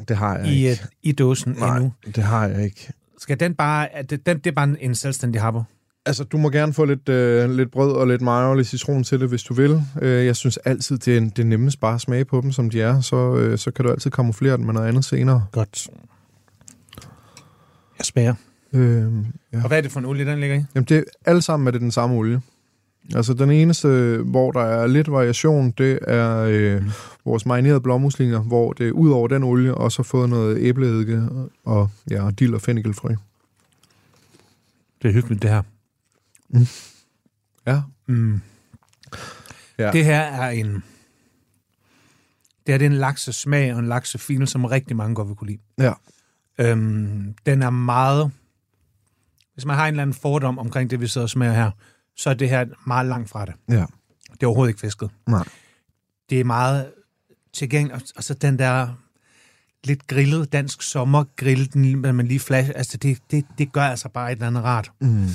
det 0.08 0.18
har 0.18 0.38
jeg 0.38 0.48
i, 0.48 0.68
ikke. 0.68 0.70
øh, 0.84 0.88
i 1.04 1.12
dåsen 1.12 1.56
Nej, 1.60 1.76
endnu? 1.78 1.94
det 2.16 2.24
har 2.24 2.48
jeg 2.48 2.64
ikke. 2.64 2.94
Skal 3.20 3.40
den 3.40 3.56
bare, 3.56 3.94
er 3.94 4.02
det, 4.02 4.26
den, 4.26 4.38
det 4.38 4.48
er 4.48 4.52
bare 4.52 4.76
en 4.84 4.96
selvstændig 4.96 5.42
happer? 5.42 5.64
Altså, 6.06 6.24
du 6.24 6.38
må 6.38 6.50
gerne 6.50 6.74
få 6.74 6.86
lidt, 6.86 7.10
øh, 7.10 7.50
lidt 7.50 7.72
brød 7.72 7.92
og 7.92 8.08
lidt 8.08 8.22
mayo 8.22 8.50
og 8.50 8.58
lidt 8.58 8.68
citron 8.68 9.04
til 9.04 9.20
det, 9.20 9.30
hvis 9.30 9.44
du 9.44 9.54
vil. 9.54 9.82
Øh, 10.02 10.26
jeg 10.26 10.36
synes 10.36 10.58
altid, 10.58 10.98
det 10.98 11.18
er, 11.18 11.22
det 11.22 11.40
er 11.40 11.44
nemmest 11.44 11.80
bare 11.80 11.96
at 11.96 12.02
smage 12.02 12.26
på 12.26 12.42
dem, 12.42 12.52
som 12.52 12.70
de 12.70 12.82
er. 12.82 13.02
Så, 13.02 13.36
øh, 13.36 13.58
så 13.58 13.72
kan 13.72 13.86
du 13.86 13.92
altid 13.92 14.12
kamuflere 14.12 14.58
dem 14.58 14.66
med 14.66 14.74
noget 14.74 14.88
andet 14.88 15.06
senere. 15.06 15.46
Godt. 15.52 15.90
Jeg 17.98 18.06
smager. 18.06 18.34
Øh, 18.74 19.14
ja. 19.54 19.62
Og 19.64 19.68
hvad 19.68 19.78
er 19.78 19.82
det 19.82 19.92
for 19.92 20.00
en 20.00 20.06
olie, 20.06 20.26
den 20.26 20.40
ligger 20.40 20.56
i? 20.56 20.64
Jamen, 20.76 20.86
det 20.86 20.98
er 20.98 21.04
alle 21.26 21.42
sammen 21.42 21.68
er 21.68 21.72
det 21.72 21.82
den 21.82 21.92
samme 21.92 22.16
olie. 22.16 22.42
Altså, 23.16 23.34
den 23.34 23.52
eneste, 23.52 24.18
hvor 24.26 24.52
der 24.52 24.62
er 24.62 24.88
lidt 24.88 25.12
variation, 25.12 25.72
det 25.72 26.00
er 26.02 26.38
øh, 26.38 26.84
vores 27.26 27.46
marinerede 27.46 27.82
blåmuslinger, 27.82 28.40
hvor 28.40 28.74
det 28.74 28.92
ud 28.92 29.10
over 29.10 29.28
den 29.28 29.44
olie 29.44 29.76
også 29.76 30.00
har 30.00 30.04
fået 30.04 30.30
noget 30.30 30.58
æbleeddike 30.60 31.24
og 31.66 31.90
ja, 32.10 32.30
dild 32.40 32.54
og 32.54 32.62
fennikelfrø. 32.62 33.10
Det 35.02 35.10
er 35.10 35.14
hyggeligt, 35.14 35.42
det 35.42 35.50
her. 35.50 35.62
Ja. 37.68 37.82
Mm. 38.08 38.42
Ja. 39.78 39.92
Det 39.92 40.06
her 40.06 40.20
er 40.22 40.50
en... 40.50 40.74
Det 42.68 42.74
her 42.74 42.78
det 42.78 42.86
er 42.86 42.90
en 42.90 42.96
laksesmag 42.98 43.74
og 43.74 43.80
en 43.80 43.88
laksefil, 43.88 44.48
som 44.48 44.66
rigtig 44.66 44.96
mange 44.96 45.16
godt 45.16 45.28
vil 45.28 45.36
kunne 45.36 45.48
lide. 45.52 45.62
Ja. 45.80 45.94
Øhm, 46.60 47.36
den 47.46 47.62
er 47.62 47.70
meget... 47.70 48.32
Hvis 49.54 49.66
man 49.66 49.76
har 49.76 49.88
en 49.88 49.94
eller 49.94 50.02
anden 50.02 50.14
fordom 50.14 50.60
omkring 50.60 50.90
det, 50.90 51.02
vi 51.02 51.08
sidder 51.08 51.26
og 51.26 51.30
smager 51.30 51.54
her, 51.54 51.72
så 52.18 52.30
er 52.30 52.34
det 52.34 52.50
her 52.50 52.66
meget 52.88 53.06
langt 53.08 53.30
fra 53.30 53.46
det. 53.46 53.54
Ja. 53.70 53.86
Det 54.32 54.44
er 54.44 54.48
overhovedet 54.48 54.70
ikke 54.70 54.80
fisket. 54.80 55.10
Nej. 55.28 55.44
Det 56.30 56.40
er 56.40 56.44
meget 56.44 56.92
tilgængeligt. 57.54 58.04
Og- 58.04 58.10
Og 58.18 58.24
så 58.24 58.34
den 58.34 58.60
der 58.60 58.88
lidt 59.84 60.08
grillet 60.08 60.54
dansk 60.54 60.82
sommergrill, 60.82 61.74
den, 61.74 62.02
man 62.16 62.28
lige 62.28 62.40
flash, 62.40 62.72
altså 62.76 62.98
det, 62.98 63.20
det, 63.32 63.46
det 63.58 63.72
gør 63.74 63.84
altså 63.84 64.10
bare 64.10 64.32
et 64.32 64.36
eller 64.36 64.48
andet 64.48 64.64
rart. 64.64 64.92
Mm. 65.02 65.28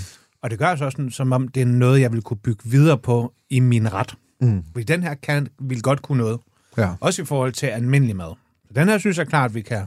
Og 0.43 0.51
det 0.51 0.59
gør 0.59 0.67
altså 0.67 0.85
også, 0.85 0.97
sådan, 0.97 1.11
som 1.11 1.33
om 1.33 1.49
det 1.49 1.63
er 1.63 1.67
noget, 1.67 2.01
jeg 2.01 2.13
vil 2.13 2.23
kunne 2.23 2.37
bygge 2.45 2.63
videre 2.65 2.99
på 2.99 3.33
i 3.51 3.61
min 3.61 3.93
ret. 3.93 4.15
Mm. 4.41 4.63
Fordi 4.73 4.85
den 4.85 5.03
her 5.03 5.15
kan, 5.15 5.49
vil 5.61 5.83
godt 5.83 6.03
kunne 6.03 6.19
noget. 6.19 6.39
Ja. 6.79 6.89
Også 7.01 7.23
i 7.23 7.25
forhold 7.25 7.53
til 7.53 7.67
almindelig 7.67 8.17
mad. 8.17 8.35
Så 8.67 8.73
den 8.81 8.89
her 8.89 8.99
synes 8.99 9.19
jeg 9.19 9.27
klart, 9.27 9.55
vi 9.55 9.61
kan. 9.61 9.83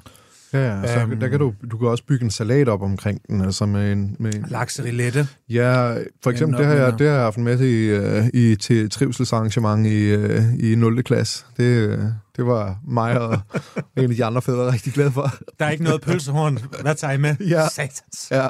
Ja, 0.54 0.60
ja. 0.80 0.88
Så, 0.93 1.00
Øhm. 1.00 1.20
der 1.20 1.28
kan 1.28 1.39
du, 1.39 1.54
du 1.72 1.78
kan 1.78 1.88
også 1.88 2.04
bygge 2.04 2.24
en 2.26 2.32
salat 2.32 2.70
op 2.70 2.82
omkring 2.82 3.22
den, 3.28 3.41
altså 3.41 3.66
med 3.66 3.91
en... 3.91 4.16
Med 4.20 4.34
en 4.34 4.45
Lakserillette. 4.50 5.28
ja, 5.50 5.93
for 6.24 6.30
eksempel, 6.30 6.58
det 6.60 6.66
har, 6.66 6.74
jeg, 6.74 7.00
det 7.00 7.08
har 7.08 7.14
jeg 7.16 7.24
haft 7.24 7.38
med 7.38 7.60
i, 7.60 7.86
øh, 7.86 8.26
i, 8.34 8.56
til 8.56 8.89
trivselsarrangement 8.89 9.88
i, 9.88 10.04
øh, 10.04 10.43
i 10.60 10.76
0. 10.76 11.04
klasse. 11.04 11.45
Det, 11.58 11.64
øh, 11.64 12.00
det 12.36 12.45
var 12.45 12.78
mig 12.88 13.20
og 13.22 13.39
en 13.97 14.04
af 14.04 14.10
de 14.10 14.26
andre 14.26 14.41
fædre 14.41 14.72
rigtig 14.72 14.93
glad 14.93 15.12
for. 15.12 15.34
Der 15.60 15.66
er 15.66 15.70
ikke 15.70 15.84
noget 15.84 16.02
pølsehorn. 16.02 16.58
Hvad 16.82 16.95
tager 16.95 17.14
I 17.14 17.18
med? 17.18 17.36
Ja. 17.39 17.68
Satans. 17.68 18.28
Ja, 18.32 18.47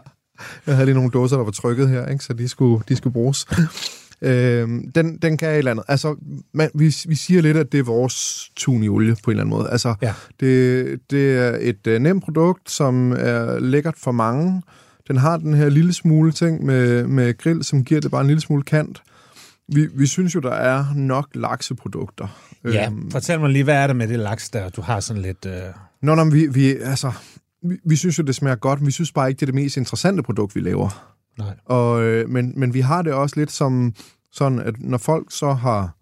jeg 0.68 0.76
havde 0.76 0.86
lige 0.86 0.96
nogle 0.96 1.12
dåser, 1.12 1.38
der 1.38 1.44
var 1.44 1.52
trykket 1.52 1.90
her, 1.90 2.06
ikke? 2.08 2.24
så 2.24 2.34
de 2.34 2.48
skulle, 2.48 2.84
de 2.90 2.96
skulle 2.96 3.14
bruges. 3.14 3.46
øhm, 4.22 4.92
den, 4.92 5.18
den 5.18 5.38
kan 5.38 5.50
et 5.50 5.58
eller 5.58 5.72
andet. 5.72 5.86
Altså, 5.88 6.16
man, 6.54 6.70
vi, 6.76 6.96
vi 7.08 7.16
siger 7.16 7.42
lidt, 7.42 7.58
at 7.58 7.72
det 7.72 7.80
er 7.80 7.84
vores 7.84 8.50
tun 8.56 8.84
i 8.84 8.90
olie 8.90 9.16
på 9.24 9.32
en 9.32 9.38
eller 9.38 9.44
anden 9.44 9.58
måde. 9.58 9.70
Altså, 9.70 9.96
Ja. 10.02 10.14
det, 10.40 11.00
det 11.12 11.38
er 11.38 11.58
et 11.62 11.88
øh, 11.88 12.00
nemt 12.02 12.24
produkt, 12.24 12.72
som 12.72 13.12
er 13.12 13.60
lækkert 13.60 13.96
for 13.98 14.12
mange. 14.12 14.62
Den 15.08 15.18
har 15.18 15.38
den 15.38 15.54
her 15.54 15.70
lille 15.70 15.94
smule 15.94 16.32
ting 16.32 16.66
med, 16.66 17.08
med 17.08 17.38
grill, 17.38 17.64
som 17.64 17.84
giver 17.84 18.02
det 18.02 18.12
bare 18.12 18.22
en 18.22 18.28
lille 18.28 18.42
smule 18.42 18.64
kant. 18.64 19.02
Vi, 19.74 19.88
vi 19.96 20.06
synes 20.08 20.36
jo, 20.36 20.40
der 20.40 20.52
er 20.52 20.86
nok 20.96 21.28
lakseprodukter. 21.34 22.28
Ja, 22.66 22.86
Øhm, 22.88 23.12
fortæl 23.12 23.40
mig 23.40 23.50
lige, 23.50 23.64
hvad 23.64 23.76
er 23.76 23.88
det 23.88 23.96
med 23.96 24.08
det 24.08 24.20
laks 24.20 24.50
der? 24.50 24.70
Du 24.70 24.82
har 24.82 25.00
sådan 25.00 25.22
lidt... 25.22 25.46
Øh... 25.46 25.54
Nå, 26.02 26.16
nå, 26.16 26.24
men 26.24 26.34
vi, 26.34 26.48
vi, 26.48 26.76
altså, 26.78 27.12
vi, 27.62 27.78
vi 27.84 27.95
synes 27.95 28.18
jo, 28.18 28.24
det 28.24 28.36
smager 28.36 28.55
godt, 28.55 28.80
men 28.80 28.88
vi 28.88 28.91
synes 28.91 29.12
bare 29.12 29.30
ikke, 29.30 29.39
det 29.39 29.43
er 29.43 29.51
det 29.51 29.55
mest 29.55 29.78
interessante 29.78 30.24
produkt, 30.24 30.55
vi 30.55 30.60
laver. 30.60 31.16
Nej. 31.38 31.55
Og, 31.66 32.03
øh, 32.03 32.30
men, 32.30 32.53
men 32.60 32.74
vi 32.74 32.80
har 32.80 33.01
det 33.01 33.14
også 33.14 33.39
lidt 33.39 33.51
som 33.51 33.93
sådan, 34.32 34.60
at 34.60 34.80
når 34.80 34.97
folk 34.97 35.32
så 35.32 35.53
har 35.53 35.95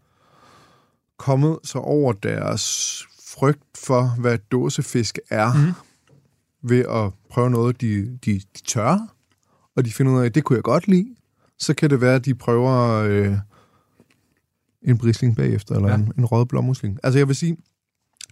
kommet 1.18 1.58
så 1.64 1.78
over 1.78 2.14
deres 2.14 3.04
frygt 3.28 3.78
for, 3.78 4.22
hvad 4.22 4.38
dåsefisk 4.52 5.20
er, 5.30 5.54
mm. 5.54 5.74
ved 6.70 6.80
at 6.80 7.12
prøve 7.30 7.50
noget, 7.50 7.82
de, 7.82 8.18
de, 8.26 8.34
de 8.34 8.64
tør, 8.68 8.98
og 9.76 9.86
de 9.86 9.92
finder 9.92 10.14
ud 10.14 10.22
af, 10.22 10.26
at 10.26 10.36
det 10.36 10.44
kunne 10.44 10.56
jeg 10.56 10.64
godt 10.64 10.88
lide, 10.88 11.16
så 11.60 11.74
kan 11.74 11.90
det 11.90 12.02
være, 12.02 12.16
at 12.16 12.26
de 12.26 12.36
prøver 12.36 12.94
øh, 13.04 13.38
en 14.82 14.98
brisling 14.98 15.36
bagefter, 15.36 15.76
eller 15.76 15.90
ja. 15.90 15.96
en, 15.96 16.12
en 16.18 16.26
rød 16.26 16.46
blåmusling. 16.46 17.00
Altså 17.04 17.20
jeg 17.20 17.28
vil 17.28 17.36
sige, 17.36 17.58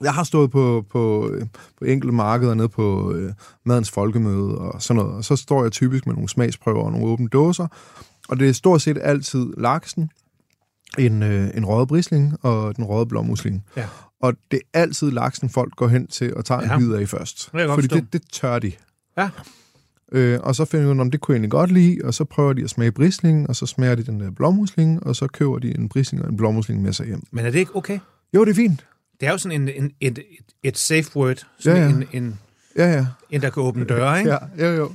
jeg 0.01 0.13
har 0.13 0.23
stået 0.23 0.51
på, 0.51 0.85
på, 0.91 1.29
øh, 1.29 1.45
på 1.79 1.85
enkelte 1.85 2.15
markeder 2.15 2.53
nede 2.53 2.69
på 2.69 3.13
øh, 3.13 3.33
madens 3.65 3.91
folkemøde 3.91 4.57
og 4.57 4.81
sådan 4.81 5.03
noget, 5.03 5.17
og 5.17 5.23
så 5.25 5.35
står 5.35 5.63
jeg 5.63 5.71
typisk 5.71 6.05
med 6.05 6.13
nogle 6.15 6.29
smagsprøver 6.29 6.83
og 6.83 6.91
nogle 6.91 7.07
åbne 7.07 7.27
dåser, 7.27 7.67
og 8.29 8.39
det 8.39 8.49
er 8.49 8.53
stort 8.53 8.81
set 8.81 8.97
altid 9.01 9.53
laksen, 9.57 10.09
en, 10.97 11.23
øh, 11.23 11.49
en 11.55 11.65
røget 11.65 11.87
brisling 11.87 12.37
og 12.41 12.75
den 12.75 12.83
røde 12.85 13.05
blåmusling. 13.05 13.63
Ja. 13.77 13.87
Og 14.21 14.33
det 14.51 14.59
er 14.73 14.79
altid 14.79 15.11
laksen, 15.11 15.49
folk 15.49 15.75
går 15.75 15.87
hen 15.87 16.07
til 16.07 16.35
og 16.35 16.45
tager 16.45 16.61
Ja. 16.63 16.73
en 16.75 16.79
bid 16.79 16.93
af 16.93 17.09
først. 17.09 17.49
godt 17.51 17.69
Fordi 17.69 17.87
forstå. 17.87 17.95
det, 17.95 18.13
det 18.13 18.21
tør 18.31 18.59
de. 18.59 18.71
Ja. 19.17 19.29
Øh, 20.11 20.39
og 20.43 20.55
så 20.55 20.65
finder 20.65 20.85
de 20.85 20.91
ud 20.91 20.97
af, 20.97 21.01
om 21.01 21.11
det 21.11 21.21
kunne 21.21 21.33
jeg 21.33 21.37
egentlig 21.37 21.51
godt 21.51 21.71
lide, 21.71 21.97
og 22.03 22.13
så 22.13 22.23
prøver 22.23 22.53
de 22.53 22.63
at 22.63 22.69
smage 22.69 22.91
brislingen, 22.91 23.47
og 23.49 23.55
så 23.55 23.65
smager 23.65 23.95
de 23.95 24.03
den 24.03 24.19
der 24.19 24.31
blåmusling, 24.31 25.03
og 25.05 25.15
så 25.15 25.27
køber 25.27 25.59
de 25.59 25.77
en 25.77 25.89
brisling 25.89 26.23
og 26.23 26.29
en 26.29 26.37
blåmusling 26.37 26.81
med 26.81 26.93
sig 26.93 27.05
hjem. 27.07 27.23
Men 27.31 27.45
er 27.45 27.51
det 27.51 27.59
ikke 27.59 27.75
okay? 27.75 27.99
Jo, 28.33 28.45
det 28.45 28.51
er 28.51 28.55
fint. 28.55 28.85
Det 29.19 29.27
er 29.27 29.31
jo 29.31 29.37
sådan 29.37 29.61
en, 29.61 29.69
en, 29.83 29.91
et, 30.01 30.17
et, 30.19 30.25
et 30.63 30.77
safe 30.77 31.15
word. 31.17 31.45
Sådan 31.59 31.77
Ja, 31.77 31.83
ja. 31.83 31.89
En, 31.95 32.23
en, 32.23 32.39
Ja, 32.77 32.91
ja. 32.93 33.05
en, 33.29 33.41
der 33.41 33.49
kan 33.49 33.63
åbne 33.63 33.85
døre, 33.85 34.19
ikke? 34.19 34.31
Ja, 34.57 34.67
jo, 34.67 34.73
jo. 34.75 34.93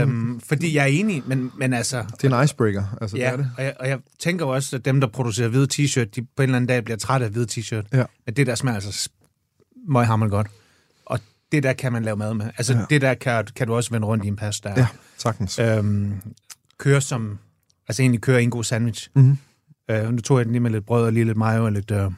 Øhm, 0.00 0.40
fordi 0.40 0.74
jeg 0.76 0.82
er 0.82 0.86
enig, 0.86 1.22
men, 1.26 1.50
men 1.58 1.72
altså... 1.72 2.04
Det 2.22 2.32
er 2.32 2.38
en 2.38 2.44
icebreaker, 2.44 2.84
altså 3.00 3.16
det 3.16 3.22
Ja, 3.22 3.30
er 3.32 3.36
det. 3.36 3.50
og 3.58 3.64
jeg, 3.64 3.74
og 3.80 3.88
jeg 3.88 3.98
tænker 4.18 4.46
også, 4.46 4.76
at 4.76 4.84
dem, 4.84 5.00
der 5.00 5.08
producerer 5.08 5.48
hvide 5.48 5.66
t-shirt, 5.74 6.04
de 6.04 6.22
på 6.22 6.28
en 6.38 6.42
eller 6.42 6.56
anden 6.56 6.68
dag 6.68 6.84
bliver 6.84 6.96
trætte 6.98 7.26
af 7.26 7.32
hvide 7.32 7.46
t-shirt. 7.60 7.84
Ja. 7.92 8.04
Men 8.26 8.34
det 8.36 8.46
der 8.46 8.54
smager 8.54 8.74
altså 8.74 9.10
møghammer 9.88 10.28
godt. 10.28 10.46
Og 11.06 11.20
det 11.52 11.62
der 11.62 11.72
kan 11.72 11.92
man 11.92 12.02
lave 12.02 12.16
mad 12.16 12.34
med. 12.34 12.46
Altså, 12.58 12.72
Ja. 12.74 12.84
det 12.90 13.00
der 13.00 13.14
kan, 13.14 13.46
kan 13.56 13.66
du 13.66 13.74
også 13.74 13.90
vende 13.90 14.06
rundt 14.06 14.24
i 14.24 14.28
en 14.28 14.36
pasta. 14.36 14.72
Ja, 14.76 14.86
sagtens. 15.18 15.58
Øhm, 15.58 16.14
køre 16.78 17.00
som... 17.00 17.38
Altså 17.88 18.02
egentlig 18.02 18.20
køre 18.20 18.42
en 18.42 18.50
god 18.50 18.64
sandwich. 18.64 19.08
Mhm. 19.14 19.38
Øh, 19.90 20.12
nu 20.12 20.20
tog 20.20 20.38
jeg 20.38 20.44
den 20.44 20.52
lige 20.52 20.60
med 20.60 20.70
lidt 20.70 20.86
brød 20.86 21.04
og 21.04 21.12
lige 21.12 21.24
lidt 21.24 21.36
mayo 21.38 21.64
og 21.64 21.72
lidt... 21.72 21.90
Øh, 21.90 22.10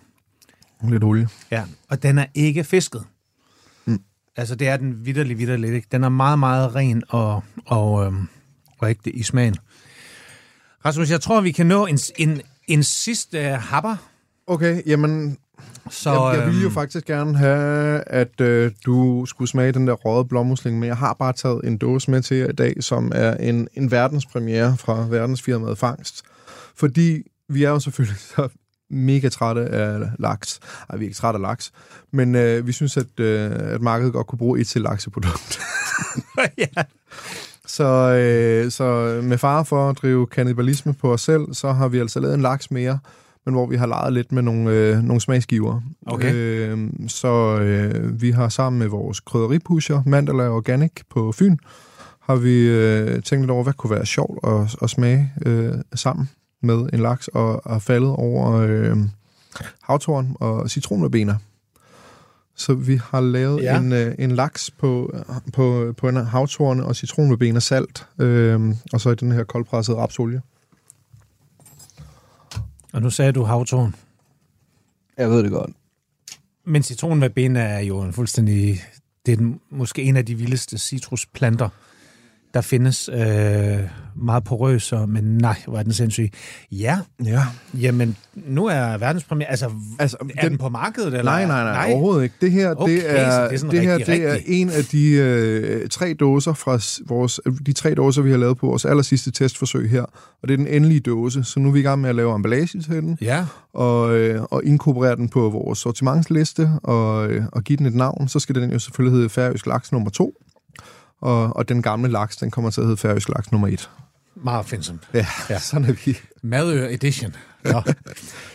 Lidt 0.90 1.04
olie. 1.04 1.28
ja. 1.50 1.64
Og 1.88 2.02
den 2.02 2.18
er 2.18 2.26
ikke 2.34 2.64
fisket. 2.64 3.04
Mm. 3.86 4.00
Altså, 4.36 4.54
det 4.54 4.68
er 4.68 4.76
den 4.76 5.06
vidderlig, 5.06 5.38
vidderlig 5.38 5.74
ikke. 5.74 5.88
Den 5.92 6.04
er 6.04 6.08
meget, 6.08 6.38
meget 6.38 6.74
ren 6.74 7.02
og, 7.08 7.44
og, 7.66 8.04
øhm, 8.06 8.28
og 8.78 8.90
ægte 8.90 9.10
i 9.10 9.22
smagen. 9.22 9.56
Rasmus, 10.84 11.10
jeg 11.10 11.20
tror, 11.20 11.40
vi 11.40 11.52
kan 11.52 11.66
nå 11.66 11.86
en, 11.86 11.98
en, 12.16 12.40
en 12.68 12.82
sidste 12.82 13.38
happer. 13.40 13.96
Okay, 14.46 14.82
jamen, 14.86 15.36
Så, 15.90 16.10
jeg, 16.10 16.38
jeg 16.38 16.46
ville 16.46 16.60
jo 16.60 16.66
øhm, 16.66 16.74
faktisk 16.74 17.04
gerne 17.06 17.36
have, 17.38 18.02
at 18.06 18.40
øh, 18.40 18.72
du 18.86 19.26
skulle 19.26 19.48
smage 19.48 19.72
den 19.72 19.86
der 19.86 19.92
røde 19.92 20.24
blåmusling, 20.24 20.78
men 20.78 20.86
jeg 20.86 20.96
har 20.96 21.14
bare 21.14 21.32
taget 21.32 21.60
en 21.64 21.78
dåse 21.78 22.10
med 22.10 22.22
til 22.22 22.36
jer 22.36 22.48
i 22.48 22.52
dag, 22.52 22.74
som 22.80 23.12
er 23.14 23.36
en, 23.36 23.68
en 23.74 23.90
verdenspremiere 23.90 24.76
fra 24.76 25.06
verdensfirmaet 25.08 25.78
Fangst. 25.78 26.22
Fordi 26.76 27.22
vi 27.48 27.64
er 27.64 27.70
jo 27.70 27.80
selvfølgelig 27.80 28.18
så 28.20 28.48
mega 28.90 29.28
trætte 29.28 29.62
af 29.62 30.00
laks. 30.18 30.60
Ej, 30.90 30.96
vi 30.96 31.04
er 31.04 31.08
ikke 31.08 31.16
trætte 31.16 31.38
af 31.38 31.42
laks, 31.42 31.72
men 32.12 32.34
øh, 32.34 32.66
vi 32.66 32.72
synes, 32.72 32.96
at, 32.96 33.20
øh, 33.20 33.50
at 33.54 33.80
markedet 33.80 34.12
godt 34.12 34.26
kunne 34.26 34.38
bruge 34.38 34.60
et 34.60 34.66
til 34.66 34.82
lakseprodukt. 34.82 35.60
ja. 36.58 36.82
Så, 37.66 37.84
øh, 37.84 38.70
så 38.70 39.20
med 39.22 39.38
fare 39.38 39.64
for 39.64 39.90
at 39.90 39.98
drive 40.02 40.26
kannibalisme 40.26 40.94
på 40.94 41.12
os 41.12 41.20
selv, 41.20 41.52
så 41.52 41.72
har 41.72 41.88
vi 41.88 41.98
altså 41.98 42.20
lavet 42.20 42.34
en 42.34 42.42
laks 42.42 42.70
mere, 42.70 42.98
men 43.44 43.54
hvor 43.54 43.66
vi 43.66 43.76
har 43.76 43.86
leget 43.86 44.12
lidt 44.12 44.32
med 44.32 44.42
nogle, 44.42 44.70
øh, 44.70 45.02
nogle 45.02 45.20
smagsgiver. 45.20 45.80
Okay. 46.06 46.34
Øh, 46.34 46.88
så 47.08 47.58
øh, 47.60 48.22
vi 48.22 48.30
har 48.30 48.48
sammen 48.48 48.78
med 48.78 48.88
vores 48.88 49.20
krydderipusher, 49.20 50.02
Mandala 50.06 50.48
Organic 50.48 50.92
på 51.10 51.32
Fyn, 51.32 51.56
har 52.20 52.36
vi 52.36 52.66
øh, 52.66 53.22
tænkt 53.22 53.42
lidt 53.42 53.50
over, 53.50 53.62
hvad 53.62 53.72
kunne 53.72 53.90
være 53.90 54.06
sjovt 54.06 54.38
at, 54.46 54.76
at 54.82 54.90
smage 54.90 55.32
øh, 55.46 55.72
sammen 55.94 56.28
med 56.64 56.88
en 56.92 57.00
laks, 57.00 57.28
og 57.28 57.62
er 57.74 57.78
faldet 57.78 58.10
over 58.10 58.52
øh, 58.54 58.96
havtorn 59.82 60.36
og 60.40 60.70
citronbener. 60.70 61.34
Så 62.56 62.74
vi 62.74 63.00
har 63.10 63.20
lavet 63.20 63.62
Ja. 63.62 63.78
en, 63.78 63.92
øh, 63.92 64.14
en 64.18 64.30
laks 64.30 64.70
på, 64.70 65.14
på, 65.52 65.94
på 65.96 66.08
en 66.08 66.16
havtorne 66.16 66.84
og 66.84 66.96
citronbener 66.96 67.60
salt, 67.60 68.06
øh, 68.18 68.74
og 68.92 69.00
så 69.00 69.10
i 69.10 69.14
den 69.14 69.32
her 69.32 69.44
koldpressede 69.44 69.96
rapsolie. 69.96 70.42
Og 72.92 73.02
nu 73.02 73.10
sagde 73.10 73.32
du 73.32 73.42
havtorn. 73.44 73.94
Jeg 75.18 75.30
ved 75.30 75.42
det 75.42 75.50
godt. 75.50 75.70
Men 76.66 76.82
citronverbena 76.82 77.60
er 77.60 77.78
jo 77.80 78.00
en 78.02 78.12
fuldstændig... 78.12 78.80
Det 79.26 79.32
er 79.32 79.36
den, 79.36 79.60
måske 79.70 80.02
en 80.02 80.16
af 80.16 80.26
de 80.26 80.34
vildeste 80.34 80.78
citrusplanter, 80.78 81.68
der 82.54 82.60
findes. 82.60 83.10
Øh, 83.12 83.78
meget 84.16 84.44
porøs, 84.44 84.92
og, 84.92 85.08
men 85.08 85.24
nej, 85.24 85.56
hvor 85.66 85.78
er 85.78 85.82
den 85.82 85.92
sindssyg. 85.92 86.30
Ja, 86.72 86.98
Ja. 87.24 87.42
jamen, 87.80 88.16
nu 88.34 88.66
er 88.66 88.98
verdenspremiere... 88.98 89.50
Altså, 89.50 89.70
Altså, 89.98 90.16
er 90.36 90.42
den, 90.42 90.50
den- 90.50 90.58
på 90.58 90.68
markedet? 90.68 91.06
Eller? 91.06 91.22
Nej, 91.22 91.46
nej, 91.46 91.62
nej, 91.64 91.92
overhovedet 91.92 92.22
ikke. 92.22 92.34
Det 92.40 92.50
her, 92.52 92.74
Okay, 92.76 92.92
det 92.92 93.02
er, 93.20 93.48
det 93.48 93.62
er 93.64 93.68
det 93.70 93.80
her 93.80 93.92
rigtig, 93.98 94.06
det 94.16 94.26
er 94.28 94.32
rigtig. 94.32 94.60
en 94.60 94.70
af 94.70 94.84
de 94.84 95.10
øh, 95.10 95.88
tre 95.88 96.14
dåser 96.20 96.52
fra 96.52 96.78
vores, 97.08 97.40
de 97.66 97.72
tre 97.72 97.94
dåser, 97.94 98.22
vi 98.22 98.30
har 98.30 98.38
lavet 98.38 98.56
på 98.58 98.66
vores 98.66 98.84
aller 98.84 99.02
sidste 99.02 99.30
testforsøg 99.30 99.90
her. 99.90 100.02
Og 100.42 100.48
det 100.48 100.52
er 100.52 100.56
den 100.56 100.66
endelige 100.66 101.00
dåse, 101.00 101.44
så 101.44 101.60
nu 101.60 101.68
er 101.68 101.72
vi 101.72 101.80
i 101.80 101.82
gang 101.82 102.00
med 102.00 102.08
at 102.08 102.14
lave 102.16 102.34
emballage 102.34 102.66
til 102.82 102.88
den, 102.90 103.18
Ja, 103.20 103.46
og, 103.74 104.14
øh, 104.16 104.42
og 104.42 104.64
inkorporere 104.64 105.16
den 105.16 105.28
på 105.28 105.50
vores 105.50 105.78
sortimentsliste, 105.78 106.70
og, 106.82 107.30
øh, 107.30 107.42
og 107.52 107.62
give 107.62 107.76
den 107.76 107.86
et 107.86 107.94
navn. 107.94 108.28
Så 108.28 108.38
skal 108.38 108.54
den 108.54 108.72
jo 108.72 108.78
selvfølgelig 108.78 109.16
hedde 109.16 109.28
Færøsk 109.28 109.66
Laks 109.66 109.92
nummer 109.92 110.10
2. 110.10 110.34
Og, 111.20 111.56
og 111.56 111.68
den 111.68 111.82
gamle 111.82 112.10
laks, 112.10 112.36
den 112.36 112.50
kommer 112.50 112.70
til 112.70 112.80
at 112.80 112.86
hedde 112.86 112.96
Færøsk 112.96 113.28
Laks 113.28 113.52
nummer 113.52 113.68
1. 113.68 113.90
meget 114.36 114.58
opfindsomt. 114.58 115.08
Ja, 115.14 115.18
Ja. 115.18 115.26
ja. 115.54 115.58
sådan 115.58 115.88
er 115.88 115.92
vi. 116.06 116.16
Madø 116.42 116.86
Edition. 116.94 117.36
Nå. 117.64 117.82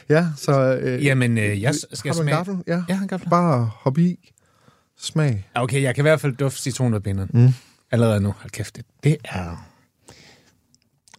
Ja, 0.09 0.27
så 0.37 0.75
øh, 0.81 1.05
Jamen, 1.05 1.37
øh, 1.37 1.61
jeg 1.61 1.75
skal 1.75 2.09
har 2.09 2.13
du 2.13 2.19
en 2.21 2.25
smage... 2.27 2.35
gaffel? 2.37 2.57
Ja. 2.67 2.83
Ja, 2.89 3.01
en 3.01 3.07
gaffel. 3.07 3.29
Bare 3.29 3.65
hop 3.73 3.97
i. 3.97 4.31
Smag. 4.97 5.47
Okay, 5.55 5.81
jeg 5.81 5.95
kan 5.95 6.01
i 6.01 6.07
hvert 6.07 6.21
fald 6.21 6.35
dufte 6.35 6.61
citronverbinderen. 6.61 7.29
Mm. 7.33 7.53
Allerede 7.91 8.21
nu. 8.21 8.33
Hold 8.37 8.49
kæft, 8.51 8.75
det, 8.75 8.85
det 9.03 9.17
er... 9.23 9.65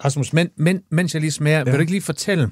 Rasmus, 0.05 0.33
men, 0.33 0.49
men, 0.57 0.83
mens 0.91 1.15
jeg 1.15 1.21
lige 1.21 1.31
smager, 1.31 1.59
ja. 1.59 1.65
vil 1.65 1.75
du 1.75 1.79
ikke 1.81 1.93
lige 1.93 2.03
fortælle, 2.03 2.51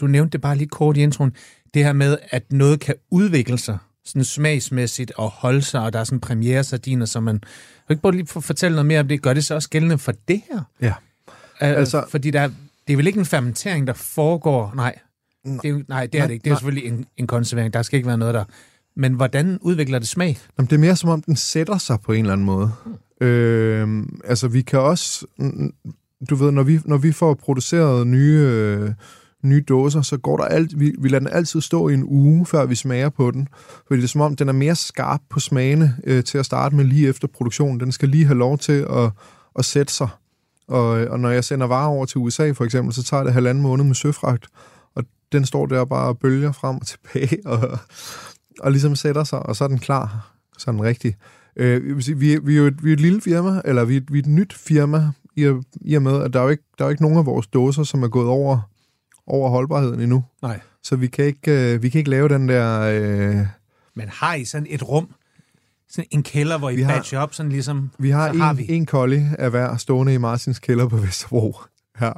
du 0.00 0.06
nævnte 0.06 0.32
det 0.32 0.40
bare 0.40 0.56
lige 0.56 0.68
kort 0.68 0.96
i 0.96 1.00
introen, 1.02 1.32
det 1.74 1.84
her 1.84 1.92
med, 1.92 2.18
at 2.30 2.52
noget 2.52 2.80
kan 2.80 2.94
udvikle 3.10 3.58
sig 3.58 3.78
sådan 4.08 4.24
smagsmæssigt 4.24 5.12
og 5.16 5.30
holde 5.30 5.62
sig, 5.62 5.80
og 5.80 5.92
der 5.92 5.98
er 6.00 6.04
sådan 6.04 6.20
premiere-sardiner, 6.20 7.06
så 7.06 7.20
man... 7.20 7.38
Du 7.38 7.92
ikke 7.92 8.02
bare 8.02 8.12
lige 8.12 8.26
fortælle 8.26 8.74
noget 8.74 8.86
mere 8.86 9.00
om 9.00 9.08
det? 9.08 9.22
Gør 9.22 9.32
det 9.34 9.44
så 9.44 9.54
også 9.54 9.68
gældende 9.70 9.98
for 9.98 10.12
det 10.28 10.42
her? 10.50 10.60
Ja. 10.80 10.92
Altså, 11.60 11.78
Altså- 11.98 12.10
fordi 12.10 12.30
der, 12.30 12.40
er- 12.40 12.50
det 12.86 12.92
er 12.92 12.96
vel 12.96 13.06
ikke 13.06 13.18
en 13.18 13.26
fermentering, 13.26 13.86
der 13.86 13.92
foregår... 13.92 14.72
Nej, 14.76 14.98
det 15.44 15.60
er, 15.64 15.68
jo- 15.68 15.84
nej, 15.88 16.06
det 16.06 16.14
er 16.14 16.18
Nej, 16.18 16.26
det 16.26 16.34
ikke. 16.34 16.44
Det 16.44 16.50
er 16.50 16.54
nej. 16.54 16.58
selvfølgelig 16.58 16.88
en, 16.92 17.06
en 17.16 17.26
konservering. 17.26 17.72
Der 17.72 17.82
skal 17.82 17.96
ikke 17.96 18.06
være 18.06 18.18
noget 18.18 18.34
der. 18.34 18.44
Men 18.96 19.12
hvordan 19.14 19.58
udvikler 19.60 19.98
det 19.98 20.08
smag? 20.08 20.38
Jamen, 20.58 20.66
det 20.70 20.76
er 20.76 20.80
mere 20.80 20.96
som 20.96 21.10
om, 21.10 21.22
den 21.22 21.36
sætter 21.36 21.78
sig 21.78 22.00
på 22.00 22.12
en 22.12 22.20
eller 22.20 22.32
anden 22.32 22.46
måde. 22.46 22.70
Øh, 23.20 24.02
altså, 24.24 24.48
vi 24.48 24.62
kan 24.62 24.78
også... 24.80 25.26
mm, 25.38 25.72
Du 26.30 26.34
ved, 26.34 26.50
når 26.50 26.62
vi, 26.62 26.80
når 26.84 26.96
vi 26.96 27.12
får 27.12 27.34
produceret 27.34 28.06
nye, 28.06 28.38
øh, 28.38 28.90
nye 29.42 29.60
dåser, 29.68 30.02
så 30.02 30.16
går 30.16 30.36
der 30.36 30.44
alt, 30.44 30.80
vi, 30.80 30.94
vi 30.98 31.08
lader 31.08 31.18
den 31.18 31.28
altid 31.32 31.60
stå 31.60 31.88
i 31.88 31.94
en 31.94 32.04
uge, 32.06 32.46
før 32.46 32.66
vi 32.66 32.74
smager 32.74 33.08
på 33.08 33.30
den. 33.30 33.48
Fordi 33.86 33.98
det 34.00 34.04
er 34.04 34.08
som 34.08 34.20
om, 34.20 34.36
den 34.36 34.48
er 34.48 34.52
mere 34.52 34.74
skarp 34.76 35.20
på 35.30 35.40
smagene 35.40 35.96
øh, 36.04 36.24
til 36.24 36.38
at 36.38 36.46
starte 36.46 36.76
med 36.76 36.84
lige 36.84 37.08
efter 37.08 37.28
produktionen. 37.28 37.80
Den 37.80 37.92
skal 37.92 38.08
lige 38.08 38.24
have 38.26 38.38
lov 38.38 38.58
til 38.58 38.86
at, 38.90 39.10
at 39.58 39.64
sætte 39.64 39.92
sig. 39.92 40.08
Og, 40.68 41.00
øh, 41.00 41.10
og 41.10 41.20
når 41.20 41.30
jeg 41.30 41.44
sender 41.44 41.66
varer 41.66 41.88
over 41.88 42.06
til 42.06 42.18
USA 42.18 42.50
for 42.50 42.64
eksempel, 42.64 42.94
så 42.94 43.02
tager 43.02 43.24
det 43.24 43.32
halvanden 43.32 43.62
måned 43.62 43.84
med 43.84 43.94
søfragt. 43.94 44.46
Og 44.94 45.04
den 45.32 45.44
står 45.46 45.66
der 45.66 45.84
bare 45.84 46.08
og 46.08 46.18
bølger 46.18 46.52
frem 46.52 46.76
og 46.76 46.86
tilbage, 46.86 47.38
og, 47.52 47.78
og 48.60 48.70
ligesom 48.72 48.96
sætter 48.96 49.24
sig, 49.24 49.38
og 49.46 49.56
så 49.56 49.64
er 49.64 49.68
den 49.68 49.78
klar. 49.78 50.32
Sådan 50.58 50.82
rigtig. 50.82 51.14
Øh, 51.56 51.98
vi, 52.20 52.38
vi 52.42 52.52
er 52.54 52.58
jo 52.58 52.66
et, 52.66 52.84
vi 52.84 52.90
er 52.90 52.92
et 52.92 53.00
lille 53.00 53.20
firma, 53.20 53.60
eller 53.64 53.84
vi 53.84 53.96
er, 53.96 54.00
et- 54.00 54.12
vi 54.12 54.18
er 54.18 54.22
et 54.22 54.28
nyt 54.28 54.52
firma, 54.52 55.10
i, 55.36 55.44
og- 55.46 55.64
i 55.80 55.94
og 55.94 56.02
med, 56.02 56.22
at 56.22 56.32
der 56.32 56.38
er, 56.38 56.42
jo 56.44 56.48
ikke, 56.50 56.62
der 56.78 56.84
er 56.84 56.88
jo 56.88 56.90
ikke 56.90 57.02
nogen 57.02 57.18
af 57.18 57.26
vores 57.26 57.46
dåser, 57.46 57.82
som 57.82 58.02
er 58.02 58.08
gået 58.08 58.26
over, 58.28 58.58
over 59.28 59.50
holdbarheden 59.50 60.00
endnu. 60.00 60.24
Nej. 60.42 60.60
Så 60.82 60.96
vi 60.96 61.06
kan 61.06 61.24
ikke, 61.24 61.74
øh, 61.74 61.82
vi 61.82 61.88
kan 61.88 61.98
ikke 61.98 62.10
lave 62.10 62.28
den 62.28 62.48
der... 62.48 62.80
Øh, 62.80 63.46
Men 63.96 64.08
har 64.08 64.34
I 64.34 64.44
sådan 64.44 64.66
et 64.70 64.88
rum, 64.88 65.08
sådan 65.90 66.08
en 66.10 66.22
kælder, 66.22 66.58
hvor 66.58 66.70
I 66.70 66.76
Vi 66.76 66.82
har- 66.82 66.92
batcher 66.96 67.18
op, 67.18 67.34
sådan 67.34 67.52
ligesom... 67.52 67.90
vi 67.98 68.10
har, 68.10 68.32
så 68.32 68.38
har 68.38 68.50
en, 68.50 68.58
vi. 68.58 68.66
en 68.68 68.86
kolli 68.86 69.22
af 69.38 69.50
hver 69.50 69.76
stående 69.76 70.14
i 70.14 70.18
Martins 70.18 70.58
kælder 70.58 70.88
på 70.88 70.96
Vesterbro. 70.96 71.56
Ja. 72.00 72.12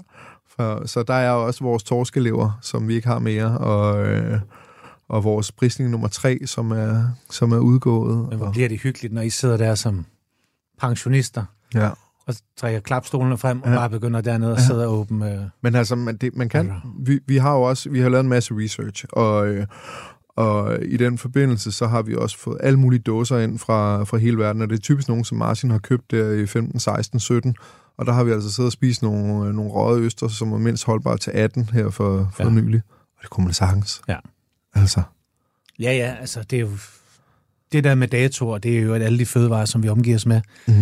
For, 0.57 0.87
så 0.87 1.03
der 1.03 1.15
er 1.15 1.31
også 1.31 1.65
vores 1.65 1.83
torskelever, 1.83 2.59
som 2.63 2.89
vi 2.89 2.95
ikke 2.95 3.09
har 3.09 3.19
mere, 3.19 3.59
og, 3.59 4.07
øh, 4.07 4.41
og 5.09 5.25
vores 5.25 5.53
prisning 5.53 5.91
nummer 5.91 6.09
tre, 6.09 6.39
som 6.47 6.71
er, 6.71 7.05
som 7.31 7.53
er 7.53 7.59
udgået. 7.59 8.29
Men 8.29 8.39
hvor 8.39 8.47
Og, 8.47 8.53
bliver 8.53 8.69
det 8.69 8.81
hyggeligt, 8.81 9.13
når 9.15 9.23
I 9.23 9.31
sidder 9.31 9.57
der 9.57 9.75
som 9.75 10.07
pensionister, 10.81 11.45
ja. 11.75 11.91
Og 12.27 12.35
trækker 12.57 12.81
klapstolene 12.81 13.39
frem, 13.39 13.63
og 13.63 13.69
Ja. 13.71 13.77
bare 13.77 13.91
begynder 13.91 14.21
dernede 14.21 14.53
og 14.53 14.59
Ja. 14.59 14.65
sidder 14.67 14.87
åben... 14.87 15.23
Øh. 15.23 15.39
Men 15.63 15.75
altså, 15.75 15.95
man, 15.97 16.17
det, 16.17 16.37
man 16.37 16.49
kan... 16.49 16.73
Vi, 17.01 17.21
vi 17.27 17.37
har 17.37 17.53
jo 17.55 17.63
også 17.63 17.91
vi 17.91 18.01
har 18.01 18.09
lavet 18.09 18.23
en 18.25 18.29
masse 18.29 18.55
research, 18.55 19.05
og, 19.13 19.49
øh, 19.49 19.67
og 20.29 20.79
i 20.85 20.97
den 20.97 21.19
forbindelse, 21.19 21.73
så 21.73 21.87
har 21.87 22.03
vi 22.03 22.15
også 22.15 22.39
fået 22.39 22.59
alle 22.63 22.79
mulige 22.79 23.01
dåser 23.01 23.39
ind 23.39 23.59
fra, 23.59 24.05
fra 24.05 24.17
hele 24.17 24.39
verden, 24.39 24.63
og 24.63 24.69
det 24.71 24.77
er 24.77 24.81
typisk 24.81 25.09
nogen, 25.09 25.25
som 25.25 25.39
Martin 25.39 25.71
har 25.71 25.79
købt 25.79 26.11
der 26.11 26.31
i 26.33 26.47
15, 26.47 26.81
16, 26.81 27.21
17, 27.21 27.57
og 27.97 28.07
der 28.07 28.13
har 28.13 28.25
vi 28.25 28.31
altså 28.33 28.53
siddet 28.53 28.69
og 28.69 28.73
spist 28.73 29.03
nogle, 29.03 29.49
øh, 29.49 29.55
nogle 29.55 29.71
røde 29.71 30.01
øster, 30.03 30.29
som 30.29 30.53
er 30.53 30.59
mindst 30.59 30.85
holdbare 30.85 31.19
til 31.19 31.31
18 31.31 31.69
her 31.73 31.91
for, 31.91 32.31
for 32.35 32.45
Ja. 32.45 32.51
nylig. 32.51 32.83
Og 33.17 33.23
det 33.23 33.31
kunne 33.31 33.45
man 33.45 33.55
sagtens. 33.55 34.03
Ja. 34.09 34.17
Altså. 34.75 35.03
Ja, 35.79 35.93
ja, 35.93 36.15
altså 36.21 36.43
det 36.51 36.57
er 36.57 36.61
jo... 36.61 36.71
Det 37.73 37.85
der 37.85 37.95
med 37.95 38.09
datoer, 38.09 38.59
det 38.59 38.79
er 38.79 38.83
jo 38.83 38.95
alle 38.95 39.19
de 39.19 39.27
fødevarer, 39.27 39.65
som 39.65 39.83
vi 39.83 39.89
omgiver 39.89 40.17
os 40.17 40.27
med. 40.27 40.41
Mm. 40.69 40.75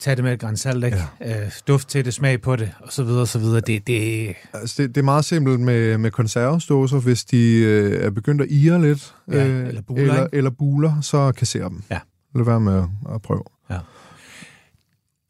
Tag 0.00 0.16
det 0.16 0.24
med 0.24 0.32
et 0.32 0.40
græns 0.40 0.60
salt, 0.60 0.84
ikke? 0.84 0.98
Ja. 1.20 1.44
Øh, 1.44 1.52
duft 1.68 1.88
til 1.88 2.04
det, 2.04 2.14
smag 2.14 2.40
på 2.40 2.56
det, 2.56 2.70
og 2.80 2.92
så 2.92 3.04
videre, 3.04 3.20
og 3.20 3.28
så 3.28 3.38
videre. 3.38 3.60
Det, 3.60 3.86
det, 3.86 4.34
Altså, 4.52 4.82
det, 4.82 4.94
det 4.94 5.00
er 5.00 5.04
meget 5.04 5.24
simpelt 5.24 5.60
med, 5.60 5.98
med 5.98 6.10
konservesdåser. 6.10 6.98
Hvis 7.00 7.24
de 7.24 7.54
øh, 7.58 8.04
er 8.04 8.10
begyndt 8.10 8.42
at 8.42 8.50
ire 8.50 8.82
lidt, 8.82 9.14
Ja, 9.28 9.46
øh, 9.46 9.68
eller 9.68 9.82
buler, 9.82 10.02
eller, 10.02 10.24
ikke? 10.24 10.36
eller 10.36 10.50
buler, 10.50 11.00
så 11.00 11.32
kasser 11.32 11.68
dem. 11.68 11.82
Ja. 11.90 11.98
Lad 12.34 12.44
være 12.44 12.60
med 12.60 12.74
at, 12.78 13.14
at 13.14 13.22
prøve. 13.22 13.42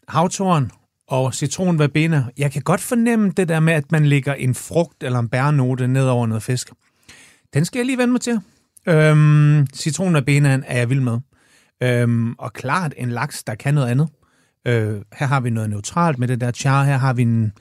havtoren 0.08 0.70
og 1.08 1.34
citronverbena. 1.34 2.24
Jeg 2.38 2.52
kan 2.52 2.62
godt 2.62 2.80
fornemme 2.80 3.32
det 3.36 3.48
der 3.48 3.60
med, 3.60 3.72
at 3.72 3.92
man 3.92 4.06
lægger 4.06 4.34
en 4.34 4.54
frugt 4.54 5.02
eller 5.02 5.18
en 5.18 5.28
bærnote 5.28 5.88
ned 5.88 6.06
over 6.06 6.26
noget 6.26 6.42
fisk. 6.42 6.70
Den 7.54 7.64
skal 7.64 7.78
jeg 7.78 7.86
lige 7.86 7.98
vende 7.98 8.12
mig 8.12 8.20
til. 8.20 8.40
Øhm, 8.86 9.66
citronverbenaen 9.74 10.64
er 10.66 10.78
jeg 10.78 10.90
vild 10.90 11.00
med. 11.00 11.18
Øhm, 11.82 12.32
og 12.38 12.52
klart 12.52 12.94
en 12.96 13.10
laks, 13.10 13.42
der 13.44 13.54
kan 13.54 13.74
noget 13.74 13.88
andet. 13.88 14.08
Øh, 14.66 15.00
her 15.14 15.26
har 15.26 15.40
vi 15.40 15.50
noget 15.50 15.70
neutralt 15.70 16.18
med 16.18 16.28
det 16.28 16.40
der 16.40 16.50
char. 16.50 16.84
Her 16.84 16.96
har 16.96 17.12
vi 17.12 17.22
en, 17.22 17.52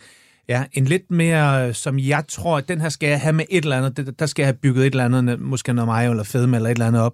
ja, 0.48 0.64
en 0.74 0.86
lidt 0.86 1.12
mere, 1.12 1.74
som 1.74 2.00
jeg 2.00 2.24
tror, 2.28 2.58
at 2.58 2.68
den 2.70 2.82
her 2.82 2.90
skal 2.90 3.10
jeg 3.10 3.22
have 3.22 3.34
med 3.34 3.46
et 3.50 3.64
eller 3.64 3.78
andet. 3.78 3.98
Det- 3.98 4.20
Der 4.20 4.26
skal 4.26 4.44
jeg 4.44 4.48
have 4.48 4.58
bygget 4.58 4.88
et 4.88 4.92
eller 4.92 5.06
andet, 5.18 5.40
måske 5.40 5.74
noget 5.74 5.88
mayo 5.88 6.12
eller 6.12 6.24
fedme 6.24 6.56
eller 6.58 6.70
et 6.70 6.74
eller 6.74 6.88
andet 6.88 7.02
op, 7.02 7.14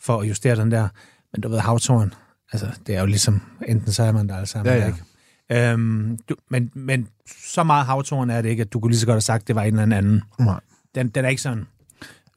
for 0.00 0.20
at 0.20 0.28
justere 0.28 0.56
den 0.56 0.70
der. 0.70 0.88
Men 1.32 1.40
du 1.40 1.48
ved, 1.48 1.58
havtoren, 1.58 2.14
altså, 2.52 2.66
det 2.86 2.96
er 2.96 3.00
jo 3.00 3.06
ligesom, 3.06 3.40
enten 3.68 3.92
så 3.92 4.02
er 4.02 4.12
man 4.12 4.28
der, 4.28 4.34
eller 4.34 4.46
så 4.46 4.58
er 4.58 4.62
man 4.64 4.72
Ja, 4.72 4.78
ja. 4.78 4.86
ikke. 4.86 5.72
Øhm, 5.72 6.18
du, 6.28 6.34
men, 6.50 6.70
men 6.74 7.08
så 7.44 7.64
meget 7.64 7.86
havtoren 7.86 8.30
er 8.30 8.42
det 8.42 8.48
ikke, 8.48 8.60
at 8.60 8.72
du 8.72 8.80
kunne 8.80 8.90
lige 8.90 9.00
så 9.00 9.06
godt 9.06 9.14
have 9.14 9.20
sagt, 9.20 9.40
at 9.42 9.48
det 9.48 9.54
var 9.56 9.62
en 9.62 9.78
eller 9.78 9.96
anden. 9.96 10.22
Nej. 10.38 10.60
Den, 10.94 11.08
den 11.08 11.24
er 11.24 11.28
ikke 11.28 11.42
sådan 11.42 11.66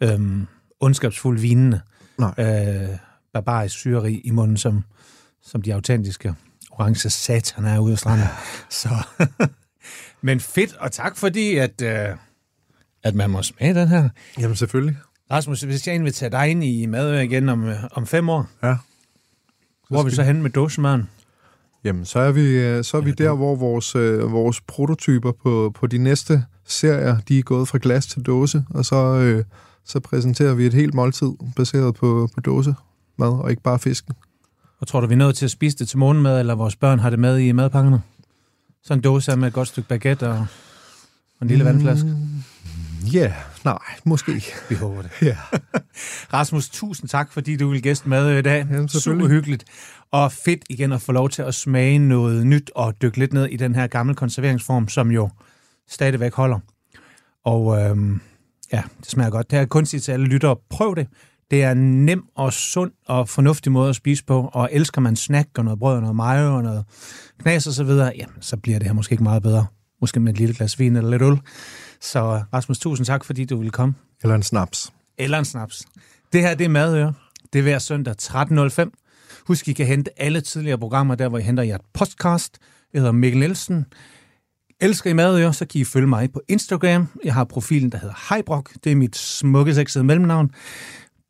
øhm, 0.01 0.47
ondskabsfuld 0.79 1.39
vinende. 1.39 1.81
Nej. 2.17 2.33
Øh, 2.37 2.97
barbarisk 3.33 3.75
syreri 3.75 4.13
i 4.23 4.29
munden, 4.31 4.57
som, 4.57 4.83
som 5.43 5.61
de 5.61 5.73
autentiske 5.73 6.33
orange 6.71 7.09
satan 7.09 7.65
er 7.65 7.79
ude 7.79 7.91
af 7.91 7.97
stranden. 7.99 8.27
Så. 8.69 8.89
men 10.21 10.39
fedt, 10.39 10.75
og 10.75 10.91
tak 10.91 11.17
fordi, 11.17 11.57
at, 11.57 11.81
øh, 11.81 12.15
at 13.03 13.15
man 13.15 13.29
må 13.29 13.43
smage 13.43 13.73
den 13.73 13.87
her. 13.87 14.09
Jamen 14.39 14.55
selvfølgelig. 14.55 14.97
Rasmus, 15.31 15.61
hvis 15.61 15.87
jeg 15.87 15.95
inviterer 15.95 16.29
dig 16.29 16.47
ind 16.49 16.63
i 16.63 16.85
Madø 16.85 17.19
igen 17.19 17.49
om, 17.49 17.63
øh, 17.63 17.75
om 17.91 18.07
fem 18.07 18.29
år, 18.29 18.47
Ja. 18.63 18.75
hvor 19.89 19.99
er 19.99 20.03
vi 20.03 20.11
så 20.11 20.23
henne 20.23 20.41
med 20.41 20.49
dåsemaden? 20.49 21.09
Jamen, 21.83 22.05
så 22.05 22.19
er 22.19 22.31
vi, 22.31 22.41
øh, 22.41 22.83
så 22.83 22.97
er 22.97 23.01
vi 23.01 23.11
der, 23.11 23.33
hvor 23.33 23.55
vores, 23.55 23.95
øh, 23.95 24.31
vores 24.31 24.61
prototyper 24.61 25.31
på, 25.31 25.71
på 25.75 25.87
de 25.87 25.97
næste 25.97 26.45
serier, 26.65 27.17
de 27.27 27.39
er 27.39 27.43
gået 27.43 27.67
fra 27.67 27.79
glas 27.81 28.05
til 28.05 28.21
dåse, 28.21 28.65
og 28.69 28.85
så, 28.85 28.95
øh, 28.95 29.43
så 29.85 29.99
præsenterer 29.99 30.53
vi 30.53 30.65
et 30.65 30.73
helt 30.73 30.93
måltid 30.93 31.31
baseret 31.55 31.95
på, 31.95 32.29
på 32.35 32.39
dåse 32.41 32.75
mad, 33.17 33.29
og 33.29 33.49
ikke 33.49 33.61
bare 33.63 33.79
fisken. 33.79 34.13
Og 34.81 34.87
tror 34.87 34.99
du, 35.01 35.07
vi 35.07 35.13
er 35.13 35.17
nødt 35.17 35.35
til 35.35 35.45
at 35.45 35.51
spise 35.51 35.77
det 35.77 35.89
til 35.89 35.97
morgenmad, 35.97 36.39
eller 36.39 36.55
vores 36.55 36.75
børn 36.75 36.99
har 36.99 37.09
det 37.09 37.19
med 37.19 37.39
i 37.39 37.51
madpakkerne? 37.51 38.01
Sådan 38.83 38.97
en 38.99 39.03
dåse 39.03 39.35
med 39.35 39.47
et 39.47 39.53
godt 39.53 39.67
stykke 39.67 39.89
baguette 39.89 40.29
og, 40.29 40.37
og 40.37 41.41
en 41.41 41.47
lille 41.47 41.65
vandflaske. 41.65 42.15
Ja, 43.13 43.19
yeah, 43.19 43.33
nej, 43.65 43.77
måske. 44.03 44.45
Vi 44.69 44.75
håber 44.75 45.01
det. 45.01 45.11
Ja. 45.21 45.37
Rasmus, 46.37 46.69
tusind 46.69 47.09
tak, 47.09 47.31
fordi 47.31 47.57
du 47.57 47.69
vil 47.69 47.81
gæste 47.81 48.09
med 48.09 48.37
i 48.37 48.41
dag. 48.41 48.67
Jamen, 48.71 48.89
Super 48.89 49.27
hyggeligt. 49.27 49.65
Og 50.11 50.31
fedt 50.31 50.63
igen 50.69 50.91
at 50.91 51.01
få 51.01 51.11
lov 51.11 51.29
til 51.29 51.41
at 51.41 51.55
smage 51.55 51.99
noget 51.99 52.47
nyt 52.47 52.71
og 52.75 53.01
dykke 53.01 53.17
lidt 53.17 53.33
ned 53.33 53.45
i 53.45 53.57
den 53.57 53.75
her 53.75 53.87
gamle 53.87 54.15
konserveringsform, 54.15 54.87
som 54.87 55.11
jo 55.11 55.29
stadigvæk 55.89 56.33
holder. 56.33 56.59
Og 57.45 57.81
øhm, 57.81 58.21
ja, 58.73 58.83
det 58.99 59.09
smager 59.09 59.29
godt. 59.29 59.51
Det 59.51 59.59
er 59.59 59.65
kunstigt 59.65 60.03
til 60.03 60.11
alle 60.11 60.25
lyttere. 60.25 60.55
Prøv 60.69 60.95
det. 60.95 61.07
Det 61.51 61.63
er 61.63 61.71
en 61.71 62.05
nem 62.05 62.23
og 62.35 62.53
sund 62.53 62.91
og 63.05 63.29
fornuftig 63.29 63.71
måde 63.71 63.89
at 63.89 63.95
spise 63.95 64.23
på, 64.23 64.49
og 64.53 64.69
elsker 64.71 65.01
man 65.01 65.15
snack 65.15 65.49
og 65.57 65.63
noget 65.63 65.79
brød 65.79 65.95
og 65.95 66.01
noget 66.01 66.15
mayo 66.15 66.55
og 66.55 66.63
noget 66.63 66.85
knas 67.39 67.67
og 67.67 67.73
så 67.73 67.83
videre, 67.83 68.11
jamen, 68.17 68.35
så 68.41 68.57
bliver 68.57 68.79
det 68.79 68.87
her 68.87 68.93
måske 68.93 69.13
ikke 69.13 69.23
meget 69.23 69.43
bedre. 69.43 69.65
Måske 70.01 70.19
med 70.19 70.33
et 70.33 70.39
lille 70.39 70.55
glas 70.55 70.79
vin 70.79 70.95
eller 70.95 71.09
lidt 71.09 71.21
øl. 71.21 71.39
Så 72.01 72.43
Rasmus, 72.53 72.79
tusind 72.79 73.05
tak, 73.05 73.25
fordi 73.25 73.45
du 73.45 73.57
ville 73.57 73.71
komme. 73.71 73.95
Eller 74.23 74.35
en 74.35 74.43
snaps. 74.43 74.93
Eller 75.17 75.39
en 75.39 75.45
snaps. 75.45 75.85
Det 76.33 76.41
her, 76.41 76.55
det 76.55 76.65
er 76.65 76.69
Madøre. 76.69 77.13
Det 77.53 77.59
er 77.59 77.63
hver 77.63 77.79
søndag 77.79 78.15
13.05. 78.21 79.43
Husk, 79.47 79.67
I 79.67 79.73
kan 79.73 79.85
hente 79.85 80.21
alle 80.21 80.41
tidligere 80.41 80.77
programmer, 80.77 81.15
der 81.15 81.29
hvor 81.29 81.37
I 81.37 81.41
henter 81.41 81.63
jer 81.63 81.77
podcast. 81.93 82.57
Jeg 82.93 82.99
hedder 82.99 83.11
Mikkel 83.11 83.39
Nielsen. 83.39 83.85
Elsker 84.81 85.09
I 85.09 85.13
Madøre, 85.13 85.53
så 85.53 85.65
kan 85.65 85.81
I 85.81 85.83
følge 85.83 86.07
mig 86.07 86.31
på 86.33 86.41
Instagram. 86.47 87.07
Jeg 87.23 87.33
har 87.33 87.43
profilen, 87.43 87.91
der 87.91 87.97
hedder 87.97 88.33
Heibrok. 88.33 88.71
Det 88.83 88.91
er 88.91 88.95
mit 88.95 89.15
smukke 89.15 89.75
sexede 89.75 90.03
mellemnavn 90.03 90.51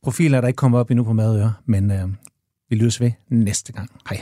profiler, 0.04 0.42
der 0.42 0.48
ikke 0.48 0.58
kommer 0.58 0.80
op 0.80 0.92
endnu 0.92 1.04
på 1.04 1.14
Madøre, 1.14 1.54
men 1.66 1.92
øh, 1.92 2.08
vi 2.70 2.76
lyttes 2.76 3.02
ved 3.02 3.12
næste 3.30 3.74
gang. 3.74 3.90
Hej. 4.10 4.22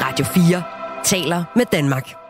Radio 0.00 0.24
4 0.24 0.62
taler 1.04 1.44
med 1.56 1.64
Danmark. 1.72 2.23